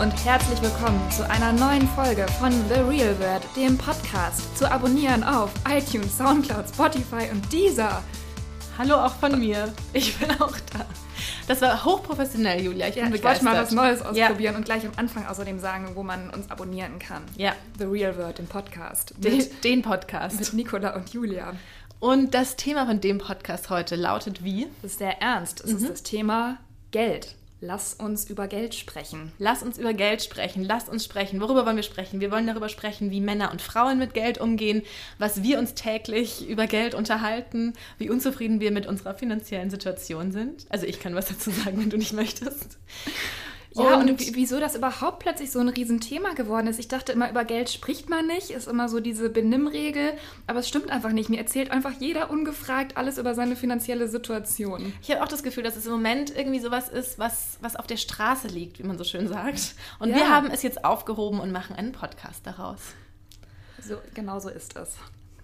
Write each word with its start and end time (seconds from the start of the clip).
Und 0.00 0.24
herzlich 0.24 0.62
willkommen 0.62 0.98
zu 1.10 1.28
einer 1.28 1.52
neuen 1.52 1.86
Folge 1.88 2.26
von 2.38 2.50
The 2.70 2.80
Real 2.88 3.18
World, 3.20 3.42
dem 3.54 3.76
Podcast. 3.76 4.56
Zu 4.56 4.70
abonnieren 4.72 5.22
auf 5.22 5.52
iTunes, 5.68 6.16
Soundcloud, 6.16 6.70
Spotify 6.70 7.28
und 7.30 7.52
Deezer. 7.52 8.02
Hallo 8.78 8.94
auch 8.94 9.14
von 9.16 9.38
mir. 9.38 9.70
Ich 9.92 10.16
bin 10.16 10.30
auch 10.40 10.56
da. 10.72 10.86
Das 11.48 11.60
war 11.60 11.84
hochprofessionell, 11.84 12.62
Julia. 12.62 12.88
Ich 12.88 12.94
ja, 12.94 13.10
ich 13.12 13.22
wollte 13.22 13.44
mal 13.44 13.54
was 13.54 13.72
Neues 13.72 14.00
ausprobieren 14.00 14.54
ja. 14.54 14.56
und 14.56 14.64
gleich 14.64 14.86
am 14.86 14.92
Anfang 14.96 15.26
außerdem 15.26 15.58
sagen, 15.58 15.90
wo 15.94 16.02
man 16.02 16.30
uns 16.30 16.50
abonnieren 16.50 16.98
kann. 16.98 17.22
Ja. 17.36 17.52
The 17.78 17.84
Real 17.84 18.16
World, 18.16 18.38
den 18.38 18.46
Podcast. 18.46 19.12
Den, 19.18 19.44
den 19.62 19.82
Podcast. 19.82 20.40
Mit 20.40 20.54
Nicola 20.54 20.96
und 20.96 21.12
Julia. 21.12 21.52
Und 21.98 22.32
das 22.32 22.56
Thema 22.56 22.86
von 22.86 23.02
dem 23.02 23.18
Podcast 23.18 23.68
heute 23.68 23.96
lautet 23.96 24.42
wie? 24.42 24.66
Das 24.80 24.92
ist 24.92 24.98
sehr 24.98 25.20
ernst. 25.20 25.60
Es 25.60 25.72
mhm. 25.72 25.76
ist 25.76 25.90
das 25.90 26.02
Thema 26.04 26.56
Geld. 26.90 27.34
Lass 27.62 27.92
uns 27.92 28.30
über 28.30 28.48
Geld 28.48 28.74
sprechen. 28.74 29.32
Lass 29.38 29.62
uns 29.62 29.76
über 29.76 29.92
Geld 29.92 30.22
sprechen. 30.22 30.64
Lass 30.64 30.88
uns 30.88 31.04
sprechen. 31.04 31.42
Worüber 31.42 31.66
wollen 31.66 31.76
wir 31.76 31.82
sprechen? 31.82 32.20
Wir 32.20 32.30
wollen 32.30 32.46
darüber 32.46 32.70
sprechen, 32.70 33.10
wie 33.10 33.20
Männer 33.20 33.50
und 33.52 33.60
Frauen 33.60 33.98
mit 33.98 34.14
Geld 34.14 34.38
umgehen, 34.38 34.82
was 35.18 35.42
wir 35.42 35.58
uns 35.58 35.74
täglich 35.74 36.48
über 36.48 36.66
Geld 36.66 36.94
unterhalten, 36.94 37.74
wie 37.98 38.08
unzufrieden 38.08 38.60
wir 38.60 38.70
mit 38.70 38.86
unserer 38.86 39.14
finanziellen 39.14 39.68
Situation 39.68 40.32
sind. 40.32 40.64
Also 40.70 40.86
ich 40.86 41.00
kann 41.00 41.14
was 41.14 41.26
dazu 41.26 41.50
sagen, 41.50 41.78
wenn 41.78 41.90
du 41.90 41.98
nicht 41.98 42.14
möchtest. 42.14 42.78
Ja, 43.74 43.98
und, 43.98 44.10
und 44.10 44.34
wieso 44.34 44.58
das 44.58 44.74
überhaupt 44.74 45.20
plötzlich 45.20 45.52
so 45.52 45.60
ein 45.60 45.68
Riesenthema 45.68 46.32
geworden 46.34 46.66
ist. 46.66 46.80
Ich 46.80 46.88
dachte 46.88 47.12
immer, 47.12 47.30
über 47.30 47.44
Geld 47.44 47.70
spricht 47.70 48.08
man 48.08 48.26
nicht, 48.26 48.50
ist 48.50 48.66
immer 48.66 48.88
so 48.88 48.98
diese 48.98 49.30
Benimmregel, 49.30 50.14
aber 50.48 50.58
es 50.58 50.68
stimmt 50.68 50.90
einfach 50.90 51.12
nicht. 51.12 51.30
Mir 51.30 51.38
erzählt 51.38 51.70
einfach 51.70 51.92
jeder 52.00 52.30
ungefragt 52.30 52.96
alles 52.96 53.18
über 53.18 53.34
seine 53.34 53.54
finanzielle 53.54 54.08
Situation. 54.08 54.92
Ich 55.02 55.10
habe 55.10 55.22
auch 55.22 55.28
das 55.28 55.44
Gefühl, 55.44 55.62
dass 55.62 55.76
es 55.76 55.86
im 55.86 55.92
Moment 55.92 56.36
irgendwie 56.36 56.58
sowas 56.58 56.88
ist, 56.88 57.18
was, 57.20 57.58
was 57.60 57.76
auf 57.76 57.86
der 57.86 57.96
Straße 57.96 58.48
liegt, 58.48 58.80
wie 58.80 58.82
man 58.82 58.98
so 58.98 59.04
schön 59.04 59.28
sagt. 59.28 59.74
Und 60.00 60.10
ja. 60.10 60.16
wir 60.16 60.30
haben 60.30 60.50
es 60.50 60.62
jetzt 60.62 60.84
aufgehoben 60.84 61.38
und 61.38 61.52
machen 61.52 61.76
einen 61.76 61.92
Podcast 61.92 62.44
daraus. 62.46 62.80
So, 63.80 63.96
genau 64.14 64.40
so 64.40 64.48
ist 64.48 64.76
es. 64.76 64.96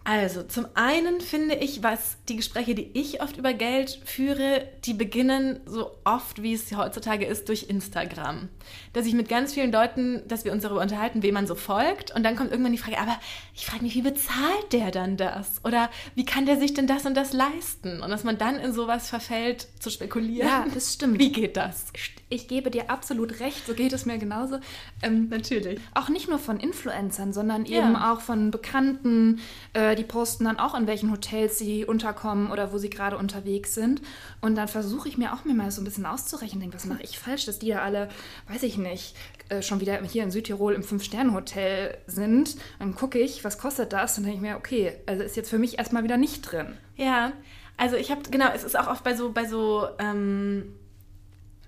Also, 0.08 0.44
zum 0.44 0.68
einen 0.74 1.20
finde 1.20 1.56
ich, 1.56 1.82
was 1.82 2.18
die 2.28 2.36
Gespräche, 2.36 2.76
die 2.76 2.92
ich 2.94 3.22
oft 3.22 3.38
über 3.38 3.52
Geld 3.52 4.00
führe, 4.04 4.68
die 4.84 4.94
beginnen 4.94 5.58
so 5.66 5.90
oft, 6.04 6.44
wie 6.44 6.54
es 6.54 6.76
heutzutage 6.76 7.26
ist, 7.26 7.48
durch 7.48 7.64
Instagram. 7.68 8.48
Dass 8.92 9.06
ich 9.06 9.14
mit 9.14 9.28
ganz 9.28 9.54
vielen 9.54 9.72
Leuten, 9.72 10.22
dass 10.28 10.44
wir 10.44 10.52
uns 10.52 10.62
darüber 10.62 10.80
unterhalten, 10.80 11.24
wem 11.24 11.34
man 11.34 11.48
so 11.48 11.56
folgt. 11.56 12.14
Und 12.14 12.22
dann 12.22 12.36
kommt 12.36 12.52
irgendwann 12.52 12.70
die 12.70 12.78
Frage, 12.78 12.98
aber 12.98 13.18
ich 13.52 13.66
frage 13.66 13.82
mich, 13.82 13.96
wie 13.96 14.02
bezahlt 14.02 14.72
der 14.72 14.92
dann 14.92 15.16
das? 15.16 15.60
Oder 15.64 15.90
wie 16.14 16.24
kann 16.24 16.46
der 16.46 16.56
sich 16.56 16.72
denn 16.72 16.86
das 16.86 17.04
und 17.04 17.16
das 17.16 17.32
leisten? 17.32 18.00
Und 18.00 18.10
dass 18.10 18.22
man 18.22 18.38
dann 18.38 18.60
in 18.60 18.72
sowas 18.72 19.10
verfällt, 19.10 19.66
zu 19.80 19.90
spekulieren. 19.90 20.46
Ja, 20.46 20.66
das 20.72 20.94
stimmt. 20.94 21.18
Wie 21.18 21.32
geht 21.32 21.56
das? 21.56 21.86
Ich 22.28 22.48
gebe 22.48 22.72
dir 22.72 22.90
absolut 22.90 23.38
recht, 23.38 23.64
so 23.66 23.74
geht 23.74 23.92
es 23.92 24.04
mir 24.04 24.18
genauso. 24.18 24.58
Ähm, 25.00 25.28
Natürlich. 25.28 25.80
Auch 25.94 26.08
nicht 26.08 26.28
nur 26.28 26.40
von 26.40 26.58
Influencern, 26.58 27.32
sondern 27.32 27.64
ja. 27.66 27.78
eben 27.78 27.94
auch 27.94 28.20
von 28.20 28.50
Bekannten, 28.50 29.38
äh, 29.74 29.94
die 29.94 30.02
posten 30.02 30.44
dann 30.44 30.58
auch, 30.58 30.74
in 30.74 30.88
welchen 30.88 31.12
Hotels 31.12 31.56
sie 31.58 31.84
unterkommen 31.84 32.50
oder 32.50 32.72
wo 32.72 32.78
sie 32.78 32.90
gerade 32.90 33.16
unterwegs 33.16 33.74
sind. 33.74 34.02
Und 34.40 34.56
dann 34.56 34.66
versuche 34.66 35.08
ich 35.08 35.18
mir 35.18 35.34
auch 35.34 35.44
mir 35.44 35.54
mal 35.54 35.70
so 35.70 35.80
ein 35.80 35.84
bisschen 35.84 36.04
auszurechnen, 36.04 36.60
denke, 36.60 36.74
was 36.74 36.86
mache 36.86 37.02
ich 37.02 37.16
falsch, 37.16 37.46
dass 37.46 37.60
die 37.60 37.68
da 37.68 37.82
alle, 37.82 38.08
weiß 38.48 38.64
ich 38.64 38.76
nicht, 38.76 39.14
äh, 39.48 39.62
schon 39.62 39.80
wieder 39.80 40.02
hier 40.02 40.24
in 40.24 40.32
Südtirol 40.32 40.74
im 40.74 40.82
Fünf-Sterne-Hotel 40.82 41.96
sind. 42.08 42.56
Dann 42.80 42.96
gucke 42.96 43.20
ich, 43.20 43.44
was 43.44 43.58
kostet 43.58 43.92
das? 43.92 44.18
Und 44.18 44.24
dann 44.24 44.32
denke 44.32 44.46
ich 44.46 44.52
mir, 44.52 44.58
okay, 44.58 44.94
also 45.06 45.22
ist 45.22 45.36
jetzt 45.36 45.50
für 45.50 45.58
mich 45.58 45.78
erstmal 45.78 46.02
wieder 46.02 46.16
nicht 46.16 46.42
drin. 46.42 46.76
Ja, 46.96 47.32
also 47.76 47.94
ich 47.94 48.10
habe, 48.10 48.22
genau, 48.30 48.48
es 48.52 48.64
ist 48.64 48.76
auch 48.76 48.88
oft 48.88 49.04
bei 49.04 49.14
so, 49.14 49.30
bei 49.30 49.44
so, 49.44 49.86
ähm, 50.00 50.74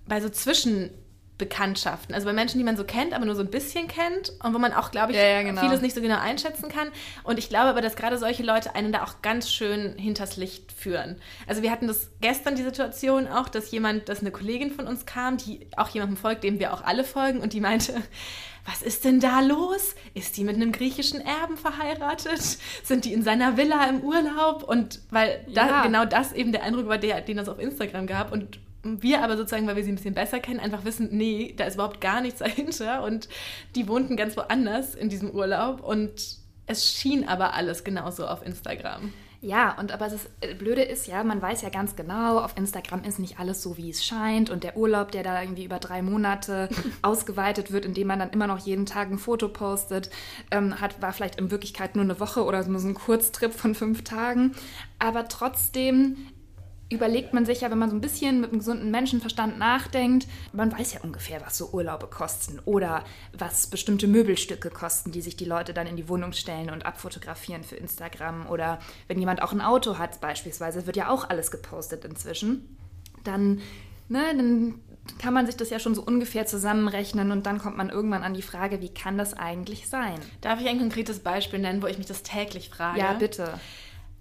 bei 0.09 0.21
so 0.21 0.29
Zwischen- 0.29 0.91
Bekanntschaften. 1.39 2.15
Also 2.15 2.27
bei 2.27 2.33
Menschen, 2.33 2.59
die 2.59 2.65
man 2.65 2.77
so 2.77 2.83
kennt, 2.83 3.15
aber 3.15 3.25
nur 3.25 3.37
so 3.37 3.43
ein 3.43 3.51
bisschen 3.51 3.87
kennt 3.87 4.33
und 4.43 4.53
wo 4.55 4.59
man 4.59 4.73
auch, 4.73 4.91
glaube 4.91 5.13
ich, 5.13 5.19
ja, 5.19 5.25
ja, 5.25 5.43
genau. 5.43 5.61
vieles 5.61 5.81
nicht 5.81 5.95
so 5.95 6.03
genau 6.03 6.19
einschätzen 6.19 6.69
kann. 6.69 6.89
Und 7.23 7.39
ich 7.39 7.49
glaube 7.49 7.67
aber, 7.69 7.81
dass 7.81 7.95
gerade 7.95 8.19
solche 8.19 8.43
Leute 8.43 8.75
einen 8.75 8.93
da 8.93 9.05
auch 9.05 9.23
ganz 9.23 9.51
schön 9.51 9.97
hinters 9.97 10.37
Licht 10.37 10.73
führen. 10.73 11.17
Also 11.47 11.63
wir 11.63 11.71
hatten 11.71 11.87
das 11.87 12.11
gestern 12.21 12.57
die 12.57 12.65
Situation 12.65 13.29
auch, 13.29 13.49
dass 13.49 13.71
jemand, 13.71 14.09
dass 14.09 14.21
eine 14.21 14.33
Kollegin 14.33 14.73
von 14.73 14.89
uns 14.89 15.07
kam, 15.07 15.37
die 15.37 15.69
auch 15.77 15.89
jemandem 15.91 16.17
folgt, 16.17 16.43
dem 16.43 16.59
wir 16.59 16.75
auch 16.75 16.83
alle 16.83 17.05
folgen 17.05 17.39
und 17.39 17.53
die 17.53 17.61
meinte, 17.61 17.95
was 18.67 18.83
ist 18.83 19.05
denn 19.05 19.21
da 19.21 19.41
los? 19.41 19.95
Ist 20.15 20.37
die 20.37 20.45
mit 20.45 20.57
einem 20.57 20.73
griechischen 20.73 21.21
Erben 21.21 21.57
verheiratet? 21.57 22.59
Sind 22.83 23.05
die 23.05 23.13
in 23.13 23.23
seiner 23.23 23.57
Villa 23.57 23.85
im 23.85 24.01
Urlaub? 24.01 24.65
Und 24.65 25.01
weil 25.11 25.47
da, 25.55 25.69
ja. 25.69 25.83
genau 25.83 26.05
das 26.05 26.33
eben 26.33 26.51
der 26.51 26.65
Eindruck 26.65 26.89
war, 26.89 26.99
der, 26.99 27.21
den 27.21 27.37
das 27.37 27.49
auf 27.49 27.61
Instagram 27.61 28.09
gab 28.09 28.33
und 28.33 28.59
wir 29.03 29.23
aber 29.23 29.37
sozusagen, 29.37 29.67
weil 29.67 29.77
wir 29.77 29.85
sie 29.85 29.93
ein 29.93 29.97
bisschen 29.97 30.15
besser 30.15 30.41
kennen, 30.41 30.61
einfach 30.61 30.85
wissen, 30.85 31.09
nee, 31.13 31.55
da 31.57 31.65
ist 31.65 31.75
überhaupt 31.75 32.01
gar 32.01 32.21
nichts 32.21 32.39
dahinter 32.41 33.03
und 33.03 33.29
die 33.75 33.89
wohnten 33.89 34.17
ganz 34.17 34.37
woanders 34.37 34.95
in 34.95 35.09
diesem 35.09 35.31
Urlaub 35.31 35.81
und 35.81 36.39
es 36.67 36.93
schien 36.93 37.27
aber 37.27 37.55
alles 37.55 37.85
genauso 37.85 38.27
auf 38.27 38.45
Instagram. 38.45 39.13
Ja, 39.41 39.77
und 39.79 39.93
aber 39.93 40.09
das 40.09 40.29
äh, 40.41 40.55
Blöde 40.55 40.83
ist 40.83 41.07
ja, 41.07 41.23
man 41.23 41.41
weiß 41.41 41.63
ja 41.63 41.69
ganz 41.69 41.95
genau, 41.95 42.41
auf 42.41 42.57
Instagram 42.57 43.05
ist 43.05 43.21
nicht 43.21 43.39
alles 43.39 43.63
so, 43.63 43.77
wie 43.77 43.89
es 43.91 44.05
scheint. 44.05 44.51
Und 44.51 44.65
der 44.65 44.77
Urlaub, 44.77 45.13
der 45.13 45.23
da 45.23 45.41
irgendwie 45.41 45.65
über 45.65 45.79
drei 45.79 46.03
Monate 46.03 46.69
ausgeweitet 47.03 47.71
wird, 47.71 47.85
indem 47.85 48.09
man 48.09 48.19
dann 48.19 48.31
immer 48.31 48.49
noch 48.49 48.59
jeden 48.59 48.85
Tag 48.85 49.11
ein 49.11 49.19
Foto 49.19 49.49
postet, 49.49 50.11
ähm, 50.51 50.81
hat, 50.81 51.01
war 51.01 51.13
vielleicht 51.13 51.37
in 51.37 51.53
Wirklichkeit 51.53 51.95
nur 51.95 52.05
eine 52.05 52.19
Woche 52.19 52.45
oder 52.45 52.65
so 52.65 52.71
ein 52.89 52.95
Kurztrip 52.95 53.55
von 53.55 53.77
fünf 53.77 54.03
Tagen. 54.03 54.57
Aber 54.99 55.29
trotzdem 55.29 56.17
überlegt 56.91 57.35
man 57.35 57.45
sich 57.45 57.61
ja, 57.61 57.71
wenn 57.71 57.79
man 57.79 57.91
so 57.91 57.97
ein 57.97 58.01
bisschen 58.01 58.41
mit 58.41 58.51
einem 58.51 58.61
gesunden 58.61 58.91
Menschenverstand 58.91 59.59
nachdenkt, 59.59 60.27
man 60.53 60.73
weiß 60.73 60.95
ja 60.95 61.01
ungefähr, 61.03 61.41
was 61.45 61.59
so 61.59 61.71
Urlaube 61.73 62.07
kosten 62.07 62.61
oder 62.65 63.05
was 63.37 63.67
bestimmte 63.67 64.07
Möbelstücke 64.07 64.71
kosten, 64.71 65.13
die 65.13 65.21
sich 65.21 65.37
die 65.37 65.45
Leute 65.45 65.75
dann 65.75 65.87
in 65.87 65.97
die 65.97 66.09
Wohnung 66.09 66.33
stellen 66.33 66.71
und 66.71 66.87
abfotografieren 66.87 67.63
für 67.63 67.77
Instagram 67.77 68.47
oder 68.47 68.79
wenn 69.07 69.19
jemand 69.19 69.43
auch 69.43 69.53
ein 69.53 69.61
Auto 69.61 69.99
hat 69.99 70.21
beispielsweise, 70.21 70.87
wird 70.87 70.97
ja 70.97 71.11
auch 71.11 71.29
alles 71.29 71.51
gepostet 71.51 72.05
inzwischen, 72.07 72.77
dann, 73.23 73.61
ne, 74.09 74.23
dann 74.35 74.81
kann 75.19 75.35
man 75.35 75.47
sich 75.47 75.57
das 75.57 75.71
ja 75.71 75.79
schon 75.79 75.95
so 75.95 76.03
ungefähr 76.03 76.47
zusammenrechnen 76.47 77.33
und 77.33 77.47
dann 77.47 77.59
kommt 77.59 77.77
man 77.77 77.91
irgendwann 77.91 78.23
an 78.23 78.35
die 78.35 78.43
Frage, 78.43 78.81
wie 78.81 78.93
kann 78.93 79.19
das 79.19 79.35
eigentlich 79.35 79.89
sein? 79.89 80.19
Darf 80.41 80.61
ich 80.61 80.69
ein 80.69 80.79
konkretes 80.79 81.21
Beispiel 81.21 81.59
nennen, 81.59 81.83
wo 81.83 81.87
ich 81.87 81.99
mich 81.99 82.07
das 82.07 82.23
täglich 82.23 82.69
frage? 82.69 82.99
Ja, 82.99 83.15
bitte. 83.15 83.59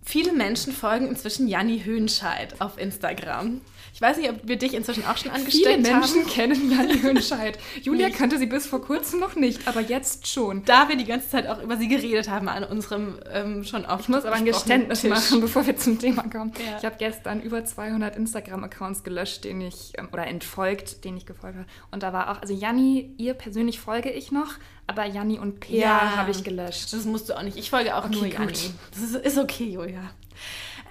Viele 0.09 0.31
Menschen 0.31 0.71
folgen 0.71 1.09
inzwischen 1.09 1.49
Janni 1.49 1.81
Höhnscheid 1.81 2.61
auf 2.61 2.77
Instagram. 2.77 3.59
Ich 3.97 4.01
weiß 4.01 4.17
nicht, 4.17 4.29
ob 4.29 4.35
wir 4.43 4.57
dich 4.57 4.75
inzwischen 4.75 5.07
auch 5.07 5.17
schon 5.17 5.31
angesteckt 5.31 5.65
haben. 5.65 5.83
Viele 5.83 5.97
Menschen 5.97 6.27
kennen 6.27 6.71
Janni 6.71 7.01
Höhnscheid. 7.01 7.57
Julia 7.81 8.11
kannte 8.11 8.37
sie 8.37 8.45
bis 8.45 8.67
vor 8.67 8.79
kurzem 8.79 9.19
noch 9.19 9.35
nicht, 9.35 9.67
aber 9.67 9.81
jetzt 9.81 10.27
schon. 10.27 10.63
Da 10.65 10.87
wir 10.87 10.97
die 10.97 11.05
ganze 11.05 11.27
Zeit 11.29 11.47
auch 11.47 11.59
über 11.63 11.77
sie 11.77 11.87
geredet 11.87 12.29
haben 12.29 12.47
an 12.47 12.63
unserem 12.63 13.19
ähm, 13.33 13.63
schon 13.63 13.87
oft 13.87 14.01
Ich 14.01 14.09
muss 14.09 14.23
aber 14.23 14.35
ein 14.35 14.45
Geständnis 14.45 15.01
Tisch. 15.01 15.09
machen, 15.09 15.41
bevor 15.41 15.65
wir 15.65 15.77
zum 15.77 15.97
Thema 15.97 16.29
kommen. 16.29 16.53
Ja. 16.63 16.77
Ich 16.77 16.85
habe 16.85 16.97
gestern 16.99 17.41
über 17.41 17.65
200 17.65 18.15
Instagram-Accounts 18.15 19.03
gelöscht, 19.03 19.45
den 19.45 19.61
ich, 19.61 19.93
ähm, 19.97 20.09
oder 20.13 20.27
entfolgt, 20.27 21.03
denen 21.03 21.17
ich 21.17 21.25
gefolgt 21.25 21.57
habe. 21.57 21.67
Und 21.89 22.03
da 22.03 22.13
war 22.13 22.29
auch, 22.29 22.39
also 22.39 22.53
Janni, 22.53 23.15
ihr 23.17 23.33
persönlich 23.33 23.79
folge 23.79 24.11
ich 24.11 24.31
noch, 24.31 24.53
aber 24.85 25.05
Janni 25.05 25.39
und 25.39 25.59
Peer 25.59 25.79
ja, 25.79 26.15
habe 26.17 26.29
ich 26.29 26.43
gelöscht. 26.43 26.93
Das 26.93 27.03
musst 27.05 27.29
du 27.29 27.33
auch 27.35 27.41
nicht. 27.41 27.57
Ich 27.57 27.71
folge 27.71 27.95
auch 27.95 28.05
okay, 28.05 28.15
nur 28.15 28.27
Janni. 28.27 28.53
Das 28.91 29.01
ist, 29.01 29.15
ist 29.15 29.37
okay, 29.39 29.71
Julia. 29.71 30.11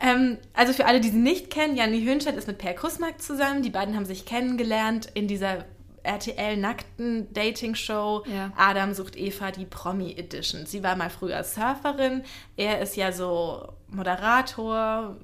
Ähm, 0.02 0.38
also 0.54 0.72
für 0.72 0.86
alle, 0.86 1.00
die 1.00 1.08
sie 1.08 1.18
nicht 1.18 1.50
kennen, 1.50 1.76
Janni 1.76 2.04
Hönscheid 2.04 2.36
ist 2.36 2.46
mit 2.46 2.58
Per 2.58 2.74
Kussmark 2.74 3.20
zusammen. 3.20 3.62
Die 3.62 3.70
beiden 3.70 3.96
haben 3.96 4.04
sich 4.04 4.26
kennengelernt 4.26 5.08
in 5.14 5.28
dieser 5.28 5.64
RTL-nackten 6.06 7.32
Dating-Show 7.32 8.24
ja. 8.26 8.52
Adam 8.56 8.94
sucht 8.94 9.16
Eva, 9.16 9.50
die 9.50 9.64
Promi-Edition. 9.64 10.66
Sie 10.66 10.82
war 10.82 10.96
mal 10.96 11.10
früher 11.10 11.42
Surferin. 11.42 12.22
Er 12.56 12.80
ist 12.80 12.96
ja 12.96 13.12
so 13.12 13.72
Moderator, 13.88 15.16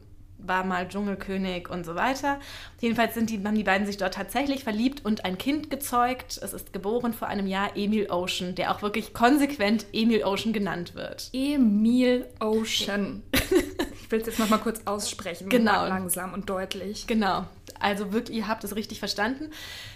war 0.44 0.64
mal 0.64 0.88
Dschungelkönig 0.88 1.70
und 1.70 1.84
so 1.84 1.94
weiter. 1.94 2.40
Jedenfalls 2.80 3.14
sind 3.14 3.30
die, 3.30 3.42
haben 3.44 3.54
die 3.54 3.62
beiden 3.62 3.86
sich 3.86 3.96
dort 3.96 4.14
tatsächlich 4.14 4.64
verliebt 4.64 5.04
und 5.04 5.24
ein 5.24 5.38
Kind 5.38 5.70
gezeugt. 5.70 6.40
Es 6.42 6.52
ist 6.52 6.72
geboren 6.72 7.12
vor 7.12 7.28
einem 7.28 7.46
Jahr 7.46 7.76
Emil 7.76 8.10
Ocean, 8.10 8.54
der 8.54 8.74
auch 8.74 8.82
wirklich 8.82 9.14
konsequent 9.14 9.86
Emil 9.92 10.24
Ocean 10.24 10.52
genannt 10.52 10.94
wird. 10.94 11.30
Emil 11.32 12.26
Ocean. 12.40 13.22
ich 14.12 14.20
will 14.20 14.20
es 14.20 14.26
jetzt 14.26 14.38
nochmal 14.38 14.58
kurz 14.58 14.82
aussprechen. 14.84 15.48
Genau. 15.48 15.86
Langsam 15.86 16.34
und 16.34 16.50
deutlich. 16.50 17.06
Genau. 17.06 17.46
Also 17.80 18.12
wirklich, 18.12 18.36
ihr 18.36 18.46
habt 18.46 18.62
es 18.62 18.76
richtig 18.76 18.98
verstanden. 18.98 19.50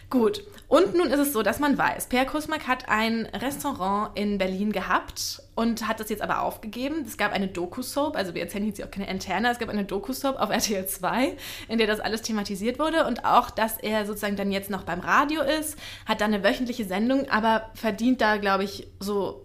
Gut. 0.09 0.43
Und 0.69 0.95
nun 0.95 1.09
ist 1.09 1.19
es 1.19 1.35
so, 1.35 1.43
dass 1.43 1.59
man 1.59 1.77
weiß, 1.77 2.07
Per 2.07 2.25
Kusmak 2.25 2.67
hat 2.67 2.89
ein 2.89 3.27
Restaurant 3.27 4.17
in 4.19 4.39
Berlin 4.39 4.73
gehabt 4.73 5.43
und 5.55 5.87
hat 5.87 6.01
das 6.01 6.09
jetzt 6.09 6.23
aber 6.23 6.41
aufgegeben. 6.41 7.05
Es 7.07 7.19
gab 7.19 7.33
eine 7.33 7.49
Doku-Soap, 7.49 8.17
also 8.17 8.33
wir 8.33 8.41
erzählen 8.41 8.67
jetzt 8.67 8.83
auch 8.83 8.91
keine 8.91 9.11
interne, 9.11 9.51
es 9.51 9.59
gab 9.59 9.69
eine 9.69 9.85
Doku-Soap 9.85 10.41
auf 10.41 10.49
RTL 10.53 10.87
2, 10.87 11.37
in 11.69 11.77
der 11.77 11.87
das 11.87 12.01
alles 12.01 12.23
thematisiert 12.23 12.79
wurde 12.79 13.07
und 13.07 13.27
auch, 13.27 13.51
dass 13.51 13.77
er 13.77 14.07
sozusagen 14.07 14.37
dann 14.37 14.51
jetzt 14.51 14.71
noch 14.71 14.85
beim 14.85 15.01
Radio 15.01 15.43
ist, 15.43 15.77
hat 16.07 16.23
dann 16.23 16.33
eine 16.33 16.43
wöchentliche 16.43 16.87
Sendung, 16.87 17.29
aber 17.29 17.71
verdient 17.75 18.23
da, 18.23 18.39
glaube 18.39 18.65
ich, 18.65 18.89
so, 18.99 19.45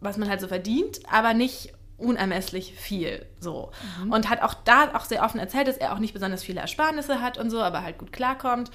was 0.00 0.16
man 0.16 0.28
halt 0.28 0.40
so 0.40 0.48
verdient, 0.48 1.00
aber 1.08 1.32
nicht 1.32 1.75
unermesslich 1.98 2.74
viel 2.74 3.24
so 3.40 3.70
mhm. 4.02 4.12
und 4.12 4.28
hat 4.28 4.42
auch 4.42 4.54
da 4.54 4.94
auch 4.94 5.04
sehr 5.04 5.22
offen 5.24 5.40
erzählt, 5.40 5.68
dass 5.68 5.76
er 5.76 5.94
auch 5.94 5.98
nicht 5.98 6.12
besonders 6.12 6.42
viele 6.42 6.60
Ersparnisse 6.60 7.20
hat 7.22 7.38
und 7.38 7.50
so, 7.50 7.60
aber 7.60 7.82
halt 7.82 7.98
gut 7.98 8.12
klarkommt 8.12 8.70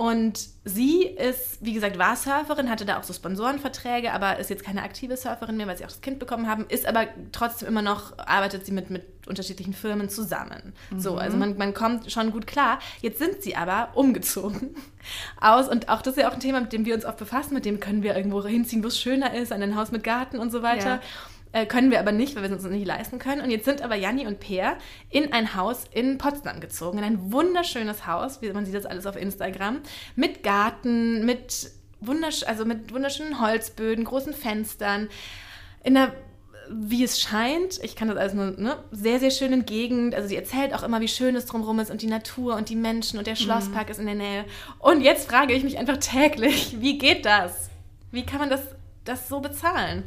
Und 0.00 0.48
sie 0.64 1.02
ist, 1.02 1.58
wie 1.60 1.74
gesagt, 1.74 1.98
war 1.98 2.16
Surferin, 2.16 2.70
hatte 2.70 2.86
da 2.86 2.98
auch 2.98 3.02
so 3.02 3.12
Sponsorenverträge, 3.12 4.14
aber 4.14 4.38
ist 4.38 4.48
jetzt 4.48 4.64
keine 4.64 4.82
aktive 4.82 5.14
Surferin 5.14 5.58
mehr, 5.58 5.66
weil 5.66 5.76
sie 5.76 5.84
auch 5.84 5.90
das 5.90 6.00
Kind 6.00 6.18
bekommen 6.18 6.48
haben, 6.48 6.64
ist 6.70 6.86
aber 6.86 7.06
trotzdem 7.32 7.68
immer 7.68 7.82
noch, 7.82 8.16
arbeitet 8.16 8.64
sie 8.64 8.72
mit, 8.72 8.88
mit 8.88 9.04
unterschiedlichen 9.26 9.74
Firmen 9.74 10.08
zusammen. 10.08 10.72
Mhm. 10.90 11.00
So, 11.00 11.16
also 11.16 11.36
man, 11.36 11.58
man 11.58 11.74
kommt 11.74 12.10
schon 12.10 12.32
gut 12.32 12.46
klar. 12.46 12.78
Jetzt 13.02 13.18
sind 13.18 13.42
sie 13.42 13.56
aber 13.56 13.90
umgezogen 13.92 14.74
aus 15.42 15.68
und 15.68 15.90
auch 15.90 16.00
das 16.00 16.16
ist 16.16 16.22
ja 16.22 16.30
auch 16.30 16.34
ein 16.34 16.40
Thema, 16.40 16.62
mit 16.62 16.72
dem 16.72 16.86
wir 16.86 16.94
uns 16.94 17.04
oft 17.04 17.18
befassen, 17.18 17.52
mit 17.52 17.66
dem 17.66 17.78
können 17.78 18.02
wir 18.02 18.16
irgendwo 18.16 18.42
hinziehen, 18.42 18.82
wo 18.82 18.88
es 18.88 18.98
schöner 18.98 19.34
ist, 19.34 19.52
an 19.52 19.62
ein 19.62 19.76
Haus 19.76 19.92
mit 19.92 20.02
Garten 20.02 20.38
und 20.38 20.50
so 20.50 20.62
weiter. 20.62 20.94
Ja. 20.94 21.00
Äh, 21.52 21.66
können 21.66 21.90
wir 21.90 21.98
aber 21.98 22.12
nicht, 22.12 22.36
weil 22.36 22.42
wir 22.42 22.50
es 22.50 22.64
uns 22.64 22.72
nicht 22.72 22.86
leisten 22.86 23.18
können. 23.18 23.40
Und 23.40 23.50
jetzt 23.50 23.64
sind 23.64 23.82
aber 23.82 23.96
Janni 23.96 24.26
und 24.26 24.38
Peer 24.38 24.78
in 25.08 25.32
ein 25.32 25.54
Haus 25.54 25.84
in 25.92 26.18
Potsdam 26.18 26.60
gezogen, 26.60 26.98
in 26.98 27.04
ein 27.04 27.32
wunderschönes 27.32 28.06
Haus, 28.06 28.40
wie 28.40 28.52
man 28.52 28.64
sieht 28.64 28.74
das 28.74 28.86
alles 28.86 29.06
auf 29.06 29.16
Instagram, 29.16 29.80
mit 30.14 30.42
Garten, 30.42 31.26
mit, 31.26 31.70
wundersch 32.00 32.44
also 32.44 32.64
mit 32.64 32.92
wunderschönen 32.92 33.40
Holzböden, 33.40 34.04
großen 34.04 34.32
Fenstern, 34.32 35.08
in 35.82 35.96
einer 35.96 36.12
wie 36.72 37.02
es 37.02 37.20
scheint, 37.20 37.82
ich 37.82 37.96
kann 37.96 38.06
das 38.06 38.16
alles 38.16 38.32
nur, 38.32 38.52
ne, 38.52 38.76
sehr, 38.92 39.18
sehr 39.18 39.32
schönen 39.32 39.66
Gegend. 39.66 40.14
Also 40.14 40.28
sie 40.28 40.36
erzählt 40.36 40.72
auch 40.72 40.84
immer, 40.84 41.00
wie 41.00 41.08
schön 41.08 41.34
es 41.34 41.46
drumherum 41.46 41.80
ist 41.80 41.90
und 41.90 42.00
die 42.00 42.06
Natur 42.06 42.54
und 42.54 42.68
die 42.68 42.76
Menschen 42.76 43.18
und 43.18 43.26
der 43.26 43.34
mhm. 43.34 43.38
Schlosspark 43.38 43.86
mhm. 43.86 43.90
ist 43.90 43.98
in 43.98 44.06
der 44.06 44.14
Nähe. 44.14 44.44
Und 44.78 45.00
jetzt 45.00 45.28
frage 45.28 45.52
ich 45.52 45.64
mich 45.64 45.78
einfach 45.78 45.96
täglich, 45.96 46.76
wie 46.80 46.96
geht 46.96 47.26
das? 47.26 47.70
Wie 48.12 48.24
kann 48.24 48.38
man 48.38 48.50
das, 48.50 48.60
das 49.04 49.28
so 49.28 49.40
bezahlen? 49.40 50.04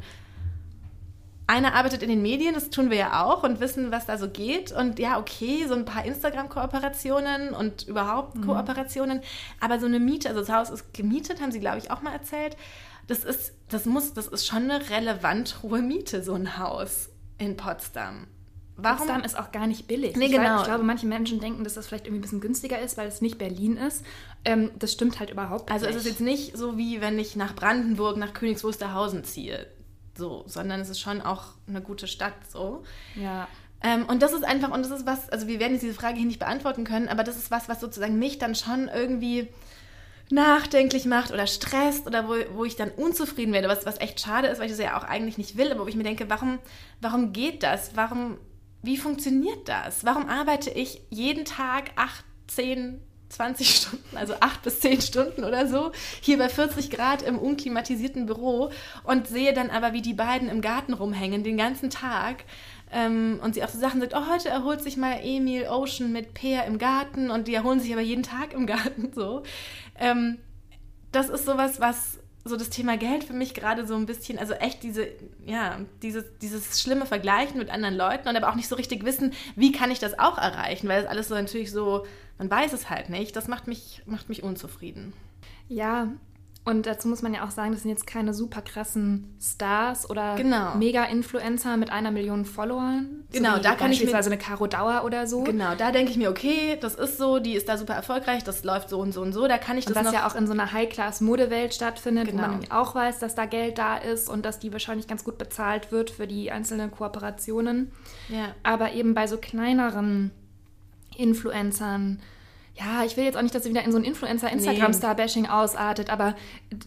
Einer 1.46 1.74
arbeitet 1.74 2.02
in 2.02 2.08
den 2.08 2.22
Medien, 2.22 2.54
das 2.54 2.70
tun 2.70 2.90
wir 2.90 2.96
ja 2.96 3.24
auch 3.24 3.42
und 3.42 3.60
wissen, 3.60 3.90
was 3.90 4.06
da 4.06 4.16
so 4.16 4.28
geht. 4.28 4.72
Und 4.72 4.98
ja, 4.98 5.18
okay, 5.18 5.66
so 5.68 5.74
ein 5.74 5.84
paar 5.84 6.04
Instagram-Kooperationen 6.04 7.50
und 7.50 7.86
überhaupt 7.86 8.36
mhm. 8.36 8.46
Kooperationen. 8.46 9.20
Aber 9.60 9.78
so 9.78 9.86
eine 9.86 10.00
Miete, 10.00 10.28
also 10.28 10.40
das 10.40 10.50
Haus 10.50 10.70
ist 10.70 10.94
gemietet, 10.94 11.42
haben 11.42 11.52
sie, 11.52 11.60
glaube 11.60 11.78
ich, 11.78 11.90
auch 11.90 12.00
mal 12.00 12.12
erzählt. 12.12 12.56
Das 13.06 13.24
ist, 13.24 13.52
das 13.68 13.84
muss, 13.84 14.14
das 14.14 14.26
ist 14.26 14.46
schon 14.46 14.70
eine 14.70 14.88
relevant 14.88 15.58
hohe 15.62 15.82
Miete, 15.82 16.22
so 16.22 16.32
ein 16.32 16.58
Haus 16.58 17.10
in 17.36 17.56
Potsdam. 17.56 18.26
Warum? 18.76 18.98
Potsdam 18.98 19.22
ist 19.22 19.38
auch 19.38 19.52
gar 19.52 19.66
nicht 19.66 19.86
billig. 19.86 20.16
Nee, 20.16 20.26
ich, 20.26 20.32
genau. 20.32 20.54
Weiß, 20.54 20.60
ich 20.62 20.66
glaube, 20.66 20.82
manche 20.82 21.06
Menschen 21.06 21.40
denken, 21.40 21.62
dass 21.62 21.74
das 21.74 21.86
vielleicht 21.86 22.06
irgendwie 22.06 22.20
ein 22.20 22.22
bisschen 22.22 22.40
günstiger 22.40 22.80
ist, 22.80 22.96
weil 22.96 23.06
es 23.06 23.20
nicht 23.20 23.36
Berlin 23.36 23.76
ist. 23.76 24.02
Ähm, 24.46 24.70
das 24.78 24.92
stimmt 24.92 25.20
halt 25.20 25.30
überhaupt 25.30 25.70
also 25.70 25.84
nicht. 25.84 25.94
Also 25.94 25.98
es 25.98 26.06
ist 26.06 26.20
jetzt 26.20 26.24
nicht 26.24 26.56
so, 26.56 26.78
wie 26.78 27.02
wenn 27.02 27.18
ich 27.18 27.36
nach 27.36 27.54
Brandenburg, 27.54 28.16
nach 28.16 28.32
Königs 28.32 28.64
Wusterhausen 28.64 29.24
ziehe 29.24 29.66
so, 30.16 30.44
sondern 30.46 30.80
es 30.80 30.88
ist 30.88 31.00
schon 31.00 31.20
auch 31.20 31.54
eine 31.68 31.80
gute 31.80 32.06
Stadt 32.06 32.34
so. 32.50 32.84
Ja. 33.14 33.48
Ähm, 33.82 34.06
und 34.06 34.22
das 34.22 34.32
ist 34.32 34.44
einfach, 34.44 34.70
und 34.70 34.82
das 34.82 34.90
ist 34.90 35.06
was, 35.06 35.28
also 35.28 35.46
wir 35.46 35.60
werden 35.60 35.72
jetzt 35.72 35.82
diese 35.82 35.94
Frage 35.94 36.16
hier 36.16 36.26
nicht 36.26 36.38
beantworten 36.38 36.84
können, 36.84 37.08
aber 37.08 37.22
das 37.24 37.36
ist 37.36 37.50
was, 37.50 37.68
was 37.68 37.80
sozusagen 37.80 38.18
mich 38.18 38.38
dann 38.38 38.54
schon 38.54 38.88
irgendwie 38.88 39.48
nachdenklich 40.30 41.04
macht 41.04 41.32
oder 41.32 41.46
stresst 41.46 42.06
oder 42.06 42.28
wo, 42.28 42.34
wo 42.54 42.64
ich 42.64 42.76
dann 42.76 42.90
unzufrieden 42.90 43.52
werde, 43.52 43.68
was, 43.68 43.84
was 43.84 44.00
echt 44.00 44.20
schade 44.20 44.48
ist, 44.48 44.58
weil 44.58 44.66
ich 44.66 44.72
das 44.72 44.80
ja 44.80 44.98
auch 44.98 45.04
eigentlich 45.04 45.38
nicht 45.38 45.56
will, 45.56 45.70
aber 45.70 45.84
wo 45.84 45.88
ich 45.88 45.96
mir 45.96 46.02
denke, 46.02 46.30
warum, 46.30 46.58
warum 47.00 47.32
geht 47.32 47.62
das? 47.62 47.94
Warum, 47.94 48.38
wie 48.82 48.96
funktioniert 48.96 49.68
das? 49.68 50.04
Warum 50.04 50.28
arbeite 50.28 50.70
ich 50.70 51.02
jeden 51.10 51.44
Tag 51.44 51.90
acht, 51.96 52.24
zehn, 52.46 53.00
20 53.34 53.68
Stunden, 53.74 54.16
also 54.16 54.34
8 54.40 54.62
bis 54.62 54.80
10 54.80 55.00
Stunden 55.00 55.44
oder 55.44 55.66
so, 55.66 55.92
hier 56.20 56.38
bei 56.38 56.48
40 56.48 56.90
Grad 56.90 57.22
im 57.22 57.38
unklimatisierten 57.38 58.26
Büro 58.26 58.70
und 59.04 59.26
sehe 59.26 59.52
dann 59.52 59.70
aber, 59.70 59.92
wie 59.92 60.02
die 60.02 60.14
beiden 60.14 60.48
im 60.48 60.60
Garten 60.60 60.94
rumhängen 60.94 61.44
den 61.44 61.56
ganzen 61.56 61.90
Tag. 61.90 62.44
Ähm, 62.92 63.40
und 63.42 63.54
sie 63.54 63.64
auch 63.64 63.68
so 63.68 63.78
Sachen 63.78 64.00
sagt, 64.00 64.14
oh, 64.14 64.28
heute 64.30 64.48
erholt 64.48 64.80
sich 64.80 64.96
mal 64.96 65.18
Emil 65.22 65.66
Ocean 65.66 66.12
mit 66.12 66.34
Peer 66.34 66.64
im 66.64 66.78
Garten 66.78 67.30
und 67.30 67.48
die 67.48 67.54
erholen 67.54 67.80
sich 67.80 67.92
aber 67.92 68.02
jeden 68.02 68.22
Tag 68.22 68.52
im 68.52 68.66
Garten 68.66 69.12
so. 69.14 69.42
Ähm, 69.98 70.38
das 71.10 71.28
ist 71.28 71.46
sowas, 71.46 71.80
was 71.80 72.18
so 72.44 72.56
das 72.56 72.70
Thema 72.70 72.96
Geld 72.96 73.24
für 73.24 73.32
mich 73.32 73.54
gerade 73.54 73.86
so 73.86 73.94
ein 73.94 74.06
bisschen, 74.06 74.38
also 74.38 74.52
echt 74.54 74.82
diese, 74.82 75.08
ja, 75.46 75.80
dieses, 76.02 76.24
dieses 76.42 76.80
schlimme 76.80 77.06
Vergleichen 77.06 77.58
mit 77.58 77.70
anderen 77.70 77.96
Leuten 77.96 78.28
und 78.28 78.36
aber 78.36 78.50
auch 78.50 78.54
nicht 78.54 78.68
so 78.68 78.76
richtig 78.76 79.04
wissen, 79.04 79.32
wie 79.56 79.72
kann 79.72 79.90
ich 79.90 79.98
das 79.98 80.18
auch 80.18 80.36
erreichen, 80.36 80.88
weil 80.88 81.02
das 81.02 81.10
alles 81.10 81.28
so 81.28 81.34
natürlich 81.34 81.70
so 81.72 82.04
man 82.38 82.50
weiß 82.50 82.72
es 82.72 82.90
halt 82.90 83.10
nicht. 83.10 83.36
Das 83.36 83.48
macht 83.48 83.66
mich, 83.66 84.02
macht 84.06 84.28
mich 84.28 84.42
unzufrieden. 84.42 85.12
Ja, 85.68 86.08
und 86.66 86.86
dazu 86.86 87.08
muss 87.08 87.20
man 87.20 87.34
ja 87.34 87.44
auch 87.44 87.50
sagen, 87.50 87.72
das 87.72 87.82
sind 87.82 87.90
jetzt 87.90 88.06
keine 88.06 88.32
super 88.32 88.62
krassen 88.62 89.36
Stars 89.38 90.08
oder 90.08 90.34
genau. 90.36 90.76
Mega-Influencer 90.76 91.76
mit 91.76 91.92
einer 91.92 92.10
Million 92.10 92.46
Followern. 92.46 93.24
Genau, 93.32 93.56
so 93.56 93.62
da 93.62 93.74
kann 93.74 93.92
ich 93.92 94.02
mir... 94.02 94.14
eine 94.14 94.38
Caro 94.38 94.66
Dauer 94.66 95.02
oder 95.04 95.26
so. 95.26 95.42
Genau, 95.42 95.74
da 95.74 95.92
denke 95.92 96.10
ich 96.10 96.16
mir, 96.16 96.30
okay, 96.30 96.78
das 96.80 96.94
ist 96.94 97.18
so, 97.18 97.38
die 97.38 97.52
ist 97.52 97.68
da 97.68 97.76
super 97.76 97.92
erfolgreich, 97.92 98.44
das 98.44 98.64
läuft 98.64 98.88
so 98.88 98.98
und 98.98 99.12
so 99.12 99.20
und 99.20 99.34
so, 99.34 99.46
da 99.46 99.58
kann 99.58 99.76
ich 99.76 99.86
und 99.86 99.94
das 99.94 100.06
was 100.06 100.14
ja 100.14 100.26
auch 100.26 100.34
in 100.34 100.46
so 100.46 100.54
einer 100.54 100.72
High-Class-Modewelt 100.72 101.74
stattfindet, 101.74 102.28
genau. 102.28 102.44
wo 102.44 102.46
man 102.46 102.60
genau. 102.60 102.74
auch 102.80 102.94
weiß, 102.94 103.18
dass 103.18 103.34
da 103.34 103.44
Geld 103.44 103.76
da 103.76 103.98
ist 103.98 104.30
und 104.30 104.46
dass 104.46 104.58
die 104.58 104.72
wahrscheinlich 104.72 105.06
ganz 105.06 105.22
gut 105.22 105.36
bezahlt 105.36 105.92
wird 105.92 106.08
für 106.08 106.26
die 106.26 106.50
einzelnen 106.50 106.90
Kooperationen. 106.90 107.92
Ja. 108.30 108.54
Aber 108.62 108.92
eben 108.92 109.12
bei 109.12 109.26
so 109.26 109.36
kleineren 109.36 110.30
Influencern, 111.14 112.20
ja, 112.76 113.04
ich 113.04 113.16
will 113.16 113.24
jetzt 113.24 113.36
auch 113.36 113.42
nicht, 113.42 113.54
dass 113.54 113.64
sie 113.64 113.70
wieder 113.70 113.84
in 113.84 113.92
so 113.92 113.98
ein 113.98 114.04
Influencer-Instagram-Star-Bashing 114.04 115.46
ausartet, 115.46 116.10
aber 116.10 116.34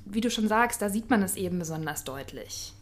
wie 0.06 0.22
du 0.22 0.30
schon 0.30 0.48
sagst, 0.48 0.82
da 0.82 0.90
sieht 0.90 1.10
man 1.10 1.24
es 1.24 1.36
eben 1.36 1.60
besonders 1.60 2.04
deutlich. 2.04 2.74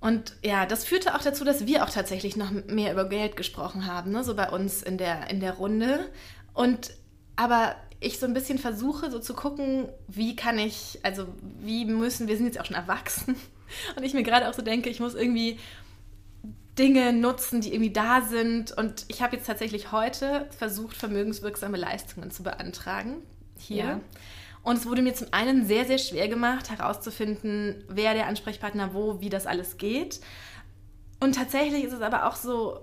Und 0.00 0.36
ja, 0.42 0.66
das 0.66 0.84
führte 0.84 1.14
auch 1.14 1.22
dazu, 1.22 1.44
dass 1.44 1.66
wir 1.66 1.84
auch 1.84 1.90
tatsächlich 1.90 2.36
noch 2.36 2.50
mehr 2.50 2.92
über 2.92 3.08
Geld 3.08 3.36
gesprochen 3.36 3.86
haben, 3.86 4.12
ne? 4.12 4.24
so 4.24 4.34
bei 4.34 4.50
uns 4.50 4.82
in 4.82 4.98
der, 4.98 5.30
in 5.30 5.40
der 5.40 5.54
Runde. 5.54 6.10
Und 6.54 6.92
aber 7.36 7.76
ich 8.00 8.18
so 8.18 8.26
ein 8.26 8.34
bisschen 8.34 8.58
versuche, 8.58 9.10
so 9.10 9.18
zu 9.18 9.34
gucken, 9.34 9.88
wie 10.06 10.36
kann 10.36 10.58
ich, 10.58 10.98
also 11.02 11.26
wie 11.60 11.84
müssen, 11.84 12.28
wir 12.28 12.36
sind 12.36 12.46
jetzt 12.46 12.60
auch 12.60 12.66
schon 12.66 12.76
erwachsen. 12.76 13.36
Und 13.96 14.04
ich 14.04 14.14
mir 14.14 14.22
gerade 14.22 14.48
auch 14.48 14.54
so 14.54 14.62
denke, 14.62 14.90
ich 14.90 15.00
muss 15.00 15.14
irgendwie 15.14 15.58
Dinge 16.78 17.12
nutzen, 17.12 17.60
die 17.60 17.72
irgendwie 17.72 17.92
da 17.92 18.22
sind. 18.22 18.72
Und 18.72 19.04
ich 19.08 19.22
habe 19.22 19.36
jetzt 19.36 19.46
tatsächlich 19.46 19.92
heute 19.92 20.48
versucht, 20.56 20.96
vermögenswirksame 20.96 21.76
Leistungen 21.76 22.30
zu 22.30 22.42
beantragen. 22.42 23.16
Hier. 23.58 23.84
Ja. 23.84 24.00
Und 24.62 24.78
es 24.78 24.86
wurde 24.86 25.02
mir 25.02 25.14
zum 25.14 25.28
einen 25.30 25.64
sehr, 25.66 25.84
sehr 25.84 25.98
schwer 25.98 26.28
gemacht, 26.28 26.70
herauszufinden, 26.70 27.84
wer 27.88 28.14
der 28.14 28.26
Ansprechpartner 28.26 28.94
wo, 28.94 29.20
wie 29.20 29.28
das 29.28 29.46
alles 29.46 29.78
geht. 29.78 30.20
Und 31.20 31.36
tatsächlich 31.36 31.84
ist 31.84 31.92
es 31.92 32.00
aber 32.02 32.26
auch 32.26 32.36
so, 32.36 32.80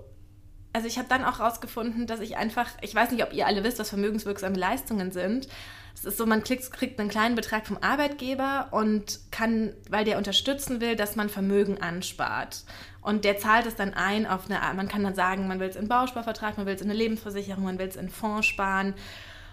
also 0.72 0.88
ich 0.88 0.98
habe 0.98 1.08
dann 1.08 1.24
auch 1.24 1.38
herausgefunden, 1.38 2.06
dass 2.06 2.20
ich 2.20 2.36
einfach, 2.36 2.68
ich 2.80 2.94
weiß 2.94 3.12
nicht, 3.12 3.22
ob 3.22 3.32
ihr 3.32 3.46
alle 3.46 3.62
wisst, 3.62 3.78
was 3.78 3.90
vermögenswirksame 3.90 4.56
Leistungen 4.56 5.12
sind. 5.12 5.46
Es 5.94 6.04
ist 6.04 6.16
so, 6.16 6.26
man 6.26 6.42
kriegt, 6.42 6.72
kriegt 6.72 6.98
einen 6.98 7.10
kleinen 7.10 7.36
Betrag 7.36 7.66
vom 7.66 7.78
Arbeitgeber 7.80 8.68
und 8.72 9.20
kann, 9.30 9.72
weil 9.88 10.04
der 10.04 10.18
unterstützen 10.18 10.80
will, 10.80 10.96
dass 10.96 11.14
man 11.14 11.28
Vermögen 11.28 11.80
anspart. 11.80 12.64
Und 13.04 13.24
der 13.24 13.38
zahlt 13.38 13.66
es 13.66 13.76
dann 13.76 13.94
ein 13.94 14.26
auf 14.26 14.46
eine 14.46 14.62
Art. 14.62 14.74
Man 14.76 14.88
kann 14.88 15.04
dann 15.04 15.14
sagen, 15.14 15.46
man 15.46 15.60
will 15.60 15.68
es 15.68 15.76
in 15.76 15.88
Bausparvertrag, 15.88 16.56
man 16.56 16.66
will 16.66 16.74
es 16.74 16.80
in 16.80 16.88
eine 16.88 16.98
Lebensversicherung, 16.98 17.62
man 17.62 17.78
will 17.78 17.86
es 17.86 17.96
in 17.96 18.08
Fonds 18.08 18.46
sparen. 18.46 18.94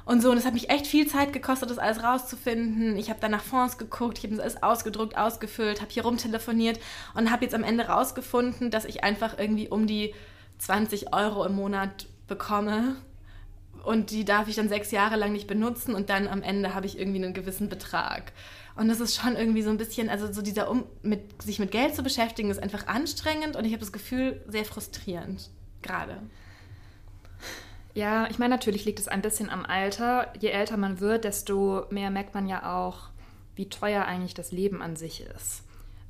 Und 0.05 0.21
so, 0.21 0.31
und 0.31 0.37
es 0.37 0.45
hat 0.45 0.53
mich 0.53 0.69
echt 0.69 0.87
viel 0.87 1.05
Zeit 1.05 1.33
gekostet, 1.33 1.69
das 1.69 1.77
alles 1.77 2.01
rauszufinden. 2.01 2.95
Ich 2.97 3.09
habe 3.09 3.19
dann 3.19 3.31
nach 3.31 3.43
Fonds 3.43 3.77
geguckt, 3.77 4.17
ich 4.17 4.23
habe 4.23 4.35
das 4.35 4.41
alles 4.41 4.63
ausgedruckt, 4.63 5.17
ausgefüllt, 5.17 5.81
habe 5.81 5.91
hier 5.91 6.03
rumtelefoniert 6.03 6.79
und 7.13 7.29
habe 7.29 7.43
jetzt 7.43 7.53
am 7.53 7.63
Ende 7.63 7.85
rausgefunden, 7.85 8.71
dass 8.71 8.85
ich 8.85 9.03
einfach 9.03 9.37
irgendwie 9.37 9.67
um 9.67 9.85
die 9.85 10.15
20 10.59 11.13
Euro 11.13 11.45
im 11.45 11.53
Monat 11.55 12.07
bekomme. 12.27 12.95
Und 13.83 14.11
die 14.11 14.25
darf 14.25 14.47
ich 14.47 14.55
dann 14.55 14.69
sechs 14.69 14.91
Jahre 14.91 15.15
lang 15.15 15.31
nicht 15.31 15.47
benutzen 15.47 15.95
und 15.95 16.09
dann 16.09 16.27
am 16.27 16.43
Ende 16.43 16.73
habe 16.73 16.85
ich 16.85 16.99
irgendwie 16.99 17.23
einen 17.23 17.33
gewissen 17.33 17.67
Betrag. 17.67 18.31
Und 18.75 18.87
das 18.87 18.99
ist 18.99 19.15
schon 19.15 19.35
irgendwie 19.35 19.63
so 19.63 19.69
ein 19.69 19.77
bisschen, 19.77 20.09
also 20.09 20.31
so 20.31 20.41
dieser, 20.41 20.69
um 20.69 20.85
mit, 21.01 21.41
sich 21.41 21.59
mit 21.59 21.71
Geld 21.71 21.95
zu 21.95 22.03
beschäftigen, 22.03 22.51
ist 22.51 22.61
einfach 22.61 22.87
anstrengend 22.87 23.55
und 23.55 23.65
ich 23.65 23.71
habe 23.71 23.79
das 23.79 23.91
Gefühl, 23.91 24.43
sehr 24.47 24.65
frustrierend 24.65 25.49
gerade. 25.81 26.21
Ja, 27.93 28.29
ich 28.29 28.39
meine, 28.39 28.53
natürlich 28.53 28.85
liegt 28.85 28.99
es 28.99 29.07
ein 29.07 29.21
bisschen 29.21 29.49
am 29.49 29.65
Alter. 29.65 30.31
Je 30.39 30.49
älter 30.49 30.77
man 30.77 30.99
wird, 30.99 31.25
desto 31.25 31.85
mehr 31.89 32.09
merkt 32.09 32.33
man 32.33 32.47
ja 32.47 32.77
auch, 32.77 33.09
wie 33.55 33.67
teuer 33.67 34.05
eigentlich 34.05 34.33
das 34.33 34.51
Leben 34.51 34.81
an 34.81 34.95
sich 34.95 35.25
ist. 35.35 35.63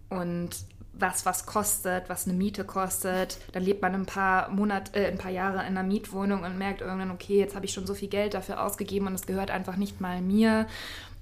Und 0.10 0.50
was 0.94 1.26
was 1.26 1.46
kostet, 1.46 2.10
was 2.10 2.28
eine 2.28 2.38
Miete 2.38 2.64
kostet. 2.64 3.38
Dann 3.54 3.64
lebt 3.64 3.82
man 3.82 3.96
ein 3.96 4.06
paar 4.06 4.50
Monate, 4.50 5.00
äh, 5.00 5.08
ein 5.08 5.18
paar 5.18 5.32
Jahre 5.32 5.60
in 5.60 5.78
einer 5.78 5.84
Mietwohnung 5.84 6.44
und 6.44 6.58
merkt 6.58 6.82
irgendwann, 6.82 7.12
okay, 7.12 7.40
jetzt 7.40 7.56
habe 7.56 7.66
ich 7.66 7.74
schon 7.74 7.88
so 7.88 7.94
viel 7.94 8.10
Geld 8.10 8.34
dafür 8.34 8.64
ausgegeben 8.64 9.08
und 9.08 9.16
es 9.16 9.26
gehört 9.26 9.52
einfach 9.52 9.78
nicht 9.78 10.02
mal 10.02 10.22
mir 10.22 10.68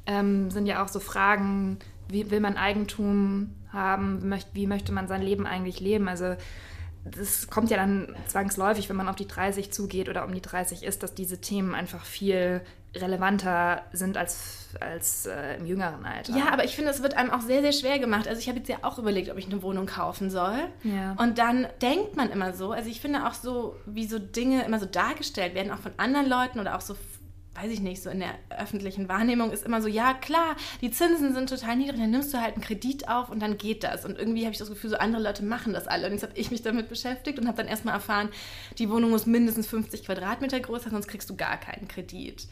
ähm, 0.09 0.49
sind 0.49 0.65
ja 0.65 0.83
auch 0.83 0.87
so 0.87 0.99
Fragen, 0.99 1.77
wie 2.07 2.31
will 2.31 2.39
man 2.39 2.57
Eigentum 2.57 3.53
haben, 3.71 4.33
wie 4.53 4.65
möchte 4.65 4.91
man 4.91 5.07
sein 5.07 5.21
Leben 5.21 5.45
eigentlich 5.45 5.79
leben? 5.79 6.07
Also 6.07 6.35
das 7.05 7.47
kommt 7.47 7.69
ja 7.69 7.77
dann 7.77 8.15
zwangsläufig, 8.27 8.89
wenn 8.89 8.95
man 8.95 9.07
auf 9.07 9.15
die 9.15 9.27
30 9.27 9.71
zugeht 9.71 10.09
oder 10.09 10.25
um 10.25 10.33
die 10.33 10.41
30 10.41 10.83
ist, 10.83 11.03
dass 11.03 11.13
diese 11.13 11.39
Themen 11.39 11.75
einfach 11.75 12.03
viel 12.03 12.61
relevanter 12.95 13.83
sind 13.91 14.17
als, 14.17 14.69
als 14.79 15.27
äh, 15.27 15.57
im 15.57 15.65
jüngeren 15.65 16.05
Alter. 16.05 16.35
Ja, 16.35 16.51
aber 16.51 16.63
ich 16.63 16.75
finde, 16.75 16.89
es 16.91 17.03
wird 17.03 17.15
einem 17.15 17.29
auch 17.29 17.41
sehr, 17.41 17.61
sehr 17.61 17.71
schwer 17.71 17.99
gemacht. 17.99 18.27
Also 18.27 18.39
ich 18.39 18.47
habe 18.47 18.57
jetzt 18.57 18.67
ja 18.67 18.77
auch 18.81 18.97
überlegt, 18.97 19.29
ob 19.29 19.37
ich 19.37 19.45
eine 19.45 19.61
Wohnung 19.61 19.85
kaufen 19.85 20.29
soll. 20.29 20.57
Ja. 20.83 21.15
Und 21.19 21.37
dann 21.37 21.67
denkt 21.81 22.15
man 22.15 22.31
immer 22.31 22.53
so, 22.53 22.71
also 22.71 22.89
ich 22.89 22.99
finde 22.99 23.27
auch 23.27 23.33
so, 23.33 23.75
wie 23.85 24.05
so 24.05 24.17
Dinge 24.17 24.63
immer 24.65 24.79
so 24.79 24.87
dargestellt 24.87 25.53
werden, 25.53 25.71
auch 25.71 25.79
von 25.79 25.91
anderen 25.97 26.27
Leuten 26.27 26.59
oder 26.59 26.75
auch 26.75 26.81
so 26.81 26.95
weiß 27.61 27.71
ich 27.71 27.81
nicht, 27.81 28.01
so 28.01 28.09
in 28.09 28.19
der 28.19 28.35
öffentlichen 28.49 29.09
Wahrnehmung 29.09 29.51
ist 29.51 29.65
immer 29.65 29.81
so, 29.81 29.87
ja 29.87 30.13
klar, 30.13 30.55
die 30.81 30.91
Zinsen 30.91 31.33
sind 31.33 31.49
total 31.49 31.75
niedrig, 31.75 31.99
dann 31.99 32.11
nimmst 32.11 32.33
du 32.33 32.41
halt 32.41 32.53
einen 32.53 32.63
Kredit 32.63 33.09
auf 33.09 33.29
und 33.29 33.41
dann 33.41 33.57
geht 33.57 33.83
das. 33.83 34.05
Und 34.05 34.17
irgendwie 34.17 34.43
habe 34.43 34.53
ich 34.53 34.59
das 34.59 34.69
Gefühl, 34.69 34.91
so 34.91 34.97
andere 34.97 35.21
Leute 35.21 35.43
machen 35.43 35.73
das 35.73 35.87
alle. 35.87 36.07
Und 36.07 36.13
jetzt 36.13 36.23
habe 36.23 36.37
ich 36.37 36.51
mich 36.51 36.61
damit 36.61 36.89
beschäftigt 36.89 37.37
und 37.37 37.47
habe 37.47 37.57
dann 37.57 37.67
erstmal 37.67 37.95
erfahren, 37.95 38.29
die 38.77 38.89
Wohnung 38.89 39.09
muss 39.09 39.25
mindestens 39.25 39.67
50 39.67 40.05
Quadratmeter 40.05 40.59
groß 40.59 40.83
sein, 40.83 40.91
sonst 40.91 41.07
kriegst 41.07 41.29
du 41.29 41.35
gar 41.35 41.57
keinen 41.57 41.87
Kredit. 41.87 42.47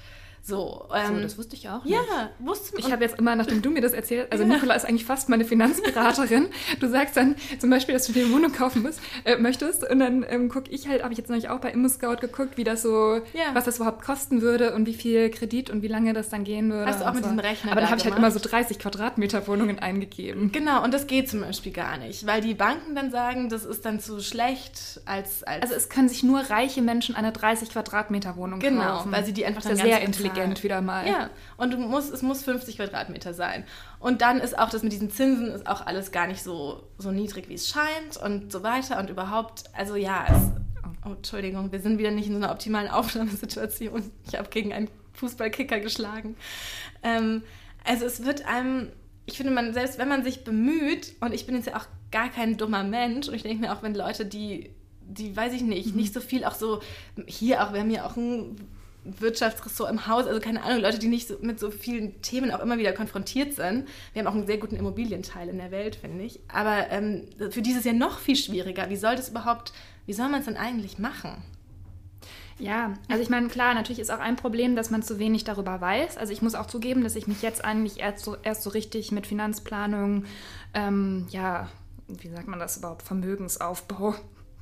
So, 0.47 0.87
ähm, 0.95 1.15
so, 1.15 1.21
das 1.23 1.37
wusste 1.37 1.57
ich 1.57 1.67
auch 1.67 1.83
nicht. 1.83 1.93
Ja, 1.93 2.29
wusste 2.39 2.79
Ich 2.79 2.89
habe 2.89 3.03
jetzt 3.03 3.19
immer, 3.19 3.35
nachdem 3.35 3.61
du 3.61 3.69
mir 3.69 3.81
das 3.81 3.91
erzählt 3.91 4.31
also 4.31 4.45
ja. 4.45 4.53
Nicola 4.53 4.75
ist 4.75 4.85
eigentlich 4.85 5.03
fast 5.03 5.27
meine 5.27 5.43
Finanzberaterin. 5.43 6.47
du 6.79 6.87
sagst 6.87 7.17
dann 7.17 7.35
zum 7.59 7.69
Beispiel, 7.69 7.93
dass 7.93 8.07
du 8.07 8.13
dir 8.13 8.23
eine 8.23 8.33
Wohnung 8.33 8.53
kaufen 8.53 8.81
musst, 8.81 9.01
äh, 9.25 9.35
möchtest 9.35 9.89
und 9.89 9.99
dann 9.99 10.25
ähm, 10.29 10.47
gucke 10.47 10.71
ich 10.71 10.87
halt, 10.87 11.03
habe 11.03 11.11
ich 11.11 11.17
jetzt 11.17 11.29
neulich 11.29 11.49
auch 11.49 11.59
bei 11.59 11.71
ImmoScout 11.71 12.21
geguckt, 12.21 12.55
wie 12.55 12.63
das 12.63 12.81
so, 12.81 13.15
ja. 13.33 13.53
was 13.53 13.65
das 13.65 13.75
überhaupt 13.75 14.01
kosten 14.01 14.41
würde 14.41 14.73
und 14.73 14.85
wie 14.85 14.93
viel 14.93 15.29
Kredit 15.31 15.69
und 15.69 15.81
wie 15.81 15.89
lange 15.89 16.13
das 16.13 16.29
dann 16.29 16.45
gehen 16.45 16.71
würde. 16.71 16.85
Hast 16.85 17.01
du 17.01 17.09
auch 17.09 17.13
mit 17.13 17.23
so. 17.23 17.29
diesem 17.29 17.39
Rechner 17.39 17.73
Aber 17.73 17.81
da 17.81 17.89
habe 17.89 17.99
ich 17.99 18.05
halt 18.05 18.15
immer 18.15 18.31
so 18.31 18.39
30 18.39 18.79
Quadratmeter 18.79 19.47
Wohnungen 19.47 19.79
eingegeben. 19.79 20.53
Genau, 20.53 20.81
und 20.81 20.93
das 20.93 21.07
geht 21.07 21.29
zum 21.29 21.41
Beispiel 21.41 21.73
gar 21.73 21.97
nicht, 21.97 22.25
weil 22.25 22.39
die 22.39 22.53
Banken 22.53 22.95
dann 22.95 23.11
sagen, 23.11 23.49
das 23.49 23.65
ist 23.65 23.83
dann 23.83 23.99
zu 23.99 24.21
schlecht 24.21 25.01
als... 25.03 25.43
als 25.43 25.63
also 25.63 25.75
es 25.75 25.89
können 25.89 26.07
sich 26.07 26.23
nur 26.23 26.39
reiche 26.39 26.81
Menschen 26.81 27.15
eine 27.15 27.33
30 27.33 27.69
Quadratmeter 27.69 28.37
Wohnung 28.37 28.61
genau, 28.61 28.81
kaufen. 28.81 29.03
Genau, 29.05 29.17
weil 29.17 29.25
sie 29.25 29.33
die 29.33 29.45
einfach 29.45 29.63
dann 29.63 29.75
sehr 29.75 29.99
intelligent 29.99 30.36
wieder 30.63 30.81
mal. 30.81 31.07
Ja, 31.07 31.29
und 31.57 31.73
du 31.73 31.77
musst, 31.77 32.13
es 32.13 32.21
muss 32.21 32.43
50 32.43 32.77
Quadratmeter 32.77 33.33
sein. 33.33 33.63
Und 33.99 34.21
dann 34.21 34.39
ist 34.39 34.57
auch 34.57 34.69
das 34.69 34.83
mit 34.83 34.91
diesen 34.91 35.09
Zinsen 35.09 35.47
ist 35.47 35.67
auch 35.67 35.85
alles 35.85 36.11
gar 36.11 36.27
nicht 36.27 36.43
so, 36.43 36.83
so 36.97 37.11
niedrig, 37.11 37.49
wie 37.49 37.55
es 37.55 37.69
scheint 37.69 38.17
und 38.23 38.51
so 38.51 38.63
weiter 38.63 38.99
und 38.99 39.09
überhaupt, 39.09 39.63
also 39.73 39.95
ja, 39.95 40.25
es, 40.29 40.41
oh, 41.05 41.13
Entschuldigung, 41.13 41.71
wir 41.71 41.79
sind 41.79 41.97
wieder 41.97 42.11
nicht 42.11 42.27
in 42.27 42.33
so 42.33 42.37
einer 42.37 42.51
optimalen 42.51 42.89
Aufnahmesituation. 42.89 44.11
Ich 44.27 44.37
habe 44.37 44.49
gegen 44.49 44.73
einen 44.73 44.89
Fußballkicker 45.13 45.79
geschlagen. 45.79 46.35
Ähm, 47.03 47.43
also 47.83 48.05
es 48.05 48.25
wird 48.25 48.45
einem, 48.45 48.89
ich 49.25 49.37
finde, 49.37 49.53
man, 49.53 49.73
selbst 49.73 49.97
wenn 49.97 50.09
man 50.09 50.23
sich 50.23 50.43
bemüht, 50.43 51.13
und 51.21 51.33
ich 51.33 51.45
bin 51.45 51.55
jetzt 51.55 51.67
ja 51.67 51.77
auch 51.77 51.85
gar 52.11 52.29
kein 52.29 52.57
dummer 52.57 52.83
Mensch, 52.83 53.27
und 53.27 53.33
ich 53.33 53.43
denke 53.43 53.65
mir 53.65 53.73
auch, 53.73 53.83
wenn 53.83 53.95
Leute, 53.95 54.25
die 54.25 54.71
die 55.07 55.35
weiß 55.35 55.53
ich 55.53 55.61
nicht, 55.61 55.91
mhm. 55.91 56.01
nicht 56.01 56.13
so 56.13 56.19
viel 56.19 56.43
auch 56.43 56.55
so 56.55 56.81
hier 57.25 57.63
auch, 57.63 57.73
wir 57.73 57.79
haben 57.79 57.91
ja 57.91 58.05
auch 58.05 58.17
ein 58.17 58.57
Wirtschaftsressort 59.03 59.89
im 59.89 60.07
Haus, 60.07 60.27
also 60.27 60.39
keine 60.39 60.63
Ahnung, 60.63 60.81
Leute, 60.81 60.99
die 60.99 61.07
nicht 61.07 61.27
so, 61.27 61.35
mit 61.41 61.59
so 61.59 61.71
vielen 61.71 62.21
Themen 62.21 62.51
auch 62.51 62.59
immer 62.59 62.77
wieder 62.77 62.93
konfrontiert 62.93 63.53
sind. 63.53 63.87
Wir 64.13 64.21
haben 64.21 64.27
auch 64.27 64.35
einen 64.35 64.47
sehr 64.47 64.57
guten 64.57 64.75
Immobilienteil 64.75 65.49
in 65.49 65.57
der 65.57 65.71
Welt, 65.71 65.95
finde 65.95 66.23
ich. 66.23 66.39
Aber 66.47 66.89
ähm, 66.89 67.23
für 67.51 67.61
dieses 67.61 67.85
Jahr 67.85 67.95
noch 67.95 68.19
viel 68.19 68.35
schwieriger. 68.35 68.89
Wie 68.89 68.97
soll 68.97 69.15
das 69.15 69.29
überhaupt, 69.29 69.73
wie 70.05 70.13
soll 70.13 70.29
man 70.29 70.41
es 70.41 70.45
denn 70.45 70.57
eigentlich 70.57 70.99
machen? 70.99 71.41
Ja, 72.59 72.95
also 73.07 73.21
ich 73.21 73.29
meine, 73.29 73.49
klar, 73.49 73.75
natürlich 73.75 73.99
ist 73.99 74.11
auch 74.11 74.19
ein 74.19 74.35
Problem, 74.35 74.75
dass 74.75 74.89
man 74.89 75.03
zu 75.03 75.19
wenig 75.19 75.43
darüber 75.43 75.79
weiß. 75.79 76.17
Also 76.17 76.33
ich 76.33 76.41
muss 76.41 76.55
auch 76.55 76.65
zugeben, 76.65 77.03
dass 77.03 77.15
ich 77.15 77.27
mich 77.27 77.41
jetzt 77.41 77.63
eigentlich 77.63 77.99
erst 77.99 78.25
so, 78.25 78.35
erst 78.41 78.63
so 78.63 78.71
richtig 78.71 79.11
mit 79.11 79.27
Finanzplanung, 79.27 80.25
ähm, 80.73 81.27
ja, 81.29 81.69
wie 82.07 82.29
sagt 82.29 82.47
man 82.47 82.59
das 82.59 82.77
überhaupt, 82.77 83.03
Vermögensaufbau 83.03 84.15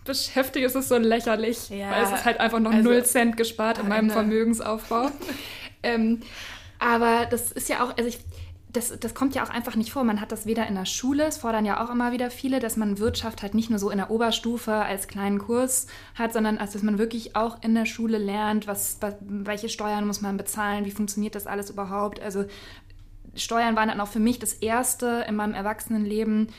beschäftige, 0.06 0.66
ist 0.66 0.76
es 0.76 0.88
so 0.88 0.98
lächerlich. 0.98 1.70
Ja, 1.70 1.92
weil 1.92 2.04
es 2.04 2.12
ist 2.12 2.26
halt 2.26 2.40
einfach 2.40 2.60
noch 2.60 2.72
also, 2.72 2.90
0 2.90 3.04
Cent 3.04 3.38
gespart 3.38 3.80
in 3.80 3.90
meinem 3.90 4.10
Vermögensaufbau. 4.10 5.12
ähm, 5.84 6.22
aber 6.80 7.26
das 7.26 7.52
ist 7.52 7.68
ja 7.68 7.84
auch, 7.84 7.98
also 7.98 8.08
ich, 8.08 8.20
das, 8.72 8.98
das 9.00 9.14
kommt 9.14 9.36
ja 9.36 9.44
auch 9.44 9.50
einfach 9.50 9.76
nicht 9.76 9.92
vor. 9.92 10.04
Man 10.04 10.22
hat 10.22 10.32
das 10.32 10.46
weder 10.46 10.68
in 10.68 10.76
der 10.76 10.86
Schule, 10.86 11.26
es 11.26 11.38
fordern 11.38 11.66
ja 11.66 11.84
auch 11.84 11.90
immer 11.90 12.12
wieder 12.12 12.30
viele, 12.30 12.60
dass 12.60 12.78
man 12.78 13.00
Wirtschaft 13.00 13.42
halt 13.42 13.54
nicht 13.54 13.70
nur 13.70 13.80
so 13.80 13.90
in 13.90 13.98
der 13.98 14.12
Oberstufe 14.12 14.74
als 14.74 15.08
kleinen 15.08 15.40
Kurs 15.40 15.88
hat, 16.16 16.34
sondern 16.34 16.58
als 16.58 16.74
dass 16.74 16.84
man 16.84 16.98
wirklich 16.98 17.36
auch 17.36 17.62
in 17.64 17.74
der 17.74 17.86
Schule 17.86 18.18
lernt, 18.18 18.68
was, 18.68 19.00
welche 19.20 19.70
Steuern 19.70 20.06
muss 20.06 20.22
man 20.22 20.38
bezahlen, 20.38 20.86
wie 20.86 20.92
funktioniert 20.92 21.36
das 21.36 21.48
alles 21.48 21.70
überhaupt. 21.70 22.20
Also 22.22 22.46
Steuern 23.36 23.76
waren 23.76 23.90
dann 23.90 24.02
auch 24.02 24.08
für 24.08 24.20
mich 24.20 24.40
das 24.40 24.54
Erste 24.54 25.26
in 25.28 25.36
meinem 25.36 25.54
Erwachsenenleben, 25.54 26.50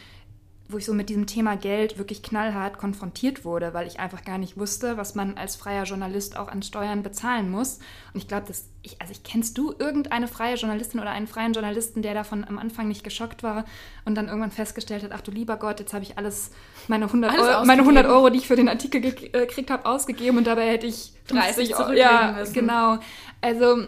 wo 0.69 0.79
ich 0.79 0.85
so 0.85 0.95
mit 0.95 1.09
diesem 1.09 1.27
Thema 1.27 1.57
Geld 1.57 1.97
wirklich 1.97 2.23
knallhart 2.23 2.79
konfrontiert 2.79 3.45
wurde, 3.45 3.73
weil 3.73 3.87
ich 3.87 4.01
einfach 4.01 4.25
gar 4.25 4.39
nicht 4.39 4.57
wusste, 4.59 4.97
was 4.97 5.15
man 5.15 5.37
als 5.37 5.55
freier 5.55 5.85
Journalist 5.85 6.37
auch 6.37 6.49
an 6.49 6.63
Steuern 6.63 7.03
bezahlen 7.03 7.51
muss. 7.51 7.79
Und 8.13 8.21
ich 8.21 8.27
glaube, 8.27 8.47
dass 8.49 8.65
ich, 8.83 9.01
also 9.01 9.13
ich 9.13 9.23
kennst 9.23 9.59
du 9.59 9.75
irgendeine 9.79 10.27
freie 10.27 10.57
Journalistin 10.57 11.01
oder 11.01 11.11
einen 11.11 11.27
freien 11.27 11.53
Journalisten, 11.53 12.03
der 12.03 12.15
davon 12.15 12.45
am 12.45 12.59
Anfang 12.59 12.89
nicht 12.89 13.05
geschockt 13.05 13.43
war 13.43 13.65
und 14.05 14.17
dann 14.17 14.27
irgendwann 14.27 14.51
festgestellt 14.51 15.05
hat, 15.05 15.13
ach 15.13 15.21
du 15.21 15.31
lieber 15.31 15.57
Gott, 15.57 15.79
jetzt 15.79 15.95
habe 15.95 16.05
ich 16.05 16.19
alles, 16.19 16.51
meine 16.89 17.07
100, 17.07 17.33
alles 17.33 17.47
Euro, 17.47 17.65
meine 17.65 17.83
100 17.83 18.07
Euro, 18.07 18.31
die 18.31 18.39
ich 18.39 18.49
für 18.49 18.57
den 18.57 18.69
Artikel 18.69 19.01
gekriegt 19.01 19.71
habe, 19.71 19.87
ausgegeben 19.87 20.39
und 20.39 20.47
dabei 20.47 20.69
hätte 20.69 20.87
ich 20.87 21.13
30 21.29 21.77
Euro. 21.77 21.93
Ja, 21.93 22.37
müssen. 22.39 22.53
genau. 22.53 22.99
Also 23.41 23.87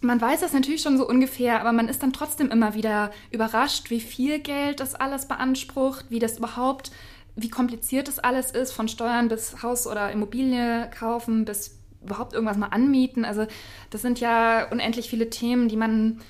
man 0.00 0.20
weiß 0.20 0.40
das 0.40 0.52
natürlich 0.52 0.82
schon 0.82 0.96
so 0.96 1.06
ungefähr, 1.06 1.60
aber 1.60 1.72
man 1.72 1.88
ist 1.88 2.02
dann 2.02 2.12
trotzdem 2.12 2.50
immer 2.50 2.74
wieder 2.74 3.10
überrascht, 3.30 3.90
wie 3.90 4.00
viel 4.00 4.38
Geld 4.38 4.80
das 4.80 4.94
alles 4.94 5.26
beansprucht, 5.26 6.06
wie 6.08 6.18
das 6.18 6.38
überhaupt, 6.38 6.90
wie 7.36 7.50
kompliziert 7.50 8.08
das 8.08 8.18
alles 8.18 8.50
ist, 8.50 8.72
von 8.72 8.88
Steuern 8.88 9.28
bis 9.28 9.62
Haus 9.62 9.86
oder 9.86 10.10
Immobilie 10.10 10.90
kaufen, 10.98 11.44
bis 11.44 11.78
überhaupt 12.02 12.32
irgendwas 12.32 12.56
mal 12.56 12.68
anmieten. 12.68 13.24
Also 13.24 13.46
das 13.90 14.02
sind 14.02 14.20
ja 14.20 14.68
unendlich 14.70 15.10
viele 15.10 15.28
Themen, 15.28 15.68
die 15.68 15.76
man 15.76 16.20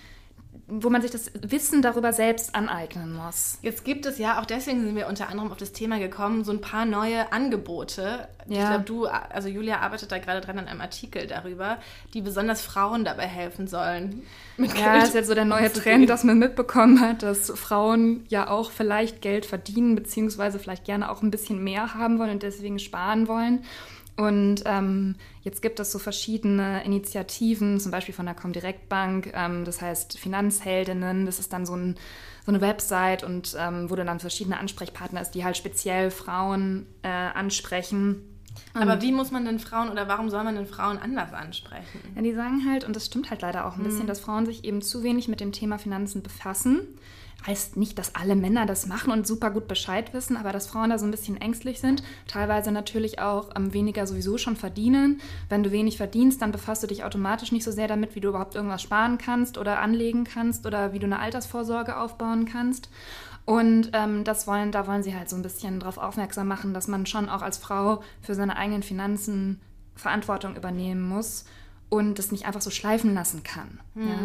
wo 0.70 0.88
man 0.88 1.02
sich 1.02 1.10
das 1.10 1.30
Wissen 1.42 1.82
darüber 1.82 2.12
selbst 2.12 2.54
aneignen 2.54 3.12
muss. 3.12 3.58
Jetzt 3.62 3.84
gibt 3.84 4.06
es 4.06 4.18
ja, 4.18 4.40
auch 4.40 4.46
deswegen 4.46 4.82
sind 4.82 4.94
wir 4.94 5.08
unter 5.08 5.28
anderem 5.28 5.50
auf 5.50 5.58
das 5.58 5.72
Thema 5.72 5.98
gekommen, 5.98 6.44
so 6.44 6.52
ein 6.52 6.60
paar 6.60 6.84
neue 6.84 7.32
Angebote. 7.32 8.28
Ja. 8.46 8.60
Ich 8.60 8.68
glaube, 8.68 8.84
du, 8.84 9.06
also 9.06 9.48
Julia 9.48 9.80
arbeitet 9.80 10.12
da 10.12 10.18
gerade 10.18 10.40
dran 10.40 10.58
an 10.58 10.68
einem 10.68 10.80
Artikel 10.80 11.26
darüber, 11.26 11.78
die 12.14 12.20
besonders 12.22 12.62
Frauen 12.62 13.04
dabei 13.04 13.26
helfen 13.26 13.66
sollen. 13.66 14.22
Mit 14.56 14.76
ja, 14.76 14.92
Geld 14.92 15.02
das 15.02 15.08
ist 15.08 15.14
jetzt 15.14 15.28
so 15.28 15.34
der 15.34 15.44
neue 15.44 15.72
Trend, 15.72 16.08
dass 16.08 16.24
man 16.24 16.38
mitbekommen 16.38 17.00
hat, 17.00 17.22
dass 17.22 17.50
Frauen 17.54 18.24
ja 18.28 18.48
auch 18.48 18.70
vielleicht 18.70 19.22
Geld 19.22 19.46
verdienen, 19.46 19.96
beziehungsweise 19.96 20.58
vielleicht 20.58 20.84
gerne 20.84 21.10
auch 21.10 21.22
ein 21.22 21.30
bisschen 21.30 21.62
mehr 21.62 21.94
haben 21.94 22.18
wollen 22.18 22.30
und 22.30 22.42
deswegen 22.42 22.78
sparen 22.78 23.26
wollen. 23.28 23.64
Und 24.20 24.64
ähm, 24.66 25.14
jetzt 25.40 25.62
gibt 25.62 25.80
es 25.80 25.90
so 25.90 25.98
verschiedene 25.98 26.84
Initiativen, 26.84 27.80
zum 27.80 27.90
Beispiel 27.90 28.14
von 28.14 28.26
der 28.26 28.34
Comdirect 28.34 28.90
Bank, 28.90 29.32
ähm, 29.34 29.64
das 29.64 29.80
heißt 29.80 30.18
Finanzheldinnen, 30.18 31.24
das 31.24 31.38
ist 31.38 31.54
dann 31.54 31.64
so, 31.64 31.74
ein, 31.74 31.96
so 32.44 32.52
eine 32.52 32.60
Website 32.60 33.24
und 33.24 33.56
ähm, 33.58 33.88
wo 33.88 33.96
du 33.96 34.04
dann 34.04 34.20
verschiedene 34.20 34.58
Ansprechpartner 34.58 35.22
ist, 35.22 35.30
die 35.30 35.42
halt 35.42 35.56
speziell 35.56 36.10
Frauen 36.10 36.86
äh, 37.00 37.08
ansprechen. 37.08 38.26
Aber 38.74 39.00
wie 39.00 39.10
muss 39.10 39.30
man 39.30 39.46
denn 39.46 39.58
Frauen 39.58 39.88
oder 39.88 40.06
warum 40.06 40.28
soll 40.28 40.44
man 40.44 40.54
denn 40.54 40.66
Frauen 40.66 40.98
anders 40.98 41.32
ansprechen? 41.32 42.00
Ja, 42.14 42.20
die 42.20 42.34
sagen 42.34 42.68
halt, 42.68 42.84
und 42.84 42.94
das 42.94 43.06
stimmt 43.06 43.30
halt 43.30 43.40
leider 43.40 43.64
auch 43.64 43.78
ein 43.78 43.84
bisschen, 43.84 44.02
mhm. 44.02 44.08
dass 44.08 44.20
Frauen 44.20 44.44
sich 44.44 44.64
eben 44.64 44.82
zu 44.82 45.02
wenig 45.02 45.28
mit 45.28 45.40
dem 45.40 45.52
Thema 45.52 45.78
Finanzen 45.78 46.22
befassen 46.22 46.88
heißt 47.46 47.76
nicht, 47.76 47.98
dass 47.98 48.14
alle 48.14 48.36
Männer 48.36 48.66
das 48.66 48.86
machen 48.86 49.12
und 49.12 49.26
super 49.26 49.50
gut 49.50 49.66
Bescheid 49.66 50.12
wissen, 50.12 50.36
aber 50.36 50.52
dass 50.52 50.66
Frauen 50.66 50.90
da 50.90 50.98
so 50.98 51.06
ein 51.06 51.10
bisschen 51.10 51.40
ängstlich 51.40 51.80
sind, 51.80 52.02
teilweise 52.26 52.70
natürlich 52.70 53.18
auch 53.18 53.50
ähm, 53.56 53.72
weniger 53.72 54.06
sowieso 54.06 54.38
schon 54.38 54.56
verdienen. 54.56 55.20
Wenn 55.48 55.62
du 55.62 55.70
wenig 55.70 55.96
verdienst, 55.96 56.42
dann 56.42 56.52
befasst 56.52 56.82
du 56.82 56.86
dich 56.86 57.04
automatisch 57.04 57.52
nicht 57.52 57.64
so 57.64 57.70
sehr 57.70 57.88
damit, 57.88 58.14
wie 58.14 58.20
du 58.20 58.28
überhaupt 58.28 58.54
irgendwas 58.54 58.82
sparen 58.82 59.18
kannst 59.18 59.58
oder 59.58 59.80
anlegen 59.80 60.24
kannst 60.24 60.66
oder 60.66 60.92
wie 60.92 60.98
du 60.98 61.06
eine 61.06 61.18
Altersvorsorge 61.18 61.96
aufbauen 61.96 62.44
kannst. 62.44 62.90
Und 63.46 63.90
ähm, 63.94 64.22
das 64.24 64.46
wollen, 64.46 64.70
da 64.70 64.86
wollen 64.86 65.02
sie 65.02 65.14
halt 65.14 65.28
so 65.28 65.36
ein 65.36 65.42
bisschen 65.42 65.80
darauf 65.80 65.98
aufmerksam 65.98 66.46
machen, 66.46 66.74
dass 66.74 66.88
man 66.88 67.06
schon 67.06 67.28
auch 67.28 67.42
als 67.42 67.58
Frau 67.58 68.02
für 68.20 68.34
seine 68.34 68.56
eigenen 68.56 68.82
Finanzen 68.82 69.60
Verantwortung 69.96 70.56
übernehmen 70.56 71.02
muss 71.02 71.44
und 71.88 72.18
das 72.18 72.32
nicht 72.32 72.46
einfach 72.46 72.60
so 72.60 72.70
schleifen 72.70 73.14
lassen 73.14 73.42
kann. 73.42 73.80
Mhm. 73.94 74.08
Ja? 74.08 74.18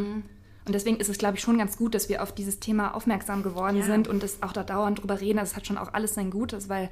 Und 0.66 0.74
deswegen 0.74 0.98
ist 0.98 1.10
es, 1.10 1.18
glaube 1.18 1.38
ich, 1.38 1.42
schon 1.42 1.58
ganz 1.58 1.78
gut, 1.78 1.94
dass 1.94 2.10
wir 2.10 2.24
auf 2.24 2.34
dieses 2.34 2.60
Thema 2.60 2.96
aufmerksam 2.96 3.44
geworden 3.44 3.78
ja. 3.78 3.84
sind 3.84 4.08
und 4.08 4.24
es 4.24 4.42
auch 4.42 4.52
da 4.52 4.64
dauernd 4.64 5.02
drüber 5.02 5.22
reden. 5.22 5.40
Also 5.40 5.52
es 5.52 5.56
hat 5.56 5.68
schon 5.68 5.78
auch 5.78 5.94
alles 5.94 6.16
sein 6.16 6.32
Gutes, 6.32 6.70
weil 6.70 6.90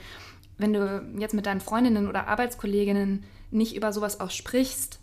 wenn 0.58 0.74
du 0.74 1.04
jetzt 1.18 1.34
mit 1.34 1.46
deinen 1.46 1.62
Freundinnen 1.62 2.08
oder 2.08 2.28
Arbeitskolleginnen 2.28 3.24
nicht 3.50 3.76
über 3.76 3.92
sowas 3.92 4.20
auch 4.20 4.30
sprichst, 4.30 5.00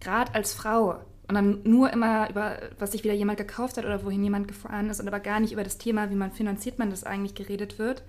gerade 0.00 0.34
als 0.34 0.52
Frau, 0.52 1.00
und 1.30 1.36
dann 1.36 1.60
nur 1.62 1.92
immer 1.92 2.28
über, 2.28 2.58
was 2.80 2.90
sich 2.90 3.04
wieder 3.04 3.14
jemand 3.14 3.38
gekauft 3.38 3.76
hat 3.76 3.84
oder 3.84 4.04
wohin 4.04 4.24
jemand 4.24 4.48
gefahren 4.48 4.90
ist 4.90 4.98
und 4.98 5.06
aber 5.06 5.20
gar 5.20 5.38
nicht 5.38 5.52
über 5.52 5.62
das 5.62 5.78
Thema, 5.78 6.10
wie 6.10 6.16
man 6.16 6.32
finanziert 6.32 6.80
man 6.80 6.90
das 6.90 7.04
eigentlich 7.04 7.36
geredet 7.36 7.78
wird, 7.78 8.02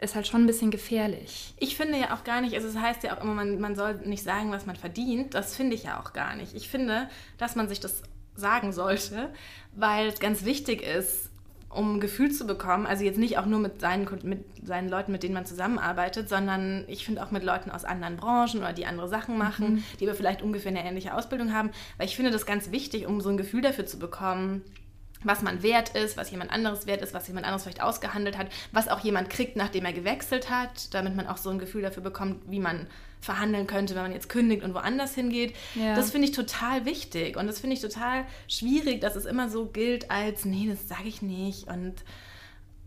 ist 0.00 0.16
halt 0.16 0.26
schon 0.26 0.42
ein 0.42 0.46
bisschen 0.48 0.72
gefährlich. 0.72 1.54
Ich 1.60 1.76
finde 1.76 1.98
ja 1.98 2.16
auch 2.16 2.24
gar 2.24 2.40
nicht, 2.40 2.52
also 2.56 2.66
es 2.66 2.76
heißt 2.76 3.04
ja 3.04 3.16
auch 3.16 3.22
immer, 3.22 3.34
man, 3.34 3.60
man 3.60 3.76
soll 3.76 4.00
nicht 4.04 4.24
sagen, 4.24 4.50
was 4.50 4.66
man 4.66 4.74
verdient. 4.74 5.34
Das 5.34 5.54
finde 5.54 5.76
ich 5.76 5.84
ja 5.84 6.00
auch 6.00 6.14
gar 6.14 6.34
nicht. 6.34 6.56
Ich 6.56 6.68
finde, 6.68 7.08
dass 7.38 7.54
man 7.54 7.68
sich 7.68 7.78
das 7.78 8.02
sagen 8.36 8.72
sollte, 8.72 9.30
weil 9.74 10.08
es 10.08 10.20
ganz 10.20 10.44
wichtig 10.44 10.82
ist, 10.82 11.30
um 11.74 11.96
ein 11.96 12.00
Gefühl 12.00 12.30
zu 12.30 12.46
bekommen, 12.46 12.86
also 12.86 13.04
jetzt 13.04 13.18
nicht 13.18 13.36
auch 13.38 13.46
nur 13.46 13.58
mit 13.58 13.80
seinen, 13.80 14.08
mit 14.22 14.44
seinen 14.64 14.88
Leuten, 14.88 15.12
mit 15.12 15.22
denen 15.22 15.34
man 15.34 15.44
zusammenarbeitet, 15.44 16.28
sondern 16.28 16.84
ich 16.86 17.04
finde 17.04 17.22
auch 17.24 17.30
mit 17.30 17.42
Leuten 17.42 17.70
aus 17.70 17.84
anderen 17.84 18.16
Branchen 18.16 18.60
oder 18.60 18.72
die 18.72 18.86
andere 18.86 19.08
Sachen 19.08 19.36
machen, 19.36 19.74
mhm. 19.74 19.84
die 19.98 20.06
aber 20.06 20.16
vielleicht 20.16 20.42
ungefähr 20.42 20.70
eine 20.70 20.84
ähnliche 20.84 21.14
Ausbildung 21.14 21.52
haben, 21.52 21.70
weil 21.98 22.06
ich 22.06 22.16
finde 22.16 22.30
das 22.30 22.46
ganz 22.46 22.70
wichtig, 22.70 23.06
um 23.06 23.20
so 23.20 23.28
ein 23.28 23.36
Gefühl 23.36 23.60
dafür 23.60 23.86
zu 23.86 23.98
bekommen, 23.98 24.62
was 25.24 25.42
man 25.42 25.62
wert 25.62 25.90
ist, 25.96 26.16
was 26.16 26.30
jemand 26.30 26.52
anderes 26.52 26.86
wert 26.86 27.02
ist, 27.02 27.14
was 27.14 27.26
jemand 27.26 27.46
anderes 27.46 27.62
vielleicht 27.62 27.82
ausgehandelt 27.82 28.38
hat, 28.38 28.48
was 28.72 28.88
auch 28.88 29.00
jemand 29.00 29.30
kriegt, 29.30 29.56
nachdem 29.56 29.84
er 29.84 29.92
gewechselt 29.92 30.50
hat, 30.50 30.92
damit 30.94 31.16
man 31.16 31.26
auch 31.26 31.38
so 31.38 31.50
ein 31.50 31.58
Gefühl 31.58 31.82
dafür 31.82 32.02
bekommt, 32.02 32.42
wie 32.46 32.60
man 32.60 32.86
verhandeln 33.24 33.66
könnte, 33.66 33.94
wenn 33.94 34.02
man 34.02 34.12
jetzt 34.12 34.28
kündigt 34.28 34.62
und 34.62 34.74
woanders 34.74 35.14
hingeht. 35.14 35.54
Ja. 35.74 35.96
Das 35.96 36.10
finde 36.10 36.28
ich 36.28 36.34
total 36.34 36.84
wichtig 36.84 37.36
und 37.36 37.46
das 37.46 37.60
finde 37.60 37.74
ich 37.74 37.80
total 37.80 38.24
schwierig, 38.48 39.00
dass 39.00 39.16
es 39.16 39.24
immer 39.24 39.48
so 39.48 39.66
gilt 39.66 40.10
als, 40.10 40.44
nee, 40.44 40.68
das 40.68 40.88
sage 40.88 41.08
ich 41.08 41.22
nicht 41.22 41.68
und 41.68 42.04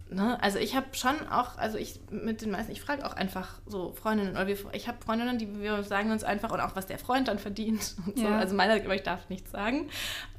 Ne? 0.10 0.42
Also 0.42 0.58
ich 0.60 0.76
habe 0.76 0.88
schon 0.94 1.28
auch, 1.30 1.58
also 1.58 1.78
ich 1.78 2.00
mit 2.10 2.42
den 2.42 2.52
meisten, 2.52 2.72
ich 2.72 2.80
frage 2.80 3.06
auch 3.06 3.14
einfach 3.14 3.60
so 3.66 3.92
Freundinnen, 3.92 4.32
oder 4.32 4.48
wir, 4.48 4.58
ich 4.72 4.88
habe 4.88 4.98
Freundinnen, 5.04 5.38
die 5.38 5.60
wir 5.60 5.84
sagen 5.84 6.12
uns 6.12 6.24
einfach 6.24 6.52
und 6.52 6.62
auch 6.62 6.76
was 6.76 6.86
der 6.86 6.98
Freund 6.98 7.28
dann 7.28 7.40
verdient 7.40 7.96
und 8.06 8.18
so. 8.18 8.28
Also 8.28 8.56
meiner, 8.56 8.78
ich 8.78 9.04
darf 9.04 9.28
nichts 9.30 9.52
sagen, 9.52 9.90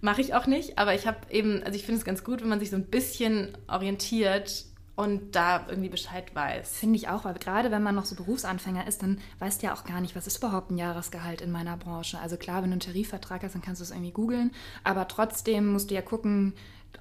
mache 0.01 0.23
ich 0.23 0.35
auch 0.35 0.47
nicht. 0.47 0.79
Aber 0.79 0.95
ich 0.95 1.07
habe 1.07 1.19
eben, 1.31 1.63
also 1.63 1.77
ich 1.77 1.85
finde 1.85 1.99
es 1.99 2.05
ganz 2.05 2.25
gut, 2.25 2.41
wenn 2.41 2.49
man 2.49 2.61
sich 2.61 2.71
so 2.71 2.77
ein 2.77 2.87
bisschen 2.87 3.57
orientiert 3.67 4.65
und 4.99 5.37
da 5.37 5.65
irgendwie 5.69 5.91
Bescheid 5.91 6.35
weiß. 6.35 6.77
Finde 6.77 6.97
ich 6.97 7.09
auch, 7.09 7.25
weil 7.25 7.35
gerade 7.35 7.71
wenn 7.71 7.85
man 7.85 7.95
noch 7.95 8.05
so 8.05 8.17
Berufsanfänger 8.17 8.89
ist, 8.89 9.05
dann 9.05 9.19
weißt 9.39 9.63
du 9.63 9.67
ja 9.67 9.75
auch 9.75 9.85
gar 9.85 10.01
nicht, 10.01 10.17
was 10.17 10.27
ist 10.27 10.39
überhaupt 10.39 10.73
ein 10.73 10.77
Jahresgehalt 10.77 11.41
in 11.41 11.53
meiner 11.53 11.77
Branche. 11.77 12.19
Also 12.19 12.37
klar, 12.37 12.63
wenn 12.63 12.71
du 12.71 12.73
einen 12.73 12.81
Tarifvertrag 12.81 13.45
hast, 13.45 13.55
dann 13.55 13.63
kannst 13.63 13.81
du 13.81 13.85
es 13.85 13.93
irgendwie 13.93 14.11
googeln, 14.11 14.51
aber 14.83 15.07
trotzdem 15.07 15.69
musst 15.69 15.91
du 15.91 15.95
ja 15.95 16.03
gucken, 16.03 16.53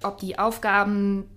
ob 0.04 0.20
die 0.20 0.38
Aufgaben 0.38 1.27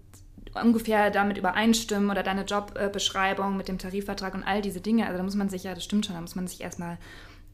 ungefähr 0.62 1.10
damit 1.10 1.38
übereinstimmen 1.38 2.10
oder 2.10 2.22
deine 2.22 2.44
Jobbeschreibung 2.44 3.56
mit 3.56 3.68
dem 3.68 3.78
Tarifvertrag 3.78 4.34
und 4.34 4.44
all 4.44 4.60
diese 4.60 4.82
Dinge. 4.82 5.06
Also 5.06 5.16
da 5.16 5.22
muss 5.22 5.36
man 5.36 5.48
sich 5.48 5.64
ja, 5.64 5.74
das 5.74 5.84
stimmt 5.84 6.04
schon, 6.04 6.14
da 6.14 6.20
muss 6.20 6.34
man 6.34 6.46
sich 6.46 6.60
erstmal 6.60 6.98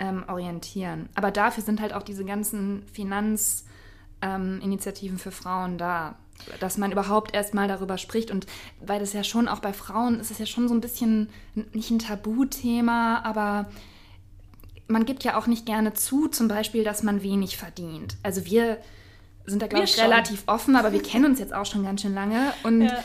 ähm, 0.00 0.24
orientieren. 0.26 1.08
Aber 1.14 1.30
dafür 1.30 1.62
sind 1.62 1.80
halt 1.80 1.92
auch 1.92 2.02
diese 2.02 2.24
ganzen 2.24 2.82
Finanzinitiativen 2.92 5.16
ähm, 5.16 5.20
für 5.20 5.30
Frauen 5.30 5.78
da, 5.78 6.16
dass 6.60 6.78
man 6.78 6.92
überhaupt 6.92 7.34
erstmal 7.34 7.68
darüber 7.68 7.98
spricht. 7.98 8.30
Und 8.30 8.46
weil 8.80 9.00
das 9.00 9.12
ja 9.12 9.24
schon 9.24 9.48
auch 9.48 9.60
bei 9.60 9.72
Frauen 9.72 10.20
ist 10.20 10.30
es 10.30 10.38
ja 10.38 10.46
schon 10.46 10.68
so 10.68 10.74
ein 10.74 10.80
bisschen 10.80 11.30
nicht 11.72 11.90
ein 11.90 11.98
Tabuthema, 11.98 13.22
aber 13.22 13.66
man 14.88 15.04
gibt 15.04 15.24
ja 15.24 15.36
auch 15.36 15.46
nicht 15.46 15.66
gerne 15.66 15.94
zu, 15.94 16.28
zum 16.28 16.48
Beispiel, 16.48 16.84
dass 16.84 17.02
man 17.02 17.22
wenig 17.22 17.56
verdient. 17.56 18.16
Also 18.22 18.46
wir 18.46 18.78
sind 19.44 19.62
da, 19.62 19.66
glaube 19.66 19.84
ich, 19.84 19.94
schon. 19.94 20.04
relativ 20.04 20.44
offen, 20.46 20.76
aber 20.76 20.92
wir 20.92 21.02
kennen 21.02 21.24
uns 21.24 21.38
jetzt 21.38 21.52
auch 21.52 21.66
schon 21.66 21.84
ganz 21.84 22.02
schön 22.02 22.14
lange. 22.14 22.52
Und 22.62 22.82
ja. 22.82 23.02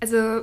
also 0.00 0.42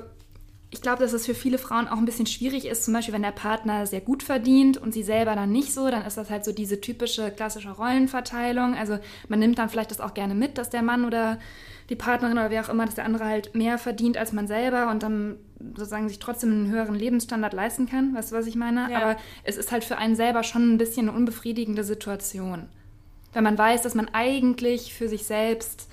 ich 0.71 0.81
glaube, 0.81 1.03
dass 1.03 1.13
es 1.13 1.25
für 1.25 1.35
viele 1.35 1.57
Frauen 1.57 1.87
auch 1.87 1.97
ein 1.97 2.05
bisschen 2.05 2.25
schwierig 2.25 2.65
ist, 2.65 2.85
zum 2.85 2.93
Beispiel 2.93 3.13
wenn 3.13 3.21
der 3.21 3.31
Partner 3.31 3.85
sehr 3.85 4.01
gut 4.01 4.23
verdient 4.23 4.77
und 4.77 4.93
sie 4.93 5.03
selber 5.03 5.35
dann 5.35 5.51
nicht 5.51 5.73
so, 5.73 5.89
dann 5.89 6.05
ist 6.05 6.17
das 6.17 6.29
halt 6.29 6.45
so 6.45 6.53
diese 6.53 6.79
typische 6.79 7.29
klassische 7.29 7.71
Rollenverteilung. 7.71 8.75
Also 8.75 8.97
man 9.27 9.39
nimmt 9.39 9.59
dann 9.59 9.69
vielleicht 9.69 9.91
das 9.91 9.99
auch 9.99 10.13
gerne 10.13 10.33
mit, 10.33 10.57
dass 10.57 10.69
der 10.69 10.81
Mann 10.81 11.05
oder 11.05 11.39
die 11.89 11.95
Partnerin 11.95 12.37
oder 12.37 12.49
wer 12.49 12.63
auch 12.63 12.69
immer, 12.69 12.85
dass 12.85 12.95
der 12.95 13.05
andere 13.05 13.25
halt 13.25 13.53
mehr 13.53 13.77
verdient 13.77 14.17
als 14.17 14.31
man 14.31 14.47
selber 14.47 14.89
und 14.89 15.03
dann 15.03 15.35
sozusagen 15.59 16.07
sich 16.07 16.19
trotzdem 16.19 16.51
einen 16.51 16.71
höheren 16.71 16.95
Lebensstandard 16.95 17.53
leisten 17.53 17.87
kann. 17.87 18.15
Weißt 18.15 18.31
du, 18.31 18.35
was 18.35 18.47
ich 18.47 18.55
meine? 18.55 18.89
Ja. 18.89 19.01
Aber 19.01 19.17
es 19.43 19.57
ist 19.57 19.73
halt 19.73 19.83
für 19.83 19.97
einen 19.97 20.15
selber 20.15 20.43
schon 20.43 20.73
ein 20.73 20.77
bisschen 20.77 21.09
eine 21.09 21.17
unbefriedigende 21.17 21.83
Situation 21.83 22.69
wenn 23.33 23.43
man 23.43 23.57
weiß, 23.57 23.81
dass 23.81 23.95
man 23.95 24.09
eigentlich 24.13 24.93
für 24.93 25.07
sich 25.07 25.25
selbst, 25.25 25.89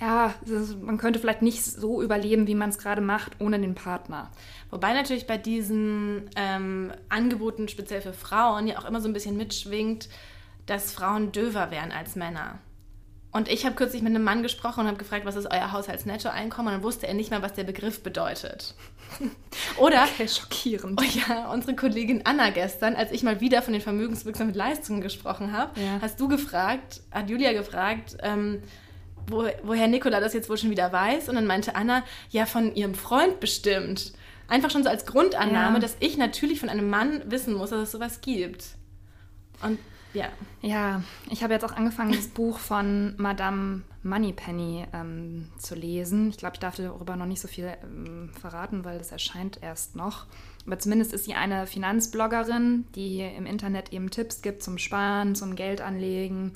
ja, 0.00 0.34
man 0.82 0.98
könnte 0.98 1.20
vielleicht 1.20 1.42
nicht 1.42 1.64
so 1.64 2.02
überleben, 2.02 2.46
wie 2.46 2.54
man 2.54 2.70
es 2.70 2.78
gerade 2.78 3.00
macht, 3.00 3.40
ohne 3.40 3.60
den 3.60 3.74
Partner. 3.74 4.30
Wobei 4.70 4.92
natürlich 4.92 5.26
bei 5.26 5.38
diesen 5.38 6.28
ähm, 6.36 6.92
Angeboten, 7.08 7.68
speziell 7.68 8.00
für 8.02 8.12
Frauen, 8.12 8.66
ja 8.66 8.78
auch 8.78 8.86
immer 8.86 9.00
so 9.00 9.08
ein 9.08 9.12
bisschen 9.12 9.36
mitschwingt, 9.36 10.08
dass 10.66 10.92
Frauen 10.92 11.30
döver 11.30 11.70
wären 11.70 11.92
als 11.92 12.16
Männer. 12.16 12.58
Und 13.30 13.48
ich 13.48 13.66
habe 13.66 13.74
kürzlich 13.74 14.00
mit 14.00 14.14
einem 14.14 14.22
Mann 14.22 14.44
gesprochen 14.44 14.80
und 14.80 14.86
habe 14.86 14.96
gefragt, 14.96 15.26
was 15.26 15.34
ist 15.34 15.50
euer 15.50 15.72
Haushaltsnettoeinkommen? 15.72 16.72
Und 16.72 16.78
dann 16.78 16.84
wusste 16.84 17.08
er 17.08 17.14
nicht 17.14 17.32
mal, 17.32 17.42
was 17.42 17.52
der 17.52 17.64
Begriff 17.64 18.00
bedeutet. 18.00 18.74
Oder, 19.76 20.04
okay, 20.04 20.28
schockierend. 20.28 21.00
Oh 21.00 21.04
ja, 21.28 21.50
unsere 21.52 21.74
Kollegin 21.74 22.22
Anna 22.26 22.50
gestern, 22.50 22.94
als 22.94 23.10
ich 23.10 23.24
mal 23.24 23.40
wieder 23.40 23.60
von 23.60 23.72
den 23.72 23.82
vermögenswirksamen 23.82 24.54
Leistungen 24.54 25.00
gesprochen 25.00 25.52
habe, 25.52 25.80
ja. 25.80 25.98
hast 26.00 26.20
du 26.20 26.28
gefragt, 26.28 27.00
hat 27.10 27.28
Julia 27.28 27.52
gefragt, 27.52 28.16
ähm, 28.22 28.62
wo, 29.26 29.46
woher 29.62 29.88
Nicola 29.88 30.20
das 30.20 30.34
jetzt 30.34 30.48
wohl 30.48 30.56
schon 30.56 30.70
wieder 30.70 30.92
weiß. 30.92 31.28
Und 31.28 31.36
dann 31.36 31.46
meinte 31.46 31.74
Anna, 31.74 32.02
ja, 32.30 32.46
von 32.46 32.74
ihrem 32.74 32.94
Freund 32.94 33.40
bestimmt. 33.40 34.12
Einfach 34.48 34.70
schon 34.70 34.82
so 34.82 34.90
als 34.90 35.06
Grundannahme, 35.06 35.76
ja. 35.76 35.80
dass 35.80 35.96
ich 36.00 36.16
natürlich 36.16 36.60
von 36.60 36.68
einem 36.68 36.90
Mann 36.90 37.22
wissen 37.30 37.54
muss, 37.54 37.70
dass 37.70 37.80
es 37.80 37.92
sowas 37.92 38.20
gibt. 38.20 38.64
Und 39.62 39.78
ja. 40.14 40.28
Ja, 40.62 41.02
ich 41.28 41.42
habe 41.42 41.52
jetzt 41.52 41.64
auch 41.64 41.72
angefangen, 41.72 42.12
das 42.12 42.28
Buch 42.34 42.58
von 42.58 43.14
Madame 43.16 43.82
Moneypenny 44.04 44.86
ähm, 44.92 45.48
zu 45.58 45.74
lesen. 45.74 46.30
Ich 46.30 46.36
glaube, 46.36 46.54
ich 46.54 46.60
darf 46.60 46.76
darüber 46.76 47.16
noch 47.16 47.26
nicht 47.26 47.40
so 47.40 47.48
viel 47.48 47.72
ähm, 47.82 48.30
verraten, 48.40 48.84
weil 48.84 48.98
das 48.98 49.12
erscheint 49.12 49.58
erst 49.60 49.96
noch. 49.96 50.26
Aber 50.66 50.78
zumindest 50.78 51.12
ist 51.12 51.24
sie 51.24 51.34
eine 51.34 51.66
Finanzbloggerin, 51.66 52.86
die 52.94 53.20
im 53.20 53.44
Internet 53.44 53.92
eben 53.92 54.10
Tipps 54.10 54.40
gibt 54.40 54.62
zum 54.62 54.78
Sparen, 54.78 55.34
zum 55.34 55.56
Geldanlegen, 55.56 56.52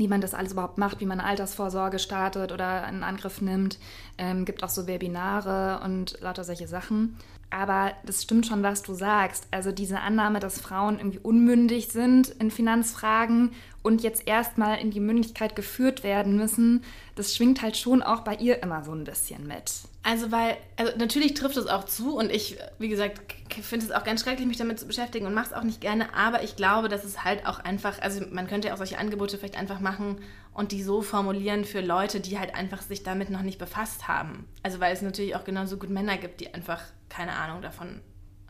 wie 0.00 0.08
man 0.08 0.22
das 0.22 0.32
alles 0.32 0.52
überhaupt 0.52 0.78
macht, 0.78 1.00
wie 1.00 1.06
man 1.06 1.20
Altersvorsorge 1.20 1.98
startet 1.98 2.52
oder 2.52 2.84
einen 2.84 3.02
Angriff 3.02 3.42
nimmt. 3.42 3.78
Ähm, 4.16 4.46
gibt 4.46 4.64
auch 4.64 4.70
so 4.70 4.86
Webinare 4.86 5.84
und 5.84 6.18
lauter 6.22 6.42
solche 6.42 6.66
Sachen. 6.66 7.18
Aber 7.50 7.92
das 8.06 8.22
stimmt 8.22 8.46
schon, 8.46 8.62
was 8.62 8.82
du 8.82 8.94
sagst. 8.94 9.46
Also 9.50 9.72
diese 9.72 10.00
Annahme, 10.00 10.40
dass 10.40 10.58
Frauen 10.58 10.98
irgendwie 10.98 11.18
unmündig 11.18 11.88
sind 11.88 12.28
in 12.28 12.50
Finanzfragen 12.50 13.50
und 13.82 14.02
jetzt 14.02 14.26
erstmal 14.26 14.78
in 14.78 14.90
die 14.90 15.00
Mündigkeit 15.00 15.56
geführt 15.56 16.02
werden 16.02 16.36
müssen, 16.36 16.84
das 17.14 17.34
schwingt 17.34 17.62
halt 17.62 17.76
schon 17.76 18.02
auch 18.02 18.20
bei 18.20 18.34
ihr 18.34 18.62
immer 18.62 18.84
so 18.84 18.92
ein 18.92 19.04
bisschen 19.04 19.46
mit. 19.46 19.72
Also 20.02 20.30
weil, 20.32 20.56
also 20.76 20.92
natürlich 20.96 21.34
trifft 21.34 21.56
es 21.56 21.66
auch 21.66 21.84
zu 21.84 22.16
und 22.16 22.30
ich, 22.30 22.58
wie 22.78 22.88
gesagt, 22.88 23.20
finde 23.62 23.86
es 23.86 23.92
auch 23.92 24.04
ganz 24.04 24.22
schrecklich, 24.22 24.46
mich 24.46 24.56
damit 24.56 24.78
zu 24.78 24.86
beschäftigen 24.86 25.26
und 25.26 25.34
mache 25.34 25.46
es 25.46 25.52
auch 25.52 25.62
nicht 25.62 25.80
gerne, 25.80 26.14
aber 26.14 26.42
ich 26.42 26.56
glaube, 26.56 26.88
dass 26.88 27.04
es 27.04 27.24
halt 27.24 27.46
auch 27.46 27.58
einfach, 27.60 28.00
also 28.00 28.22
man 28.30 28.46
könnte 28.46 28.68
ja 28.68 28.74
auch 28.74 28.78
solche 28.78 28.98
Angebote 28.98 29.38
vielleicht 29.38 29.58
einfach 29.58 29.80
machen 29.80 30.20
und 30.52 30.72
die 30.72 30.82
so 30.82 31.02
formulieren 31.02 31.64
für 31.64 31.80
Leute, 31.80 32.20
die 32.20 32.38
halt 32.38 32.54
einfach 32.54 32.82
sich 32.82 33.02
damit 33.02 33.30
noch 33.30 33.42
nicht 33.42 33.58
befasst 33.58 34.08
haben. 34.08 34.46
Also 34.62 34.80
weil 34.80 34.92
es 34.92 35.02
natürlich 35.02 35.36
auch 35.36 35.44
genauso 35.44 35.76
gut 35.76 35.90
Männer 35.90 36.16
gibt, 36.16 36.40
die 36.40 36.52
einfach 36.52 36.82
keine 37.08 37.32
Ahnung 37.32 37.62
davon 37.62 38.00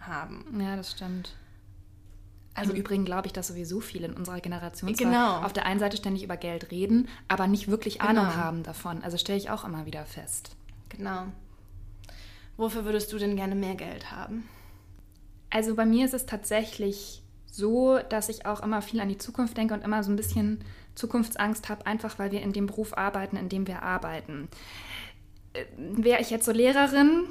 haben. 0.00 0.44
Ja, 0.58 0.76
das 0.76 0.92
stimmt. 0.92 1.34
Also 2.54 2.72
Im 2.72 2.78
Übrigen 2.78 3.04
glaube 3.04 3.26
ich, 3.26 3.32
dass 3.32 3.48
sowieso 3.48 3.80
viele 3.80 4.08
in 4.08 4.14
unserer 4.14 4.40
Generation 4.40 4.92
genau. 4.92 5.42
auf 5.42 5.52
der 5.52 5.66
einen 5.66 5.78
Seite 5.78 5.96
ständig 5.96 6.24
über 6.24 6.36
Geld 6.36 6.70
reden, 6.70 7.08
aber 7.28 7.46
nicht 7.46 7.68
wirklich 7.68 7.98
genau. 7.98 8.10
Ahnung 8.10 8.36
haben 8.36 8.62
davon. 8.64 9.02
Also 9.04 9.16
stelle 9.18 9.38
ich 9.38 9.50
auch 9.50 9.64
immer 9.64 9.86
wieder 9.86 10.04
fest. 10.04 10.56
Genau. 10.88 11.26
Wofür 12.56 12.84
würdest 12.84 13.12
du 13.12 13.18
denn 13.18 13.36
gerne 13.36 13.54
mehr 13.54 13.76
Geld 13.76 14.10
haben? 14.10 14.48
Also 15.48 15.74
bei 15.74 15.86
mir 15.86 16.04
ist 16.04 16.14
es 16.14 16.26
tatsächlich 16.26 17.22
so, 17.46 17.98
dass 18.08 18.28
ich 18.28 18.46
auch 18.46 18.62
immer 18.62 18.82
viel 18.82 19.00
an 19.00 19.08
die 19.08 19.18
Zukunft 19.18 19.56
denke 19.56 19.74
und 19.74 19.84
immer 19.84 20.02
so 20.02 20.10
ein 20.10 20.16
bisschen 20.16 20.62
Zukunftsangst 20.94 21.68
habe, 21.68 21.86
einfach 21.86 22.18
weil 22.18 22.32
wir 22.32 22.42
in 22.42 22.52
dem 22.52 22.66
Beruf 22.66 22.96
arbeiten, 22.96 23.36
in 23.36 23.48
dem 23.48 23.66
wir 23.66 23.82
arbeiten. 23.82 24.48
Äh, 25.52 25.64
wäre 25.76 26.20
ich 26.20 26.30
jetzt 26.30 26.44
so 26.44 26.52
Lehrerin, 26.52 27.24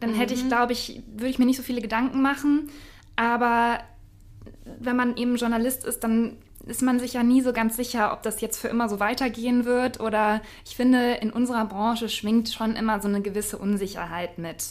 dann 0.00 0.12
mhm. 0.12 0.14
hätte 0.14 0.34
ich, 0.34 0.44
mhm. 0.44 0.48
glaube 0.48 0.72
ich, 0.72 1.02
würde 1.06 1.28
ich 1.28 1.38
mir 1.38 1.46
nicht 1.46 1.56
so 1.56 1.62
viele 1.62 1.80
Gedanken 1.80 2.22
machen. 2.22 2.70
Aber 3.16 3.80
wenn 4.78 4.96
man 4.96 5.16
eben 5.16 5.36
Journalist 5.36 5.84
ist, 5.84 6.00
dann 6.04 6.36
ist 6.66 6.82
man 6.82 6.98
sich 6.98 7.12
ja 7.12 7.22
nie 7.22 7.42
so 7.42 7.52
ganz 7.52 7.76
sicher, 7.76 8.12
ob 8.12 8.22
das 8.22 8.40
jetzt 8.40 8.58
für 8.58 8.68
immer 8.68 8.88
so 8.88 8.98
weitergehen 8.98 9.64
wird. 9.64 10.00
Oder 10.00 10.42
ich 10.64 10.76
finde, 10.76 11.14
in 11.14 11.30
unserer 11.30 11.64
Branche 11.66 12.08
schwingt 12.08 12.48
schon 12.48 12.74
immer 12.74 13.00
so 13.00 13.08
eine 13.08 13.22
gewisse 13.22 13.58
Unsicherheit 13.58 14.38
mit. 14.38 14.64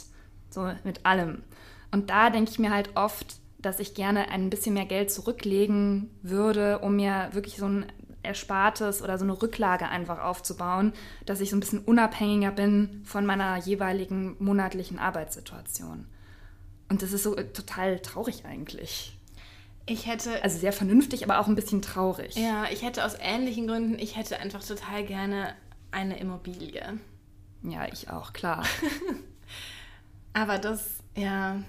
So 0.49 0.69
mit 0.83 1.05
allem. 1.05 1.43
Und 1.91 2.09
da 2.09 2.29
denke 2.29 2.51
ich 2.51 2.59
mir 2.59 2.71
halt 2.71 2.89
oft, 2.95 3.37
dass 3.59 3.79
ich 3.79 3.93
gerne 3.93 4.29
ein 4.29 4.49
bisschen 4.49 4.73
mehr 4.73 4.85
Geld 4.85 5.11
zurücklegen 5.11 6.09
würde, 6.21 6.79
um 6.79 6.97
mir 6.97 7.29
wirklich 7.31 7.57
so 7.57 7.65
ein 7.65 7.85
Erspartes 8.21 9.01
oder 9.01 9.17
so 9.17 9.23
eine 9.23 9.41
Rücklage 9.41 9.87
einfach 9.87 10.19
aufzubauen, 10.19 10.93
dass 11.25 11.41
ich 11.41 11.49
so 11.49 11.55
ein 11.55 11.61
bisschen 11.61 11.79
unabhängiger 11.79 12.51
bin 12.51 13.01
von 13.05 13.25
meiner 13.25 13.57
jeweiligen 13.57 14.35
monatlichen 14.39 14.99
Arbeitssituation. 14.99 16.05
Und 16.89 17.01
das 17.01 17.13
ist 17.13 17.23
so 17.23 17.35
total 17.35 17.99
traurig 17.99 18.45
eigentlich. 18.45 19.14
Ich 19.87 20.07
hätte. 20.07 20.43
Also 20.43 20.57
sehr 20.57 20.73
vernünftig, 20.73 21.23
aber 21.23 21.39
auch 21.39 21.47
ein 21.47 21.55
bisschen 21.55 21.81
traurig. 21.81 22.35
Ja, 22.35 22.65
ich 22.71 22.81
hätte 22.81 23.05
aus 23.05 23.15
ähnlichen 23.19 23.67
Gründen, 23.67 23.99
ich 23.99 24.15
hätte 24.15 24.39
einfach 24.39 24.63
total 24.63 25.05
gerne 25.05 25.53
eine 25.91 26.19
Immobilie. 26.19 26.99
Ja, 27.63 27.87
ich 27.91 28.09
auch, 28.09 28.33
klar. 28.33 28.65
aber 30.33 30.57
das, 30.57 30.99
ja. 31.15 31.61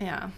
Ja, 0.00 0.30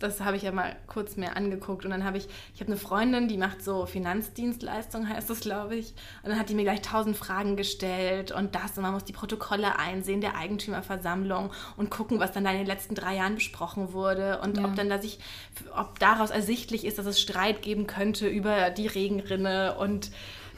das 0.00 0.20
habe 0.20 0.36
ich 0.36 0.42
ja 0.42 0.50
mal 0.50 0.74
kurz 0.86 1.16
mehr 1.16 1.36
angeguckt 1.36 1.84
und 1.84 1.90
dann 1.90 2.04
habe 2.04 2.18
ich, 2.18 2.26
ich 2.54 2.60
habe 2.60 2.72
eine 2.72 2.80
Freundin, 2.80 3.28
die 3.28 3.36
macht 3.36 3.62
so 3.62 3.86
Finanzdienstleistung, 3.86 5.08
heißt 5.08 5.30
das, 5.30 5.40
glaube 5.40 5.76
ich. 5.76 5.94
Und 6.22 6.30
dann 6.30 6.38
hat 6.38 6.48
die 6.48 6.54
mir 6.54 6.64
gleich 6.64 6.82
tausend 6.82 7.16
Fragen 7.16 7.56
gestellt 7.56 8.32
und 8.32 8.54
das 8.54 8.76
und 8.76 8.82
man 8.82 8.94
muss 8.94 9.04
die 9.04 9.12
Protokolle 9.12 9.78
einsehen 9.78 10.20
der 10.20 10.36
Eigentümerversammlung 10.36 11.52
und 11.76 11.90
gucken, 11.90 12.18
was 12.18 12.32
dann 12.32 12.44
da 12.44 12.50
in 12.50 12.58
den 12.58 12.66
letzten 12.66 12.94
drei 12.94 13.16
Jahren 13.16 13.34
besprochen 13.34 13.92
wurde 13.92 14.40
und 14.42 14.56
ja. 14.56 14.64
ob 14.64 14.74
dann 14.74 14.88
da 14.88 14.98
sich, 14.98 15.18
ob 15.76 15.98
daraus 15.98 16.30
ersichtlich 16.30 16.84
ist, 16.84 16.98
dass 16.98 17.06
es 17.06 17.20
Streit 17.20 17.62
geben 17.62 17.86
könnte 17.86 18.26
über 18.26 18.70
die 18.70 18.86
Regenrinne 18.86 19.76
und 19.78 20.10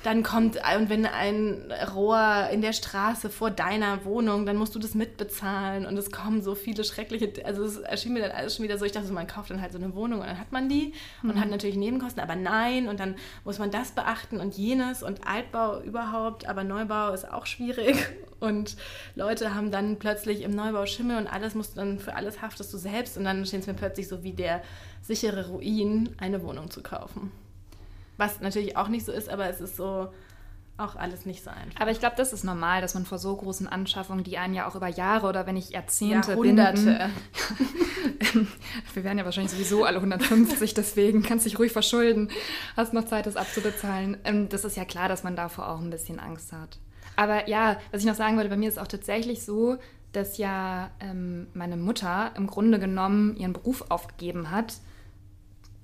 dann 0.03 0.23
kommt, 0.23 0.57
und 0.57 0.89
wenn 0.89 1.07
ein 1.07 1.73
Rohr 1.95 2.49
in 2.53 2.61
der 2.61 2.73
Straße 2.73 3.31
vor 3.31 3.51
deiner 3.51 4.05
Wohnung, 4.05 4.47
dann 4.47 4.57
musst 4.57 4.75
du 4.75 4.79
das 4.79 4.95
mitbezahlen 4.95 5.87
und 5.87 5.97
es 5.97 6.11
kommen 6.11 6.43
so 6.43 6.55
viele 6.55 6.85
schreckliche, 6.85 7.33
also 7.45 7.63
es 7.65 7.79
erschien 7.79 8.13
mir 8.13 8.21
dann 8.21 8.33
alles 8.33 8.57
schon 8.57 8.65
wieder 8.65 8.79
so, 8.79 8.85
ich 8.85 8.93
dachte 8.93 9.07
so, 9.07 9.15
man 9.15 9.27
kauft 9.27 9.51
dann 9.51 9.61
halt 9.61 9.73
so 9.73 9.79
eine 9.79 9.95
Wohnung 9.95 10.21
und 10.21 10.27
dann 10.27 10.39
hat 10.39 10.51
man 10.51 10.69
die 10.69 10.93
mhm. 11.23 11.31
und 11.31 11.41
hat 11.41 11.51
natürlich 11.51 11.77
Nebenkosten, 11.77 12.23
aber 12.23 12.35
nein 12.35 12.89
und 12.89 12.99
dann 12.99 13.15
muss 13.45 13.59
man 13.59 13.71
das 13.71 13.93
beachten 13.93 14.41
und 14.41 14.57
jenes 14.57 15.03
und 15.03 15.27
Altbau 15.27 15.81
überhaupt, 15.81 16.49
aber 16.49 16.65
Neubau 16.65 17.13
ist 17.13 17.31
auch 17.31 17.47
schwierig 17.47 17.97
und 18.41 18.77
Leute 19.15 19.55
haben 19.55 19.71
dann 19.71 19.99
plötzlich 19.99 20.43
im 20.43 20.51
Neubau 20.51 20.87
Schimmel 20.87 21.19
und 21.19 21.27
alles 21.29 21.55
musst 21.55 21.73
du 21.73 21.81
dann, 21.81 21.99
für 22.01 22.17
alles 22.17 22.43
haftest 22.43 22.73
du 22.75 22.79
selbst 22.79 23.17
und 23.17 23.25
dann 23.25 23.47
steht 23.47 23.61
es 23.61 23.67
mir 23.67 23.75
plötzlich 23.75 24.09
so 24.09 24.25
wie 24.25 24.33
der 24.33 24.63
sichere 25.01 25.49
Ruin, 25.49 26.15
eine 26.19 26.43
Wohnung 26.43 26.71
zu 26.71 26.83
kaufen. 26.83 27.31
Was 28.23 28.41
natürlich 28.41 28.77
auch 28.77 28.87
nicht 28.87 29.05
so 29.05 29.11
ist, 29.11 29.29
aber 29.29 29.49
es 29.49 29.61
ist 29.61 29.77
so 29.77 30.09
auch 30.79 30.95
alles 30.95 31.27
nicht 31.27 31.43
so 31.43 31.51
einfach. 31.51 31.81
Aber 31.81 31.91
ich 31.91 31.99
glaube, 31.99 32.15
das 32.17 32.33
ist 32.33 32.45
normal, 32.45 32.81
dass 32.81 32.95
man 32.95 33.05
vor 33.05 33.19
so 33.19 33.35
großen 33.37 33.67
Anschaffungen, 33.67 34.23
die 34.23 34.39
einen 34.39 34.55
ja 34.55 34.69
auch 34.69 34.77
über 34.77 34.87
Jahre 34.87 35.27
oder 35.27 35.45
wenn 35.45 35.55
nicht 35.55 35.71
Jahrzehnte 35.71 36.37
binden. 36.37 36.87
Wir 38.95 39.05
werden 39.05 39.19
ja 39.19 39.25
wahrscheinlich 39.25 39.51
sowieso 39.51 39.85
alle 39.85 39.97
150, 39.97 40.73
deswegen 40.73 41.25
kannst 41.25 41.45
du 41.45 41.51
dich 41.51 41.59
ruhig 41.59 41.73
verschulden. 41.73 42.31
Hast 42.77 42.93
noch 42.93 43.07
Zeit, 43.07 43.27
das 43.27 43.35
abzubezahlen. 43.37 44.19
Ähm, 44.23 44.49
das 44.49 44.65
ist 44.65 44.77
ja 44.77 44.85
klar, 44.85 45.09
dass 45.09 45.25
man 45.25 45.35
davor 45.35 45.69
auch 45.69 45.81
ein 45.81 45.91
bisschen 45.91 46.21
Angst 46.21 46.53
hat. 46.53 46.79
Aber 47.17 47.49
ja, 47.49 47.77
was 47.91 48.03
ich 48.03 48.07
noch 48.07 48.15
sagen 48.15 48.37
wollte, 48.37 48.51
bei 48.51 48.57
mir 48.57 48.69
ist 48.69 48.79
auch 48.79 48.87
tatsächlich 48.87 49.45
so, 49.45 49.79
dass 50.13 50.39
ja 50.39 50.93
ähm, 51.01 51.49
meine 51.55 51.77
Mutter 51.77 52.31
im 52.37 52.47
Grunde 52.47 52.79
genommen 52.79 53.37
ihren 53.37 53.53
Beruf 53.53 53.85
aufgegeben 53.89 54.53
hat 54.53 54.75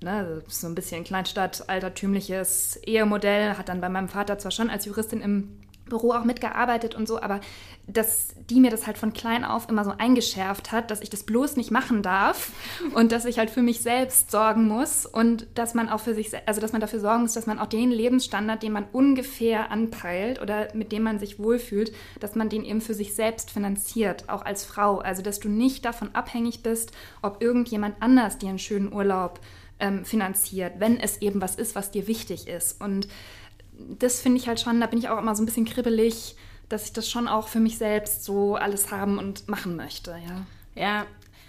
ne, 0.02 0.42
so 0.48 0.66
ein 0.66 0.74
bisschen 0.74 1.04
Kleinstadt, 1.04 1.68
altertümliches 1.68 2.76
Ehemodell, 2.84 3.56
hat 3.56 3.68
dann 3.68 3.80
bei 3.80 3.88
meinem 3.88 4.08
Vater 4.08 4.38
zwar 4.38 4.52
schon 4.52 4.70
als 4.70 4.84
Juristin 4.84 5.20
im 5.20 5.58
Büro 5.88 6.12
auch 6.12 6.24
mitgearbeitet 6.24 6.94
und 6.94 7.08
so, 7.08 7.20
aber 7.20 7.40
dass 7.86 8.34
die 8.50 8.60
mir 8.60 8.70
das 8.70 8.86
halt 8.86 8.98
von 8.98 9.12
klein 9.12 9.44
auf 9.44 9.68
immer 9.68 9.84
so 9.84 9.94
eingeschärft 9.96 10.72
hat, 10.72 10.90
dass 10.90 11.00
ich 11.00 11.10
das 11.10 11.22
bloß 11.22 11.56
nicht 11.56 11.70
machen 11.70 12.02
darf 12.02 12.52
und 12.94 13.12
dass 13.12 13.24
ich 13.24 13.38
halt 13.38 13.50
für 13.50 13.62
mich 13.62 13.80
selbst 13.80 14.30
sorgen 14.30 14.68
muss 14.68 15.06
und 15.06 15.46
dass 15.54 15.74
man 15.74 15.88
auch 15.88 16.00
für 16.00 16.14
sich, 16.14 16.30
also 16.46 16.60
dass 16.60 16.72
man 16.72 16.80
dafür 16.80 17.00
sorgen 17.00 17.22
muss, 17.22 17.32
dass 17.32 17.46
man 17.46 17.58
auch 17.58 17.66
den 17.66 17.90
Lebensstandard, 17.90 18.62
den 18.62 18.72
man 18.72 18.86
ungefähr 18.92 19.70
anpeilt 19.70 20.40
oder 20.40 20.68
mit 20.74 20.92
dem 20.92 21.02
man 21.02 21.18
sich 21.18 21.38
wohlfühlt, 21.38 21.92
dass 22.20 22.34
man 22.34 22.48
den 22.48 22.64
eben 22.64 22.80
für 22.80 22.94
sich 22.94 23.14
selbst 23.14 23.50
finanziert, 23.50 24.28
auch 24.28 24.44
als 24.44 24.64
Frau. 24.64 24.98
Also 24.98 25.22
dass 25.22 25.40
du 25.40 25.48
nicht 25.48 25.84
davon 25.84 26.14
abhängig 26.14 26.62
bist, 26.62 26.92
ob 27.22 27.42
irgendjemand 27.42 27.96
anders 28.00 28.38
dir 28.38 28.50
einen 28.50 28.58
schönen 28.58 28.92
Urlaub 28.92 29.40
ähm, 29.80 30.04
finanziert, 30.04 30.74
wenn 30.78 30.98
es 30.98 31.20
eben 31.22 31.40
was 31.40 31.54
ist, 31.56 31.74
was 31.74 31.90
dir 31.90 32.06
wichtig 32.06 32.48
ist. 32.48 32.80
Und 32.80 33.08
das 33.78 34.20
finde 34.20 34.38
ich 34.38 34.48
halt 34.48 34.60
schon, 34.60 34.80
da 34.80 34.86
bin 34.86 34.98
ich 34.98 35.08
auch 35.08 35.18
immer 35.18 35.34
so 35.34 35.42
ein 35.42 35.46
bisschen 35.46 35.64
kribbelig, 35.64 36.36
dass 36.68 36.86
ich 36.86 36.92
das 36.92 37.08
schon 37.08 37.28
auch 37.28 37.48
für 37.48 37.60
mich 37.60 37.78
selbst 37.78 38.24
so 38.24 38.56
alles 38.56 38.90
haben 38.90 39.18
und 39.18 39.48
machen 39.48 39.76
möchte, 39.76 40.10
ja. 40.10 40.46
Ja, 40.74 41.06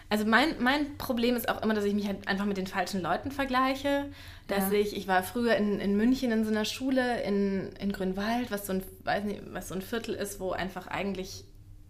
also 0.09 0.25
mein, 0.25 0.55
mein 0.59 0.97
Problem 0.97 1.35
ist 1.35 1.49
auch 1.49 1.61
immer, 1.61 1.75
dass 1.75 1.85
ich 1.85 1.93
mich 1.93 2.07
halt 2.07 2.27
einfach 2.27 2.45
mit 2.45 2.57
den 2.57 2.65
falschen 2.65 3.01
Leuten 3.01 3.31
vergleiche. 3.31 4.05
Dass 4.47 4.71
ja. 4.71 4.79
ich, 4.79 4.97
ich 4.97 5.07
war 5.07 5.21
früher 5.21 5.55
in, 5.55 5.79
in 5.79 5.95
München 5.95 6.31
in 6.31 6.43
so 6.43 6.49
einer 6.49 6.65
Schule 6.65 7.21
in, 7.21 7.69
in 7.79 7.91
Grünwald, 7.91 8.49
was 8.49 8.65
so 8.65 8.73
ein, 8.73 8.83
weiß 9.03 9.23
nicht, 9.25 9.41
was 9.51 9.67
so 9.67 9.75
ein 9.75 9.83
Viertel 9.83 10.15
ist, 10.15 10.39
wo 10.39 10.51
einfach 10.51 10.87
eigentlich 10.87 11.43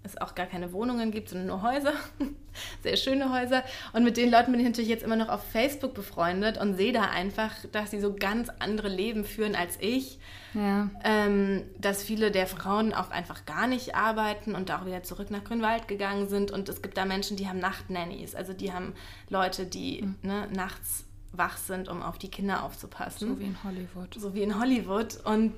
es 0.03 0.19
auch 0.19 0.33
gar 0.33 0.45
keine 0.45 0.71
Wohnungen 0.71 1.11
gibt, 1.11 1.29
sondern 1.29 1.47
nur 1.47 1.61
Häuser. 1.61 1.93
Sehr 2.83 2.95
schöne 2.95 3.31
Häuser. 3.31 3.63
Und 3.93 4.03
mit 4.03 4.17
den 4.17 4.31
Leuten 4.31 4.51
bin 4.51 4.61
ich 4.61 4.67
natürlich 4.67 4.89
jetzt 4.89 5.03
immer 5.03 5.15
noch 5.15 5.29
auf 5.29 5.43
Facebook 5.43 5.93
befreundet 5.93 6.57
und 6.57 6.75
sehe 6.75 6.93
da 6.93 7.03
einfach, 7.03 7.53
dass 7.71 7.91
sie 7.91 7.99
so 7.99 8.13
ganz 8.13 8.49
andere 8.59 8.87
Leben 8.87 9.25
führen 9.25 9.55
als 9.55 9.77
ich. 9.81 10.19
Ja. 10.53 10.89
Ähm, 11.03 11.63
dass 11.77 12.01
viele 12.01 12.31
der 12.31 12.47
Frauen 12.47 12.93
auch 12.93 13.11
einfach 13.11 13.45
gar 13.45 13.67
nicht 13.67 13.95
arbeiten 13.95 14.55
und 14.55 14.69
da 14.69 14.79
auch 14.79 14.85
wieder 14.85 15.03
zurück 15.03 15.31
nach 15.31 15.43
Grünwald 15.43 15.87
gegangen 15.87 16.27
sind. 16.27 16.51
Und 16.51 16.69
es 16.69 16.81
gibt 16.81 16.97
da 16.97 17.05
Menschen, 17.05 17.37
die 17.37 17.47
haben 17.47 17.59
Nachtnannies. 17.59 18.35
Also 18.35 18.53
die 18.53 18.71
haben 18.73 18.93
Leute, 19.29 19.65
die 19.65 20.01
mhm. 20.01 20.15
ne, 20.21 20.47
nachts 20.51 21.05
wach 21.31 21.57
sind, 21.57 21.89
um 21.89 22.01
auf 22.01 22.17
die 22.17 22.29
Kinder 22.29 22.63
aufzupassen. 22.63 23.29
So 23.29 23.39
wie 23.39 23.45
in 23.45 23.63
Hollywood. 23.63 24.13
So 24.15 24.33
wie 24.33 24.41
in 24.41 24.59
Hollywood. 24.59 25.17
Und 25.25 25.53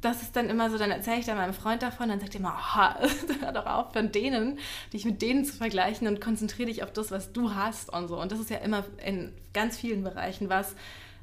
das 0.00 0.22
ist 0.22 0.36
dann 0.36 0.48
immer 0.48 0.70
so, 0.70 0.78
dann 0.78 0.90
erzähle 0.90 1.18
ich 1.18 1.26
dann 1.26 1.36
meinem 1.36 1.54
Freund 1.54 1.82
davon, 1.82 2.08
dann 2.08 2.20
sagt 2.20 2.34
er 2.34 2.40
immer, 2.40 2.56
oh, 2.56 3.40
hör 3.40 3.52
doch 3.52 3.66
auf 3.66 3.92
von 3.92 4.12
denen, 4.12 4.58
dich 4.92 5.04
mit 5.04 5.22
denen 5.22 5.44
zu 5.44 5.54
vergleichen 5.54 6.06
und 6.06 6.20
konzentriere 6.20 6.68
dich 6.68 6.82
auf 6.82 6.92
das, 6.92 7.10
was 7.10 7.32
du 7.32 7.54
hast 7.54 7.92
und 7.92 8.08
so. 8.08 8.20
Und 8.20 8.30
das 8.30 8.38
ist 8.38 8.50
ja 8.50 8.58
immer 8.58 8.84
in 9.04 9.32
ganz 9.52 9.76
vielen 9.76 10.04
Bereichen 10.04 10.48
was, 10.48 10.74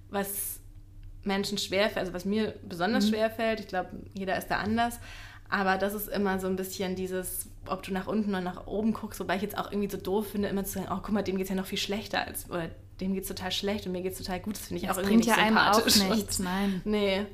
was 0.10 0.60
Menschen 1.24 1.58
schwerfällt, 1.58 1.98
also 1.98 2.14
was 2.14 2.26
mir 2.26 2.54
besonders 2.68 3.06
mhm. 3.06 3.10
schwer 3.10 3.30
fällt. 3.30 3.62
Ich 3.62 3.68
glaube, 3.68 3.90
jeder 4.14 4.38
ist 4.38 4.48
da 4.48 4.58
anders. 4.58 5.00
Aber 5.50 5.78
das 5.78 5.94
ist 5.94 6.10
immer 6.10 6.40
so 6.40 6.48
ein 6.48 6.56
bisschen 6.56 6.96
dieses, 6.96 7.48
ob 7.68 7.84
du 7.84 7.94
nach 7.94 8.08
unten 8.08 8.32
oder 8.32 8.42
nach 8.42 8.68
oben 8.68 8.94
guckst, 8.94 9.20
wobei 9.20 9.36
ich 9.36 9.42
jetzt 9.42 9.58
auch 9.58 9.72
irgendwie 9.72 9.90
so 9.90 9.98
doof 9.98 10.32
finde, 10.32 10.48
immer 10.48 10.64
zu 10.64 10.74
sagen, 10.74 10.88
oh, 10.92 11.00
guck 11.02 11.12
mal, 11.12 11.22
dem 11.22 11.38
geht 11.38 11.46
es 11.46 11.50
ja 11.50 11.56
noch 11.56 11.68
viel 11.68 11.78
schlechter 11.78 12.26
als, 12.26 12.50
oder 12.50 12.70
dem 13.00 13.14
geht 13.14 13.24
es 13.24 13.30
total 13.30 13.52
schlecht 13.52 13.86
und 13.86 13.92
mir 13.92 14.02
geht 14.02 14.14
es 14.14 14.18
total 14.18 14.40
gut. 14.40 14.56
Das 14.56 14.68
finde 14.68 14.82
ich 14.82 14.88
das 14.88 14.98
auch 14.98 15.02
irgendwie 15.02 15.18
nicht 15.18 15.28
ja 15.28 15.46
sympathisch. 15.46 16.02
Einem 16.02 16.12
auch 16.12 16.16
nichts, 16.16 16.40
nein. 16.40 16.82
Nee. 16.86 17.26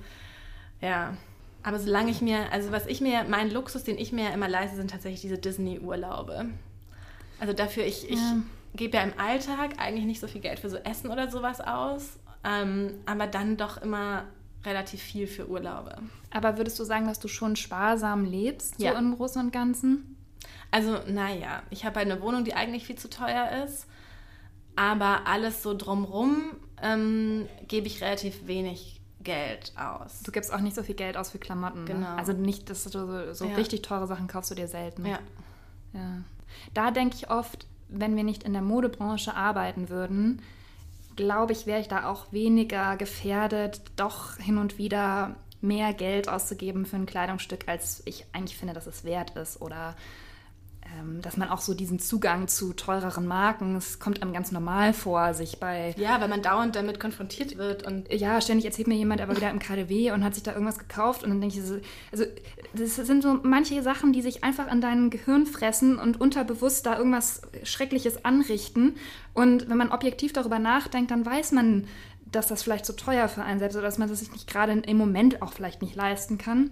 Ja. 0.82 1.15
Aber 1.63 1.80
solange 1.80 2.12
ich 2.12 2.21
mir, 2.21 2.52
also 2.52 2.71
was 2.71 2.88
ich 2.88 3.02
mir, 3.02 3.26
mein 3.28 3.52
Luxus, 3.52 3.84
den 3.84 3.97
ich 3.97 4.12
mir 4.12 4.34
immer 4.34 4.47
leiste, 4.47 4.76
sind 4.76 4.91
tatsächlich 4.91 5.21
diese 5.21 5.38
Disney-Urlaube. 5.38 6.45
Also 7.39 7.54
dafür, 7.54 7.86
ich, 7.86 8.10
ich 8.10 8.19
ja. 8.19 8.38
gebe 8.76 8.97
ja 8.97 9.04
im 9.04 9.13
Alltag 9.17 9.76
eigentlich 9.78 10.06
nicht 10.06 10.19
so 10.19 10.28
viel 10.28 10.41
Geld 10.41 10.60
für 10.60 10.69
so 10.69 10.78
Essen 10.78 11.10
oder 11.10 11.30
sowas 11.30 11.62
aus, 11.62 12.19
ähm, 12.43 12.93
aber 13.06 13.28
dann 13.28 13.58
doch 13.58 13.82
immer 13.82 14.26
relativ 14.63 15.02
viel 15.02 15.28
für 15.28 15.47
Urlaube. 15.47 15.97
Aber 16.32 16.58
würdest 16.58 16.80
du 16.80 16.84
sagen, 16.84 17.08
dass 17.08 17.19
du 17.19 17.28
schon 17.28 17.56
sparsam 17.56 18.26
lebst, 18.26 18.80
ja. 18.80 18.93
so 18.93 18.97
im 18.97 19.15
Großen 19.15 19.41
und 19.41 19.52
Ganzen? 19.52 20.15
Also, 20.71 21.00
naja, 21.08 21.63
ich 21.69 21.86
habe 21.86 22.00
eine 22.00 22.21
Wohnung, 22.21 22.45
die 22.45 22.54
eigentlich 22.54 22.86
viel 22.86 22.97
zu 22.97 23.10
teuer 23.10 23.63
ist, 23.65 23.88
aber 24.76 25.28
alles 25.28 25.63
so 25.63 25.76
drumrum 25.76 26.56
ähm, 26.82 27.47
gebe 27.67 27.88
ich 27.88 28.02
relativ 28.02 28.47
wenig 28.47 29.00
Geld 29.23 29.73
aus. 29.77 30.21
Du 30.23 30.31
gibst 30.31 30.53
auch 30.53 30.60
nicht 30.60 30.75
so 30.75 30.84
viel 30.84 30.95
Geld 30.95 31.17
aus 31.17 31.31
für 31.31 31.39
Klamotten. 31.39 31.84
Ne? 31.84 31.93
Genau. 31.93 31.99
Ne? 31.99 32.17
Also 32.17 32.34
nicht, 32.34 32.69
dass 32.69 32.84
du 32.84 32.89
so, 32.89 33.34
so 33.34 33.45
ja. 33.45 33.55
richtig 33.55 33.81
teure 33.81 34.07
Sachen 34.07 34.27
kaufst 34.27 34.51
du 34.51 34.55
dir 34.55 34.67
selten. 34.67 35.05
Ja. 35.05 35.19
ja. 35.93 36.21
Da 36.73 36.91
denke 36.91 37.15
ich 37.15 37.29
oft, 37.29 37.65
wenn 37.89 38.15
wir 38.15 38.23
nicht 38.23 38.43
in 38.43 38.53
der 38.53 38.62
Modebranche 38.62 39.36
arbeiten 39.36 39.89
würden, 39.89 40.41
glaube 41.15 41.53
ich, 41.53 41.65
wäre 41.65 41.81
ich 41.81 41.88
da 41.88 42.10
auch 42.10 42.31
weniger 42.31 42.95
gefährdet, 42.97 43.81
doch 43.95 44.38
hin 44.38 44.57
und 44.57 44.77
wieder 44.77 45.36
mehr 45.62 45.93
Geld 45.93 46.27
auszugeben 46.27 46.86
für 46.86 46.95
ein 46.95 47.05
Kleidungsstück, 47.05 47.67
als 47.67 48.01
ich 48.05 48.25
eigentlich 48.34 48.57
finde, 48.57 48.73
dass 48.73 48.88
es 48.88 49.03
wert 49.03 49.31
ist. 49.31 49.62
Oder 49.62 49.95
dass 51.21 51.38
man 51.38 51.49
auch 51.49 51.62
so 51.62 51.73
diesen 51.73 51.99
Zugang 51.99 52.47
zu 52.47 52.73
teureren 52.73 53.25
Marken, 53.25 53.75
es 53.75 53.99
kommt 53.99 54.21
einem 54.21 54.34
ganz 54.34 54.51
normal 54.51 54.93
vor, 54.93 55.34
sich 55.34 55.60
bei... 55.60 55.95
Ja, 55.97 56.19
weil 56.21 56.27
man 56.27 56.41
dauernd 56.41 56.75
damit 56.75 56.99
konfrontiert 56.99 57.58
wird 57.58 57.86
und... 57.86 58.12
Ja, 58.12 58.41
ständig 58.41 58.65
erzählt 58.65 58.88
mir 58.88 58.95
jemand, 58.95 59.21
er 59.21 59.27
war 59.27 59.36
wieder 59.36 59.49
im 59.49 59.60
KDW 59.60 60.12
und 60.12 60.23
hat 60.23 60.34
sich 60.34 60.43
da 60.43 60.51
irgendwas 60.51 60.80
gekauft 60.80 61.23
und 61.23 61.30
dann 61.30 61.41
denke 61.41 61.58
ich 61.58 61.65
so, 61.65 61.80
also 62.12 62.25
das 62.73 62.95
sind 62.95 63.23
so 63.23 63.39
manche 63.43 63.82
Sachen, 63.84 64.13
die 64.13 64.21
sich 64.21 64.43
einfach 64.43 64.67
an 64.67 64.82
dein 64.82 65.10
Gehirn 65.10 65.45
fressen 65.45 65.97
und 65.97 66.19
unterbewusst 66.19 66.86
da 66.86 66.97
irgendwas 66.97 67.41
Schreckliches 67.63 68.25
anrichten 68.25 68.95
und 69.34 69.69
wenn 69.69 69.77
man 69.77 69.91
objektiv 69.91 70.34
darüber 70.34 70.60
nachdenkt, 70.60 71.12
dann 71.12 71.25
weiß 71.25 71.54
man, 71.54 71.88
dass 72.32 72.47
das 72.47 72.63
vielleicht 72.63 72.86
zu 72.86 72.95
teuer 72.95 73.27
für 73.27 73.43
einen 73.43 73.60
selbst 73.60 73.75
oder 73.75 73.86
dass 73.86 73.97
man 73.97 74.10
das 74.10 74.19
sich 74.19 74.32
nicht 74.32 74.47
gerade 74.47 74.71
im 74.71 74.97
Moment 74.97 75.41
auch 75.41 75.54
vielleicht 75.54 75.82
nicht 75.82 75.95
leisten 75.95 76.38
kann. 76.38 76.71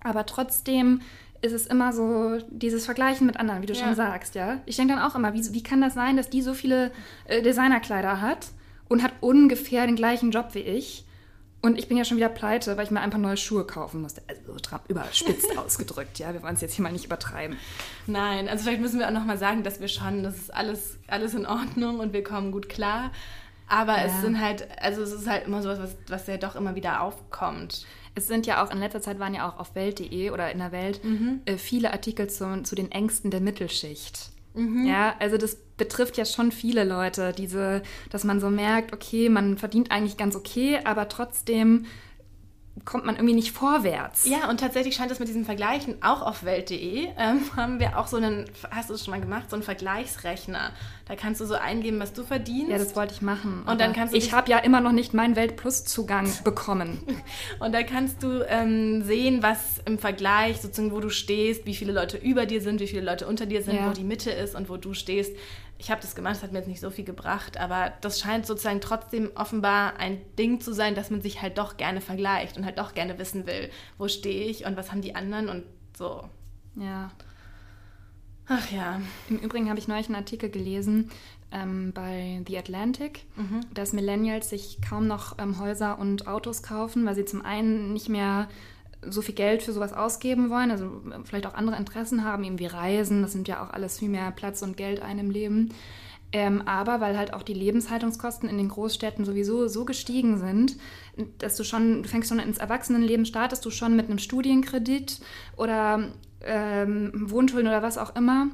Aber 0.00 0.26
trotzdem 0.26 1.00
ist 1.40 1.52
es 1.52 1.66
immer 1.66 1.92
so 1.92 2.38
dieses 2.50 2.84
Vergleichen 2.84 3.26
mit 3.26 3.38
anderen, 3.38 3.62
wie 3.62 3.66
du 3.66 3.74
ja. 3.74 3.84
schon 3.84 3.94
sagst, 3.94 4.34
ja. 4.34 4.60
Ich 4.66 4.76
denke 4.76 4.94
dann 4.94 5.02
auch 5.02 5.14
immer, 5.14 5.34
wie, 5.34 5.52
wie 5.52 5.62
kann 5.62 5.80
das 5.80 5.94
sein, 5.94 6.16
dass 6.16 6.30
die 6.30 6.42
so 6.42 6.54
viele 6.54 6.90
äh, 7.26 7.42
Designerkleider 7.42 8.20
hat 8.20 8.48
und 8.88 9.02
hat 9.02 9.12
ungefähr 9.20 9.86
den 9.86 9.96
gleichen 9.96 10.30
Job 10.30 10.50
wie 10.54 10.60
ich? 10.60 11.04
Und 11.60 11.76
ich 11.76 11.88
bin 11.88 11.96
ja 11.96 12.04
schon 12.04 12.16
wieder 12.16 12.28
pleite, 12.28 12.76
weil 12.76 12.84
ich 12.84 12.90
mir 12.92 13.00
einfach 13.00 13.18
neue 13.18 13.36
Schuhe 13.36 13.64
kaufen 13.64 14.00
musste. 14.00 14.22
Also 14.28 14.40
überspitzt 14.88 15.58
ausgedrückt, 15.58 16.18
ja. 16.18 16.32
Wir 16.32 16.42
wollen 16.42 16.54
es 16.54 16.60
jetzt 16.60 16.74
hier 16.74 16.84
mal 16.84 16.92
nicht 16.92 17.06
übertreiben. 17.06 17.56
Nein, 18.06 18.48
also 18.48 18.64
vielleicht 18.64 18.80
müssen 18.80 19.00
wir 19.00 19.08
auch 19.08 19.12
nochmal 19.12 19.38
sagen, 19.38 19.64
dass 19.64 19.80
wir 19.80 19.88
schon, 19.88 20.22
das 20.22 20.36
ist 20.36 20.54
alles, 20.54 20.98
alles 21.08 21.34
in 21.34 21.46
Ordnung 21.46 21.98
und 21.98 22.12
wir 22.12 22.22
kommen 22.22 22.52
gut 22.52 22.68
klar. 22.68 23.10
Aber 23.68 23.98
ja. 23.98 24.04
es 24.04 24.20
sind 24.20 24.40
halt, 24.40 24.66
also 24.80 25.02
es 25.02 25.12
ist 25.12 25.28
halt 25.28 25.46
immer 25.46 25.62
sowas, 25.62 25.78
was, 25.78 25.96
was 26.08 26.26
ja 26.26 26.36
doch 26.36 26.56
immer 26.56 26.74
wieder 26.74 27.02
aufkommt. 27.02 27.86
Es 28.14 28.26
sind 28.26 28.46
ja 28.46 28.64
auch, 28.64 28.70
in 28.70 28.78
letzter 28.78 29.02
Zeit 29.02 29.18
waren 29.18 29.34
ja 29.34 29.48
auch 29.48 29.58
auf 29.58 29.74
Welt.de 29.74 30.30
oder 30.30 30.50
in 30.50 30.58
der 30.58 30.72
Welt 30.72 31.04
mhm. 31.04 31.40
äh, 31.44 31.56
viele 31.56 31.92
Artikel 31.92 32.28
zu, 32.28 32.62
zu 32.62 32.74
den 32.74 32.90
Ängsten 32.90 33.30
der 33.30 33.40
Mittelschicht. 33.40 34.30
Mhm. 34.54 34.86
Ja, 34.86 35.14
also 35.18 35.36
das 35.36 35.56
betrifft 35.76 36.16
ja 36.16 36.24
schon 36.24 36.50
viele 36.50 36.84
Leute, 36.84 37.32
diese, 37.32 37.82
dass 38.10 38.24
man 38.24 38.40
so 38.40 38.50
merkt, 38.50 38.92
okay, 38.92 39.28
man 39.28 39.58
verdient 39.58 39.90
eigentlich 39.90 40.16
ganz 40.16 40.34
okay, 40.34 40.80
aber 40.84 41.08
trotzdem 41.08 41.86
kommt 42.84 43.04
man 43.04 43.16
irgendwie 43.16 43.34
nicht 43.34 43.52
vorwärts. 43.52 44.26
Ja, 44.26 44.48
und 44.48 44.60
tatsächlich 44.60 44.94
scheint 44.94 45.10
es 45.10 45.18
mit 45.18 45.28
diesen 45.28 45.44
Vergleichen 45.44 46.02
auch 46.02 46.22
auf 46.22 46.44
Welt.de, 46.44 47.08
ähm, 47.16 47.40
haben 47.56 47.80
wir 47.80 47.98
auch 47.98 48.06
so 48.06 48.16
einen, 48.16 48.46
hast 48.70 48.90
du 48.90 48.94
es 48.94 49.04
schon 49.04 49.12
mal 49.12 49.20
gemacht, 49.20 49.50
so 49.50 49.56
einen 49.56 49.62
Vergleichsrechner. 49.62 50.72
Da 51.06 51.16
kannst 51.16 51.40
du 51.40 51.46
so 51.46 51.54
eingeben, 51.54 51.98
was 52.00 52.12
du 52.12 52.22
verdienst. 52.22 52.70
Ja, 52.70 52.78
das 52.78 52.94
wollte 52.94 53.14
ich 53.14 53.22
machen. 53.22 53.62
Und 53.66 53.80
dann 53.80 53.94
kannst 53.94 54.12
du 54.12 54.18
ich 54.18 54.32
habe 54.32 54.50
ja 54.50 54.58
immer 54.58 54.80
noch 54.80 54.92
nicht 54.92 55.14
meinen 55.14 55.36
Weltplus-Zugang 55.36 56.30
bekommen. 56.44 57.00
und 57.60 57.72
da 57.72 57.82
kannst 57.82 58.22
du 58.22 58.42
ähm, 58.46 59.02
sehen, 59.02 59.42
was 59.42 59.78
im 59.86 59.98
Vergleich, 59.98 60.60
sozusagen, 60.60 60.92
wo 60.92 61.00
du 61.00 61.08
stehst, 61.08 61.64
wie 61.66 61.74
viele 61.74 61.92
Leute 61.92 62.18
über 62.18 62.46
dir 62.46 62.60
sind, 62.60 62.80
wie 62.80 62.88
viele 62.88 63.02
Leute 63.02 63.26
unter 63.26 63.46
dir 63.46 63.62
sind, 63.62 63.76
ja. 63.76 63.88
wo 63.88 63.92
die 63.92 64.04
Mitte 64.04 64.30
ist 64.30 64.54
und 64.54 64.68
wo 64.68 64.76
du 64.76 64.92
stehst 64.92 65.34
ich 65.78 65.90
habe 65.90 66.00
das 66.00 66.16
gemacht, 66.16 66.36
das 66.36 66.42
hat 66.42 66.52
mir 66.52 66.58
jetzt 66.58 66.68
nicht 66.68 66.80
so 66.80 66.90
viel 66.90 67.04
gebracht, 67.04 67.56
aber 67.56 67.92
das 68.00 68.18
scheint 68.18 68.46
sozusagen 68.46 68.80
trotzdem 68.80 69.30
offenbar 69.36 69.96
ein 69.98 70.20
Ding 70.36 70.60
zu 70.60 70.74
sein, 70.74 70.96
dass 70.96 71.10
man 71.10 71.22
sich 71.22 71.40
halt 71.40 71.56
doch 71.56 71.76
gerne 71.76 72.00
vergleicht 72.00 72.56
und 72.56 72.64
halt 72.64 72.78
doch 72.78 72.94
gerne 72.94 73.18
wissen 73.18 73.46
will, 73.46 73.70
wo 73.96 74.08
stehe 74.08 74.46
ich 74.46 74.66
und 74.66 74.76
was 74.76 74.90
haben 74.90 75.02
die 75.02 75.14
anderen 75.14 75.48
und 75.48 75.64
so. 75.96 76.28
Ja. 76.74 77.12
Ach 78.48 78.70
ja. 78.72 79.00
Im 79.28 79.38
Übrigen 79.38 79.68
habe 79.68 79.78
ich 79.78 79.88
neulich 79.88 80.06
einen 80.06 80.16
Artikel 80.16 80.50
gelesen 80.50 81.10
ähm, 81.52 81.92
bei 81.92 82.42
The 82.46 82.58
Atlantic, 82.58 83.24
mhm. 83.36 83.60
dass 83.72 83.92
Millennials 83.92 84.50
sich 84.50 84.78
kaum 84.86 85.06
noch 85.06 85.38
ähm, 85.38 85.60
Häuser 85.60 85.98
und 85.98 86.26
Autos 86.26 86.62
kaufen, 86.62 87.06
weil 87.06 87.14
sie 87.14 87.24
zum 87.24 87.44
einen 87.44 87.92
nicht 87.92 88.08
mehr 88.08 88.48
so 89.02 89.22
viel 89.22 89.34
Geld 89.34 89.62
für 89.62 89.72
sowas 89.72 89.92
ausgeben 89.92 90.50
wollen, 90.50 90.70
also 90.70 91.02
vielleicht 91.24 91.46
auch 91.46 91.54
andere 91.54 91.76
Interessen 91.76 92.24
haben, 92.24 92.44
eben 92.44 92.58
wie 92.58 92.66
Reisen, 92.66 93.22
das 93.22 93.34
nimmt 93.34 93.48
ja 93.48 93.62
auch 93.62 93.70
alles 93.70 93.98
viel 93.98 94.08
mehr 94.08 94.30
Platz 94.32 94.62
und 94.62 94.76
Geld 94.76 95.02
ein 95.02 95.18
im 95.18 95.30
Leben. 95.30 95.70
Ähm, 96.30 96.62
aber 96.66 97.00
weil 97.00 97.16
halt 97.16 97.32
auch 97.32 97.42
die 97.42 97.54
Lebenshaltungskosten 97.54 98.50
in 98.50 98.58
den 98.58 98.68
Großstädten 98.68 99.24
sowieso 99.24 99.66
so 99.66 99.86
gestiegen 99.86 100.38
sind, 100.38 100.76
dass 101.38 101.56
du 101.56 101.64
schon, 101.64 102.02
du 102.02 102.08
fängst 102.08 102.28
schon 102.28 102.38
ins 102.38 102.58
Erwachsenenleben, 102.58 103.24
startest 103.24 103.64
du 103.64 103.70
schon 103.70 103.96
mit 103.96 104.06
einem 104.06 104.18
Studienkredit 104.18 105.20
oder 105.56 106.10
ähm, 106.42 107.12
Wohnschulden 107.14 107.68
oder 107.68 107.82
was 107.82 107.96
auch 107.96 108.14
immer. 108.14 108.48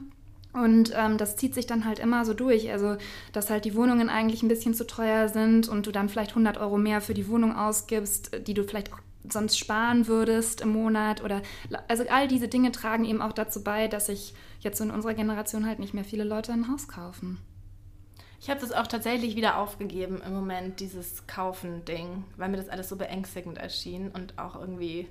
Und 0.52 0.92
ähm, 0.96 1.18
das 1.18 1.36
zieht 1.36 1.52
sich 1.52 1.66
dann 1.66 1.84
halt 1.84 1.98
immer 1.98 2.24
so 2.24 2.32
durch. 2.32 2.70
Also, 2.70 2.96
dass 3.32 3.50
halt 3.50 3.64
die 3.64 3.74
Wohnungen 3.74 4.08
eigentlich 4.08 4.44
ein 4.44 4.48
bisschen 4.48 4.72
zu 4.72 4.86
teuer 4.86 5.28
sind 5.28 5.68
und 5.68 5.86
du 5.86 5.90
dann 5.90 6.08
vielleicht 6.08 6.30
100 6.30 6.58
Euro 6.58 6.78
mehr 6.78 7.00
für 7.00 7.12
die 7.12 7.26
Wohnung 7.26 7.56
ausgibst, 7.56 8.30
die 8.46 8.54
du 8.54 8.62
vielleicht 8.62 8.92
auch 8.92 9.00
sonst 9.28 9.58
sparen 9.58 10.06
würdest 10.06 10.60
im 10.60 10.70
Monat 10.70 11.22
oder 11.22 11.42
also 11.88 12.04
all 12.08 12.28
diese 12.28 12.48
Dinge 12.48 12.72
tragen 12.72 13.04
eben 13.04 13.22
auch 13.22 13.32
dazu 13.32 13.64
bei, 13.64 13.88
dass 13.88 14.06
sich 14.06 14.34
jetzt 14.60 14.80
in 14.80 14.90
unserer 14.90 15.14
Generation 15.14 15.66
halt 15.66 15.78
nicht 15.78 15.94
mehr 15.94 16.04
viele 16.04 16.24
Leute 16.24 16.52
ein 16.52 16.68
Haus 16.70 16.88
kaufen. 16.88 17.38
Ich 18.40 18.50
habe 18.50 18.60
das 18.60 18.72
auch 18.72 18.86
tatsächlich 18.86 19.36
wieder 19.36 19.56
aufgegeben 19.56 20.20
im 20.20 20.34
Moment, 20.34 20.80
dieses 20.80 21.26
Kaufen-Ding, 21.26 22.24
weil 22.36 22.50
mir 22.50 22.58
das 22.58 22.68
alles 22.68 22.90
so 22.90 22.96
beängstigend 22.96 23.56
erschien 23.56 24.10
und 24.10 24.38
auch 24.38 24.54
irgendwie 24.54 25.08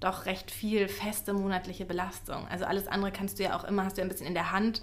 doch 0.00 0.26
recht 0.26 0.50
viel 0.50 0.88
feste 0.88 1.32
monatliche 1.32 1.86
Belastung. 1.86 2.46
Also 2.48 2.66
alles 2.66 2.88
andere 2.88 3.12
kannst 3.12 3.38
du 3.38 3.44
ja 3.44 3.56
auch 3.56 3.64
immer, 3.64 3.84
hast 3.84 3.96
du 3.96 4.02
ja 4.02 4.04
ein 4.04 4.10
bisschen 4.10 4.26
in 4.26 4.34
der 4.34 4.52
Hand, 4.52 4.82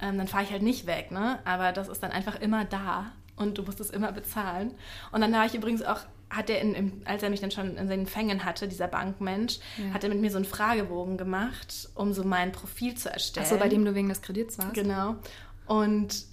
ähm, 0.00 0.16
dann 0.16 0.28
fahre 0.28 0.44
ich 0.44 0.50
halt 0.50 0.62
nicht 0.62 0.86
weg, 0.86 1.10
ne? 1.10 1.40
Aber 1.44 1.72
das 1.72 1.88
ist 1.88 2.02
dann 2.02 2.10
einfach 2.10 2.40
immer 2.40 2.64
da 2.64 3.12
und 3.36 3.58
du 3.58 3.62
musst 3.62 3.80
es 3.80 3.90
immer 3.90 4.12
bezahlen. 4.12 4.74
Und 5.12 5.20
dann 5.20 5.36
habe 5.36 5.46
ich 5.46 5.54
übrigens 5.54 5.82
auch 5.82 6.00
hat 6.36 6.50
er, 6.50 6.60
in, 6.60 6.74
in, 6.74 7.02
als 7.04 7.22
er 7.22 7.30
mich 7.30 7.40
dann 7.40 7.50
schon 7.50 7.76
in 7.76 7.88
seinen 7.88 8.06
Fängen 8.06 8.44
hatte, 8.44 8.68
dieser 8.68 8.88
Bankmensch, 8.88 9.58
ja. 9.76 9.94
hat 9.94 10.04
er 10.04 10.10
mit 10.10 10.20
mir 10.20 10.30
so 10.30 10.36
einen 10.36 10.44
Fragebogen 10.44 11.16
gemacht, 11.16 11.88
um 11.94 12.12
so 12.12 12.24
mein 12.24 12.52
Profil 12.52 12.94
zu 12.94 13.10
erstellen. 13.10 13.46
Achso, 13.46 13.58
bei 13.58 13.68
dem 13.68 13.84
du 13.84 13.94
wegen 13.94 14.08
des 14.08 14.22
Kredits 14.22 14.58
warst? 14.58 14.74
Genau. 14.74 15.16
Und 15.66 16.26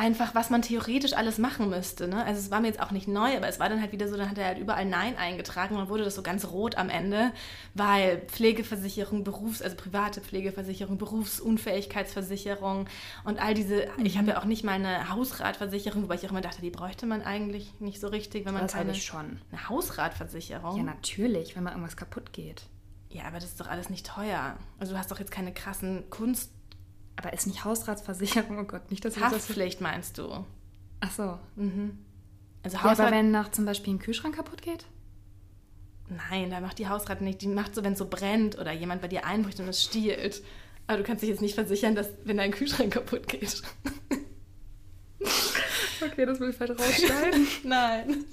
einfach, 0.00 0.34
was 0.34 0.48
man 0.48 0.62
theoretisch 0.62 1.12
alles 1.12 1.36
machen 1.36 1.68
müsste. 1.68 2.08
Ne? 2.08 2.24
Also 2.24 2.40
es 2.40 2.50
war 2.50 2.60
mir 2.60 2.68
jetzt 2.68 2.80
auch 2.80 2.90
nicht 2.90 3.06
neu, 3.06 3.36
aber 3.36 3.48
es 3.48 3.60
war 3.60 3.68
dann 3.68 3.82
halt 3.82 3.92
wieder 3.92 4.08
so, 4.08 4.16
dann 4.16 4.30
hat 4.30 4.38
er 4.38 4.46
halt 4.46 4.58
überall 4.58 4.86
Nein 4.86 5.18
eingetragen 5.18 5.74
und 5.74 5.82
dann 5.82 5.88
wurde 5.90 6.04
das 6.04 6.14
so 6.14 6.22
ganz 6.22 6.46
rot 6.46 6.78
am 6.78 6.88
Ende, 6.88 7.32
weil 7.74 8.22
Pflegeversicherung, 8.28 9.24
Berufs-, 9.24 9.60
also 9.60 9.76
private 9.76 10.22
Pflegeversicherung, 10.22 10.96
Berufsunfähigkeitsversicherung 10.96 12.88
und 13.24 13.42
all 13.42 13.52
diese, 13.52 13.88
mhm. 13.98 14.06
ich 14.06 14.16
habe 14.16 14.28
ja 14.28 14.40
auch 14.40 14.46
nicht 14.46 14.64
mal 14.64 14.72
eine 14.72 15.10
Hausratversicherung, 15.10 16.04
wobei 16.04 16.14
ich 16.14 16.24
auch 16.26 16.30
immer 16.30 16.40
dachte, 16.40 16.62
die 16.62 16.70
bräuchte 16.70 17.04
man 17.04 17.20
eigentlich 17.20 17.78
nicht 17.78 18.00
so 18.00 18.08
richtig, 18.08 18.46
wenn 18.46 18.54
man 18.54 18.62
das 18.62 18.72
keine... 18.72 18.92
ich 18.92 19.04
schon. 19.04 19.38
Eine 19.52 19.68
Hausratversicherung? 19.68 20.78
Ja, 20.78 20.82
natürlich, 20.82 21.56
wenn 21.56 21.64
mal 21.64 21.72
irgendwas 21.72 21.98
kaputt 21.98 22.32
geht. 22.32 22.62
Ja, 23.10 23.24
aber 23.24 23.34
das 23.36 23.46
ist 23.46 23.60
doch 23.60 23.66
alles 23.66 23.90
nicht 23.90 24.06
teuer. 24.06 24.56
Also 24.78 24.94
du 24.94 24.98
hast 24.98 25.10
doch 25.10 25.18
jetzt 25.18 25.32
keine 25.32 25.52
krassen 25.52 26.08
Kunst 26.08 26.52
aber 27.20 27.34
ist 27.34 27.46
nicht 27.46 27.64
Hausratsversicherung? 27.64 28.60
Oh 28.60 28.64
Gott, 28.64 28.90
nicht, 28.90 29.04
dass 29.04 29.14
ich 29.14 29.22
das 29.22 29.80
meinst 29.80 30.16
du? 30.16 30.46
Ach 31.00 31.10
so. 31.10 31.38
Mhm. 31.54 31.98
Also 32.62 32.78
Hausrat 32.78 32.98
ja, 32.98 33.04
aber 33.04 33.16
wenn 33.16 33.30
nach 33.30 33.50
zum 33.50 33.66
Beispiel 33.66 33.92
ein 33.94 33.98
Kühlschrank 33.98 34.36
kaputt 34.36 34.62
geht? 34.62 34.86
Nein, 36.08 36.50
da 36.50 36.60
macht 36.60 36.78
die 36.78 36.88
Hausrat 36.88 37.20
nicht. 37.20 37.42
Die 37.42 37.48
macht 37.48 37.74
so, 37.74 37.84
wenn 37.84 37.92
es 37.92 37.98
so 37.98 38.06
brennt 38.06 38.58
oder 38.58 38.72
jemand 38.72 39.02
bei 39.02 39.08
dir 39.08 39.26
einbricht 39.26 39.60
und 39.60 39.68
es 39.68 39.82
stiehlt. 39.82 40.42
Aber 40.86 40.96
du 40.96 41.04
kannst 41.04 41.22
dich 41.22 41.28
jetzt 41.28 41.42
nicht 41.42 41.54
versichern, 41.54 41.94
dass 41.94 42.08
wenn 42.24 42.38
dein 42.38 42.52
Kühlschrank 42.52 42.94
kaputt 42.94 43.28
geht. 43.28 43.62
okay, 46.02 46.24
das 46.24 46.40
will 46.40 46.50
ich 46.50 46.56
vielleicht 46.56 46.80
rausschneiden. 46.80 47.46
Nein. 47.64 48.24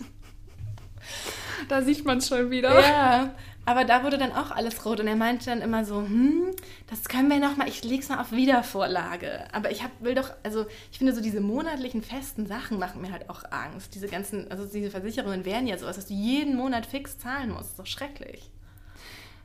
Da 1.67 1.81
sieht 1.81 2.05
man 2.05 2.19
es 2.19 2.29
schon 2.29 2.49
wieder. 2.49 2.79
Ja, 2.81 3.35
aber 3.67 3.83
da 3.83 4.01
wurde 4.05 4.17
dann 4.17 4.31
auch 4.31 4.51
alles 4.51 4.85
rot 4.85 5.01
und 5.01 5.07
er 5.07 5.17
meinte 5.17 5.47
dann 5.47 5.61
immer 5.61 5.83
so, 5.83 5.97
hm, 5.97 6.55
das 6.89 7.03
können 7.09 7.29
wir 7.29 7.37
noch 7.37 7.57
mal, 7.57 7.67
ich 7.67 7.83
leg's 7.83 8.07
mal 8.07 8.21
auf 8.21 8.31
Wiedervorlage. 8.31 9.43
Aber 9.51 9.71
ich 9.71 9.83
hab, 9.83 9.91
will 9.99 10.15
doch, 10.15 10.31
also 10.41 10.65
ich 10.89 10.99
finde 10.99 11.13
so 11.13 11.19
diese 11.19 11.41
monatlichen 11.41 12.01
festen 12.01 12.47
Sachen 12.47 12.79
machen 12.79 13.01
mir 13.01 13.11
halt 13.11 13.29
auch 13.29 13.43
Angst. 13.51 13.93
Diese 13.93 14.07
ganzen, 14.07 14.49
also 14.49 14.65
diese 14.65 14.89
Versicherungen 14.89 15.43
wären 15.43 15.67
ja 15.67 15.77
sowas, 15.77 15.97
dass 15.97 16.05
du 16.05 16.13
jeden 16.13 16.55
Monat 16.55 16.85
fix 16.85 17.17
zahlen 17.17 17.49
musst. 17.49 17.63
Das 17.63 17.69
ist 17.71 17.79
doch 17.79 17.85
schrecklich. 17.87 18.49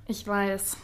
Ich 0.07 0.25
weiß. 0.25 0.77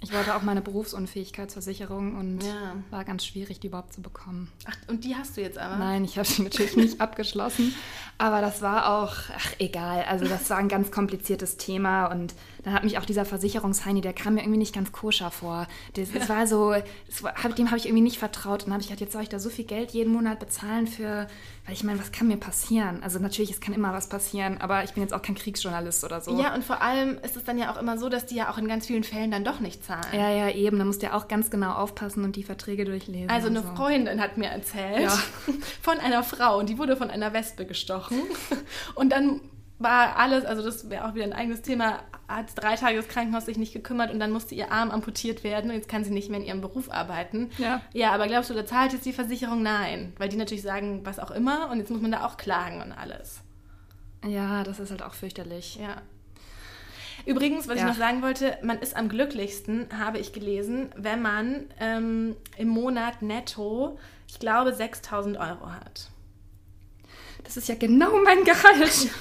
Ich 0.00 0.12
wollte 0.12 0.36
auch 0.36 0.42
meine 0.42 0.62
Berufsunfähigkeitsversicherung 0.62 2.16
und 2.16 2.44
ja. 2.44 2.76
war 2.90 3.04
ganz 3.04 3.26
schwierig, 3.26 3.58
die 3.58 3.66
überhaupt 3.66 3.92
zu 3.92 4.00
bekommen. 4.00 4.52
Ach, 4.64 4.76
und 4.86 5.04
die 5.04 5.16
hast 5.16 5.36
du 5.36 5.40
jetzt 5.40 5.58
aber? 5.58 5.76
Nein, 5.76 6.04
ich 6.04 6.18
habe 6.18 6.28
sie 6.28 6.42
natürlich 6.42 6.76
nicht 6.76 7.00
abgeschlossen. 7.00 7.74
Aber 8.16 8.40
das 8.40 8.62
war 8.62 8.96
auch, 8.96 9.14
ach, 9.36 9.52
egal. 9.58 10.04
Also, 10.08 10.26
das 10.26 10.50
war 10.50 10.58
ein 10.58 10.68
ganz 10.68 10.92
kompliziertes 10.92 11.56
Thema 11.56 12.06
und 12.06 12.34
dann 12.68 12.76
hat 12.76 12.84
mich 12.84 12.98
auch 12.98 13.06
dieser 13.06 13.24
Versicherungsheini, 13.24 14.02
der 14.02 14.12
kam 14.12 14.34
mir 14.34 14.40
irgendwie 14.40 14.58
nicht 14.58 14.74
ganz 14.74 14.92
koscher 14.92 15.30
vor. 15.30 15.66
Das, 15.94 16.12
das 16.12 16.28
war 16.28 16.46
so, 16.46 16.74
das 17.06 17.22
war, 17.22 17.32
dem 17.32 17.68
habe 17.68 17.78
ich 17.78 17.86
irgendwie 17.86 18.02
nicht 18.02 18.18
vertraut. 18.18 18.62
Und 18.62 18.66
dann 18.66 18.74
habe 18.74 18.82
ich 18.82 18.88
gedacht, 18.88 19.00
jetzt 19.00 19.12
soll 19.14 19.22
ich 19.22 19.30
da 19.30 19.38
so 19.38 19.48
viel 19.48 19.64
Geld 19.64 19.92
jeden 19.92 20.12
Monat 20.12 20.38
bezahlen 20.38 20.86
für, 20.86 21.26
weil 21.64 21.74
ich 21.74 21.82
meine, 21.82 21.98
was 21.98 22.12
kann 22.12 22.28
mir 22.28 22.36
passieren? 22.36 23.02
Also 23.02 23.18
natürlich, 23.18 23.50
es 23.50 23.60
kann 23.60 23.72
immer 23.72 23.94
was 23.94 24.10
passieren, 24.10 24.58
aber 24.60 24.84
ich 24.84 24.92
bin 24.92 25.02
jetzt 25.02 25.14
auch 25.14 25.22
kein 25.22 25.34
Kriegsjournalist 25.34 26.04
oder 26.04 26.20
so. 26.20 26.38
Ja, 26.38 26.54
und 26.54 26.62
vor 26.62 26.82
allem 26.82 27.18
ist 27.22 27.36
es 27.36 27.44
dann 27.44 27.56
ja 27.56 27.72
auch 27.72 27.80
immer 27.80 27.96
so, 27.96 28.10
dass 28.10 28.26
die 28.26 28.34
ja 28.34 28.50
auch 28.50 28.58
in 28.58 28.68
ganz 28.68 28.86
vielen 28.86 29.04
Fällen 29.04 29.30
dann 29.30 29.44
doch 29.44 29.60
nicht 29.60 29.82
zahlen. 29.82 30.12
Ja, 30.12 30.30
ja, 30.30 30.50
eben. 30.50 30.78
Da 30.78 30.84
musst 30.84 31.00
du 31.00 31.06
ja 31.06 31.14
auch 31.14 31.26
ganz 31.26 31.50
genau 31.50 31.72
aufpassen 31.72 32.22
und 32.22 32.36
die 32.36 32.44
Verträge 32.44 32.84
durchlesen. 32.84 33.30
Also 33.30 33.48
eine 33.48 33.62
so. 33.62 33.68
Freundin 33.74 34.20
hat 34.20 34.36
mir 34.36 34.48
erzählt 34.48 35.04
ja. 35.04 35.18
von 35.82 35.98
einer 36.00 36.22
Frau 36.22 36.58
und 36.58 36.68
die 36.68 36.76
wurde 36.76 36.96
von 36.96 37.08
einer 37.08 37.32
Wespe 37.32 37.64
gestochen. 37.64 38.18
Und 38.94 39.10
dann 39.10 39.40
war 39.78 40.16
alles, 40.16 40.44
also 40.44 40.62
das 40.62 40.90
wäre 40.90 41.06
auch 41.06 41.14
wieder 41.14 41.24
ein 41.24 41.32
eigenes 41.32 41.62
Thema, 41.62 42.02
hat 42.26 42.46
drei 42.56 42.74
Tage 42.74 42.96
das 42.96 43.08
Krankenhaus 43.08 43.46
sich 43.46 43.58
nicht 43.58 43.72
gekümmert 43.72 44.10
und 44.10 44.18
dann 44.18 44.32
musste 44.32 44.54
ihr 44.54 44.72
Arm 44.72 44.90
amputiert 44.90 45.44
werden 45.44 45.70
und 45.70 45.76
jetzt 45.76 45.88
kann 45.88 46.04
sie 46.04 46.10
nicht 46.10 46.30
mehr 46.30 46.40
in 46.40 46.46
ihrem 46.46 46.60
Beruf 46.60 46.90
arbeiten. 46.90 47.50
Ja. 47.58 47.80
Ja, 47.92 48.12
aber 48.12 48.26
glaubst 48.26 48.50
du, 48.50 48.54
da 48.54 48.66
zahlt 48.66 48.92
jetzt 48.92 49.06
die 49.06 49.12
Versicherung? 49.12 49.62
Nein, 49.62 50.12
weil 50.18 50.28
die 50.28 50.36
natürlich 50.36 50.62
sagen, 50.62 51.00
was 51.04 51.18
auch 51.18 51.30
immer 51.30 51.70
und 51.70 51.78
jetzt 51.78 51.90
muss 51.90 52.02
man 52.02 52.12
da 52.12 52.26
auch 52.26 52.36
klagen 52.36 52.82
und 52.82 52.92
alles. 52.92 53.40
Ja, 54.26 54.64
das 54.64 54.80
ist 54.80 54.90
halt 54.90 55.02
auch 55.02 55.14
fürchterlich. 55.14 55.76
Ja. 55.76 56.02
Übrigens, 57.24 57.68
was 57.68 57.76
ja. 57.76 57.82
ich 57.82 57.88
noch 57.88 57.98
sagen 57.98 58.22
wollte, 58.22 58.58
man 58.62 58.78
ist 58.78 58.96
am 58.96 59.08
glücklichsten, 59.08 59.86
habe 59.96 60.18
ich 60.18 60.32
gelesen, 60.32 60.90
wenn 60.96 61.22
man 61.22 61.66
ähm, 61.78 62.36
im 62.56 62.68
Monat 62.68 63.22
netto, 63.22 63.98
ich 64.26 64.38
glaube, 64.38 64.72
6000 64.72 65.36
Euro 65.36 65.70
hat. 65.70 66.10
Das 67.44 67.56
ist 67.56 67.68
ja 67.68 67.76
genau 67.76 68.20
mein 68.24 68.44
Gehalt. 68.44 69.10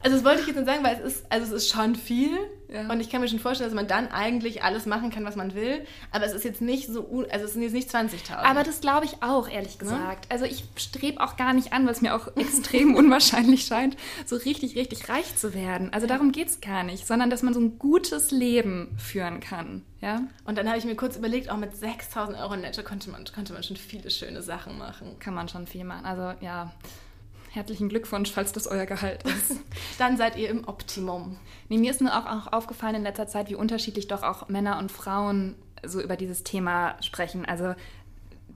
Also 0.00 0.16
das 0.16 0.24
wollte 0.24 0.42
ich 0.42 0.46
jetzt 0.46 0.56
nicht 0.56 0.66
sagen, 0.66 0.84
weil 0.84 0.96
es 0.96 1.16
ist, 1.16 1.26
also 1.32 1.46
es 1.46 1.64
ist 1.64 1.72
schon 1.72 1.96
viel. 1.96 2.30
Ja. 2.70 2.88
Und 2.90 3.00
ich 3.00 3.08
kann 3.08 3.22
mir 3.22 3.28
schon 3.28 3.38
vorstellen, 3.38 3.70
dass 3.70 3.74
man 3.74 3.88
dann 3.88 4.08
eigentlich 4.08 4.62
alles 4.62 4.84
machen 4.84 5.10
kann, 5.10 5.24
was 5.24 5.36
man 5.36 5.54
will. 5.54 5.84
Aber 6.10 6.26
es 6.26 6.34
ist 6.34 6.44
jetzt 6.44 6.60
nicht 6.60 6.86
so, 6.86 7.24
also 7.30 7.46
es 7.46 7.54
sind 7.54 7.62
jetzt 7.62 7.72
nicht 7.72 7.90
20.000. 7.90 8.34
Aber 8.34 8.62
das 8.62 8.80
glaube 8.80 9.06
ich 9.06 9.22
auch, 9.22 9.48
ehrlich 9.48 9.72
ne? 9.72 9.78
gesagt. 9.78 10.26
Ne? 10.26 10.30
Also 10.30 10.44
ich 10.44 10.64
strebe 10.76 11.20
auch 11.20 11.36
gar 11.36 11.54
nicht 11.54 11.72
an, 11.72 11.86
weil 11.86 11.92
es 11.92 12.02
mir 12.02 12.14
auch 12.14 12.36
extrem 12.36 12.94
unwahrscheinlich 12.96 13.64
scheint, 13.64 13.96
so 14.26 14.36
richtig, 14.36 14.76
richtig 14.76 15.08
reich 15.08 15.34
zu 15.36 15.54
werden. 15.54 15.92
Also 15.92 16.06
darum 16.06 16.30
geht 16.30 16.48
es 16.48 16.60
gar 16.60 16.84
nicht, 16.84 17.06
sondern 17.06 17.30
dass 17.30 17.42
man 17.42 17.54
so 17.54 17.60
ein 17.60 17.78
gutes 17.78 18.30
Leben 18.30 18.96
führen 18.98 19.40
kann. 19.40 19.82
Ja? 20.02 20.20
Und 20.44 20.58
dann 20.58 20.68
habe 20.68 20.78
ich 20.78 20.84
mir 20.84 20.94
kurz 20.94 21.16
überlegt, 21.16 21.50
auch 21.50 21.56
mit 21.56 21.72
6.000 21.72 22.40
Euro 22.40 22.56
netto 22.56 22.82
konnte 22.82 23.10
man, 23.10 23.24
konnte 23.34 23.54
man 23.54 23.62
schon 23.62 23.76
viele 23.76 24.10
schöne 24.10 24.42
Sachen 24.42 24.78
machen. 24.78 25.18
Kann 25.18 25.34
man 25.34 25.48
schon 25.48 25.66
viel 25.66 25.84
machen. 25.84 26.04
Also 26.04 26.38
ja 26.44 26.70
herzlichen 27.58 27.88
Glückwunsch, 27.88 28.30
falls 28.30 28.52
das 28.52 28.66
euer 28.66 28.86
Gehalt 28.86 29.22
ist. 29.24 29.60
Dann 29.98 30.16
seid 30.16 30.36
ihr 30.36 30.48
im 30.48 30.66
Optimum. 30.66 31.36
Nee, 31.68 31.78
mir 31.78 31.90
ist 31.90 32.00
nur 32.00 32.16
auch, 32.16 32.26
auch 32.26 32.52
aufgefallen 32.52 32.94
in 32.94 33.02
letzter 33.02 33.26
Zeit, 33.26 33.50
wie 33.50 33.54
unterschiedlich 33.54 34.08
doch 34.08 34.22
auch 34.22 34.48
Männer 34.48 34.78
und 34.78 34.90
Frauen 34.90 35.54
so 35.84 36.00
über 36.00 36.16
dieses 36.16 36.42
Thema 36.42 36.96
sprechen. 37.02 37.44
Also 37.44 37.74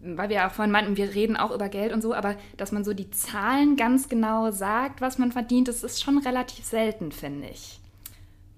weil 0.02 0.28
wir 0.28 0.36
ja 0.36 0.48
auch 0.48 0.52
vorhin 0.52 0.72
meinten, 0.72 0.96
wir 0.96 1.14
reden 1.14 1.36
auch 1.36 1.52
über 1.52 1.68
Geld 1.68 1.92
und 1.92 2.02
so, 2.02 2.12
aber 2.12 2.36
dass 2.56 2.72
man 2.72 2.84
so 2.84 2.92
die 2.92 3.10
Zahlen 3.10 3.76
ganz 3.76 4.08
genau 4.08 4.50
sagt, 4.50 5.00
was 5.00 5.18
man 5.18 5.30
verdient, 5.30 5.68
das 5.68 5.84
ist 5.84 6.02
schon 6.02 6.18
relativ 6.18 6.64
selten, 6.64 7.12
finde 7.12 7.48
ich. 7.48 7.78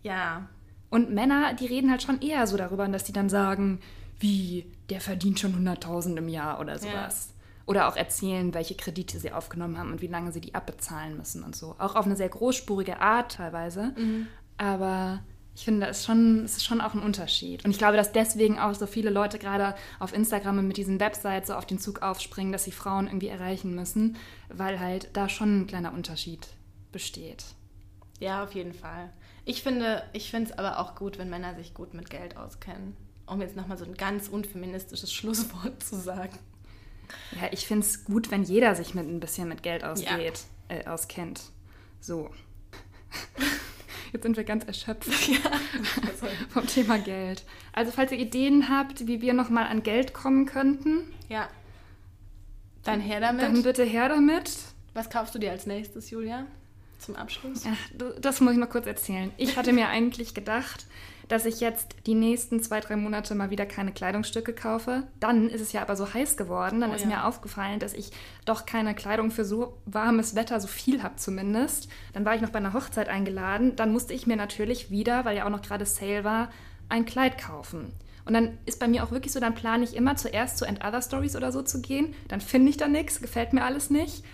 Ja. 0.02 0.48
Und 0.88 1.11
Männer, 1.11 1.54
die 1.54 1.66
reden 1.66 1.90
halt 1.90 2.02
schon 2.02 2.22
eher 2.22 2.46
so 2.46 2.57
darüber, 2.57 2.88
dass 2.88 3.04
die 3.04 3.12
dann 3.12 3.28
sagen, 3.28 3.80
wie, 4.20 4.64
der 4.88 5.00
verdient 5.00 5.38
schon 5.38 5.54
100.000 5.66 6.16
im 6.16 6.28
Jahr 6.28 6.61
oder 6.61 6.78
sowas. 6.78 7.28
Ja. 7.28 7.33
Oder 7.66 7.88
auch 7.88 7.96
erzählen, 7.96 8.53
welche 8.53 8.74
Kredite 8.74 9.18
sie 9.18 9.33
aufgenommen 9.33 9.79
haben 9.79 9.92
und 9.92 10.03
wie 10.03 10.07
lange 10.07 10.33
sie 10.33 10.40
die 10.40 10.55
abbezahlen 10.55 11.16
müssen 11.16 11.42
und 11.42 11.57
so. 11.57 11.77
Auch 11.79 11.94
auf 11.94 12.05
eine 12.05 12.16
sehr 12.16 12.29
großspurige 12.29 13.00
Art 13.00 13.33
teilweise. 13.33 13.94
Mhm. 13.96 14.27
Aber 14.59 15.20
ich 15.57 15.64
finde, 15.64 15.87
es 15.87 16.00
ist, 16.00 16.07
schon, 16.07 16.44
es 16.44 16.57
ist 16.57 16.64
schon 16.64 16.81
auch 16.81 16.94
ein 16.94 17.03
Unterschied. 17.03 17.64
Und 17.64 17.70
ich 17.70 17.79
glaube, 17.79 17.96
dass 17.96 18.12
deswegen 18.12 18.59
auch 18.59 18.74
so 18.74 18.87
viele 18.87 19.11
Leute 19.11 19.38
gerade 19.38 19.77
auf 20.00 20.12
Instagram 20.12 20.59
und 20.59 20.68
mit 20.68 20.77
diesen 20.77 20.98
Websites 20.98 21.46
so 21.46 21.55
auf 21.55 21.64
den 21.64 21.79
Zug 21.79 22.03
aufspringen, 22.03 22.53
dass 22.53 22.64
sie 22.64 22.72
Frauen 22.72 23.07
irgendwie 23.07 23.29
erreichen 23.29 23.74
müssen, 23.74 24.16
weil 24.48 24.81
halt 24.81 25.11
da 25.12 25.29
schon 25.29 25.61
ein 25.61 25.66
kleiner 25.66 25.92
Unterschied 25.92 26.48
besteht. 26.90 27.44
Ja, 28.18 28.42
auf 28.42 28.53
jeden 28.55 28.74
Fall. 28.74 29.11
Ich 29.44 29.62
finde 29.62 30.03
ich 30.12 30.31
finde 30.31 30.50
es 30.50 30.59
aber 30.59 30.81
auch 30.81 30.96
gut, 30.96 31.18
wenn 31.18 31.31
Männer 31.31 31.55
sich 31.55 31.74
gut 31.74 31.94
mit 31.94 32.11
Geld 32.11 32.37
auskennen. 32.37 32.96
Um 33.27 33.40
jetzt 33.40 33.57
nochmal 33.57 33.79
so 33.79 33.85
ein 33.85 33.94
ganz 33.94 34.29
unfeministisches 34.29 35.12
Schlusswort 35.14 35.83
zu 35.83 35.96
sagen. 35.96 36.37
Ja, 37.40 37.48
ich 37.50 37.66
finde 37.66 37.87
es 37.87 38.05
gut, 38.05 38.31
wenn 38.31 38.42
jeder 38.42 38.74
sich 38.74 38.94
mit 38.94 39.07
ein 39.07 39.20
bisschen 39.20 39.48
mit 39.48 39.62
Geld 39.62 39.85
ausgeht, 39.85 40.44
ja. 40.70 40.77
äh, 40.77 40.87
auskennt. 40.87 41.42
So. 42.00 42.31
Jetzt 44.12 44.22
sind 44.22 44.37
wir 44.37 44.44
ganz 44.44 44.64
erschöpft 44.64 45.29
ja. 45.29 45.50
vom 46.50 46.66
Thema 46.66 46.98
Geld. 46.98 47.44
Also 47.72 47.90
falls 47.90 48.12
ihr 48.12 48.18
Ideen 48.18 48.68
habt, 48.68 49.09
wie 49.09 49.20
wir 49.20 49.35
nochmal 49.35 49.66
an 49.66 49.83
Geld 49.83 50.14
kommen 50.14 50.46
könnten. 50.46 51.00
Ja. 51.29 51.48
Dann 52.85 53.00
her 53.00 53.20
damit. 53.20 53.42
Dann 53.42 53.62
bitte 53.62 53.83
her 53.83 54.09
damit. 54.09 54.53
Was 54.92 55.11
kaufst 55.11 55.35
du 55.35 55.40
dir 55.40 55.50
als 55.50 55.66
nächstes, 55.66 56.11
Julia? 56.11 56.46
Zum 57.00 57.16
Abschluss? 57.16 57.64
Ja, 57.64 57.77
das 58.20 58.40
muss 58.40 58.53
ich 58.53 58.59
noch 58.59 58.70
kurz 58.70 58.87
erzählen. 58.87 59.33
Ich 59.37 59.57
hatte 59.57 59.72
mir 59.72 59.88
eigentlich 59.88 60.33
gedacht, 60.33 60.87
dass 61.28 61.46
ich 61.46 61.60
jetzt 61.60 61.96
die 62.06 62.14
nächsten 62.14 62.62
zwei, 62.62 62.80
drei 62.80 62.96
Monate 62.96 63.34
mal 63.34 63.50
wieder 63.50 63.66
keine 63.66 63.92
Kleidungsstücke 63.92 64.52
kaufe. 64.52 65.04
Dann 65.20 65.48
ist 65.48 65.60
es 65.60 65.72
ja 65.72 65.82
aber 65.82 65.96
so 65.96 66.12
heiß 66.12 66.37
geworden. 66.37 66.80
Dann 66.80 66.90
oh, 66.90 66.94
ist 66.94 67.02
ja. 67.02 67.08
mir 67.08 67.24
aufgefallen, 67.26 67.80
dass 67.80 67.94
ich 67.94 68.10
doch 68.44 68.66
keine 68.66 68.94
Kleidung 68.94 69.30
für 69.30 69.44
so 69.44 69.78
warmes 69.87 70.34
Wetter 70.34 70.60
so 70.60 70.68
viel 70.68 71.02
habe 71.02 71.16
zumindest. 71.16 71.88
Dann 72.12 72.24
war 72.24 72.34
ich 72.34 72.42
noch 72.42 72.50
bei 72.50 72.58
einer 72.58 72.72
Hochzeit 72.72 73.08
eingeladen. 73.08 73.76
Dann 73.76 73.92
musste 73.92 74.14
ich 74.14 74.26
mir 74.26 74.37
natürlich 74.37 74.90
wieder, 74.90 75.24
weil 75.24 75.37
ja 75.37 75.46
auch 75.46 75.50
noch 75.50 75.62
gerade 75.62 75.87
Sale 75.87 76.24
war, 76.24 76.50
ein 76.88 77.04
Kleid 77.06 77.38
kaufen. 77.38 77.92
Und 78.26 78.32
dann 78.34 78.58
ist 78.64 78.80
bei 78.80 78.88
mir 78.88 79.04
auch 79.04 79.10
wirklich 79.10 79.32
so, 79.32 79.40
dann 79.40 79.54
plane 79.54 79.84
ich 79.84 79.94
immer 79.94 80.16
zuerst 80.16 80.56
zu 80.56 80.64
End 80.64 80.84
Other 80.84 81.02
Stories 81.02 81.37
oder 81.37 81.52
so 81.52 81.62
zu 81.62 81.80
gehen. 81.80 82.14
Dann 82.28 82.40
finde 82.40 82.70
ich 82.70 82.76
da 82.76 82.88
nichts, 82.88 83.20
gefällt 83.20 83.52
mir 83.52 83.64
alles 83.64 83.90
nicht. 83.90 84.24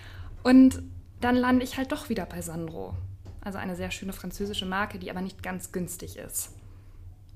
Und 0.43 0.83
dann 1.21 1.37
lande 1.37 1.65
ich 1.65 1.77
halt 1.77 1.93
doch 1.93 2.09
wieder 2.09 2.25
bei 2.25 2.41
Sandro. 2.41 2.95
Also 3.41 3.59
eine 3.59 3.75
sehr 3.75 3.91
schöne 3.91 4.13
französische 4.13 4.67
Marke, 4.67 4.99
die 4.99 5.11
aber 5.11 5.23
nicht 5.23 5.43
ganz 5.43 5.73
günstig 5.73 6.17
ist. 6.19 6.51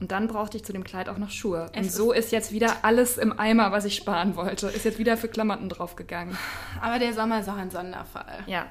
Und 0.05 0.12
dann 0.12 0.29
brauchte 0.29 0.59
ich 0.59 0.64
zu 0.67 0.75
dem 0.75 0.85
Kleid 0.85 1.09
auch 1.09 1.17
noch 1.17 1.31
Schuhe. 1.31 1.71
Es 1.73 1.87
und 1.87 1.93
so 1.93 2.12
ist 2.12 2.31
jetzt 2.31 2.53
wieder 2.53 2.77
alles 2.83 3.17
im 3.17 3.38
Eimer, 3.40 3.73
was 3.73 3.87
ich 3.87 3.97
sparen 3.97 4.37
wollte. 4.37 4.67
Ist 4.67 4.85
jetzt 4.85 4.99
wieder 4.99 5.17
für 5.17 5.29
Klamotten 5.29 5.71
draufgegangen. 5.71 6.37
Aber 6.83 6.99
der 6.99 7.14
Sommer 7.14 7.40
ist 7.40 7.49
auch 7.49 7.57
ein 7.57 7.71
Sonderfall. 7.71 8.40
Ja. 8.47 8.67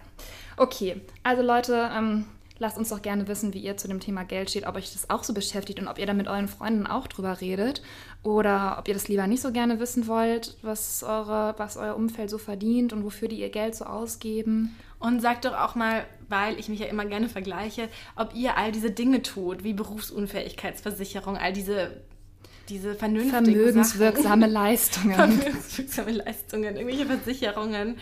Okay, 0.58 1.02
also 1.24 1.42
Leute, 1.42 1.90
ähm, 1.92 2.26
lasst 2.60 2.78
uns 2.78 2.90
doch 2.90 3.02
gerne 3.02 3.28
wissen, 3.28 3.52
wie 3.56 3.62
ihr 3.62 3.78
zu 3.78 3.88
dem 3.88 4.00
Thema 4.00 4.26
Geld 4.26 4.52
steht, 4.52 4.68
ob 4.68 4.76
euch 4.76 4.94
das 4.94 5.10
auch 5.10 5.24
so 5.24 5.34
beschäftigt 5.34 5.80
und 5.80 5.88
ob 5.88 5.98
ihr 5.98 6.06
da 6.06 6.14
mit 6.14 6.28
euren 6.28 6.48
Freunden 6.48 6.86
auch 6.86 7.08
drüber 7.08 7.42
redet. 7.42 7.82
Oder 8.22 8.76
ob 8.78 8.88
ihr 8.88 8.94
das 8.94 9.08
lieber 9.08 9.26
nicht 9.26 9.42
so 9.42 9.52
gerne 9.52 9.80
wissen 9.80 10.06
wollt, 10.06 10.56
was, 10.62 11.02
eure, 11.02 11.56
was 11.58 11.78
euer 11.78 11.96
Umfeld 11.96 12.30
so 12.30 12.38
verdient 12.38 12.94
und 12.94 13.04
wofür 13.04 13.28
die 13.28 13.40
ihr 13.40 13.50
Geld 13.50 13.74
so 13.74 13.86
ausgeben. 13.86 14.76
Und 15.04 15.20
sagt 15.20 15.44
doch 15.44 15.54
auch 15.54 15.76
mal, 15.76 16.06
weil 16.30 16.58
ich 16.58 16.70
mich 16.70 16.80
ja 16.80 16.86
immer 16.86 17.04
gerne 17.04 17.28
vergleiche, 17.28 17.90
ob 18.16 18.34
ihr 18.34 18.56
all 18.56 18.72
diese 18.72 18.90
Dinge 18.90 19.22
tut, 19.22 19.66
wie 19.66 19.74
Berufsunfähigkeitsversicherung, 19.74 21.36
all 21.36 21.52
diese 21.52 22.02
diese 22.70 22.96
vernünftigen 22.96 23.44
Vermögenswirksame 23.44 24.44
Sachen. 24.44 24.54
Leistungen. 24.54 25.16
Vermögenswirksame 25.16 26.12
Leistungen, 26.12 26.78
irgendwelche 26.78 27.06
Versicherungen. 27.06 27.98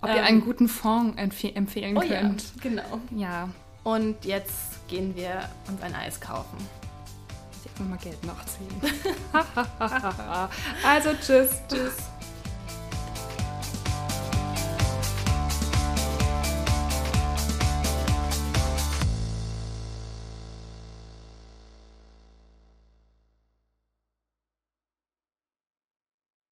Ob 0.00 0.08
ähm, 0.08 0.16
ihr 0.16 0.22
einen 0.22 0.40
guten 0.40 0.68
Fonds 0.68 1.20
empf 1.20 1.42
empfehlen 1.42 1.96
oh 1.96 2.00
könnt. 2.00 2.42
Ja, 2.42 2.62
genau. 2.62 3.00
Ja. 3.16 3.48
Und 3.82 4.24
jetzt 4.24 4.86
gehen 4.86 5.16
wir 5.16 5.48
uns 5.66 5.82
ein 5.82 5.96
Eis 5.96 6.20
kaufen. 6.20 6.58
Ich 7.64 7.80
muss 7.80 7.88
mal 7.88 7.98
Geld 7.98 8.24
nachziehen. 8.24 8.68
also 10.84 11.10
tschüss. 11.20 11.60
Tschüss. 11.68 11.96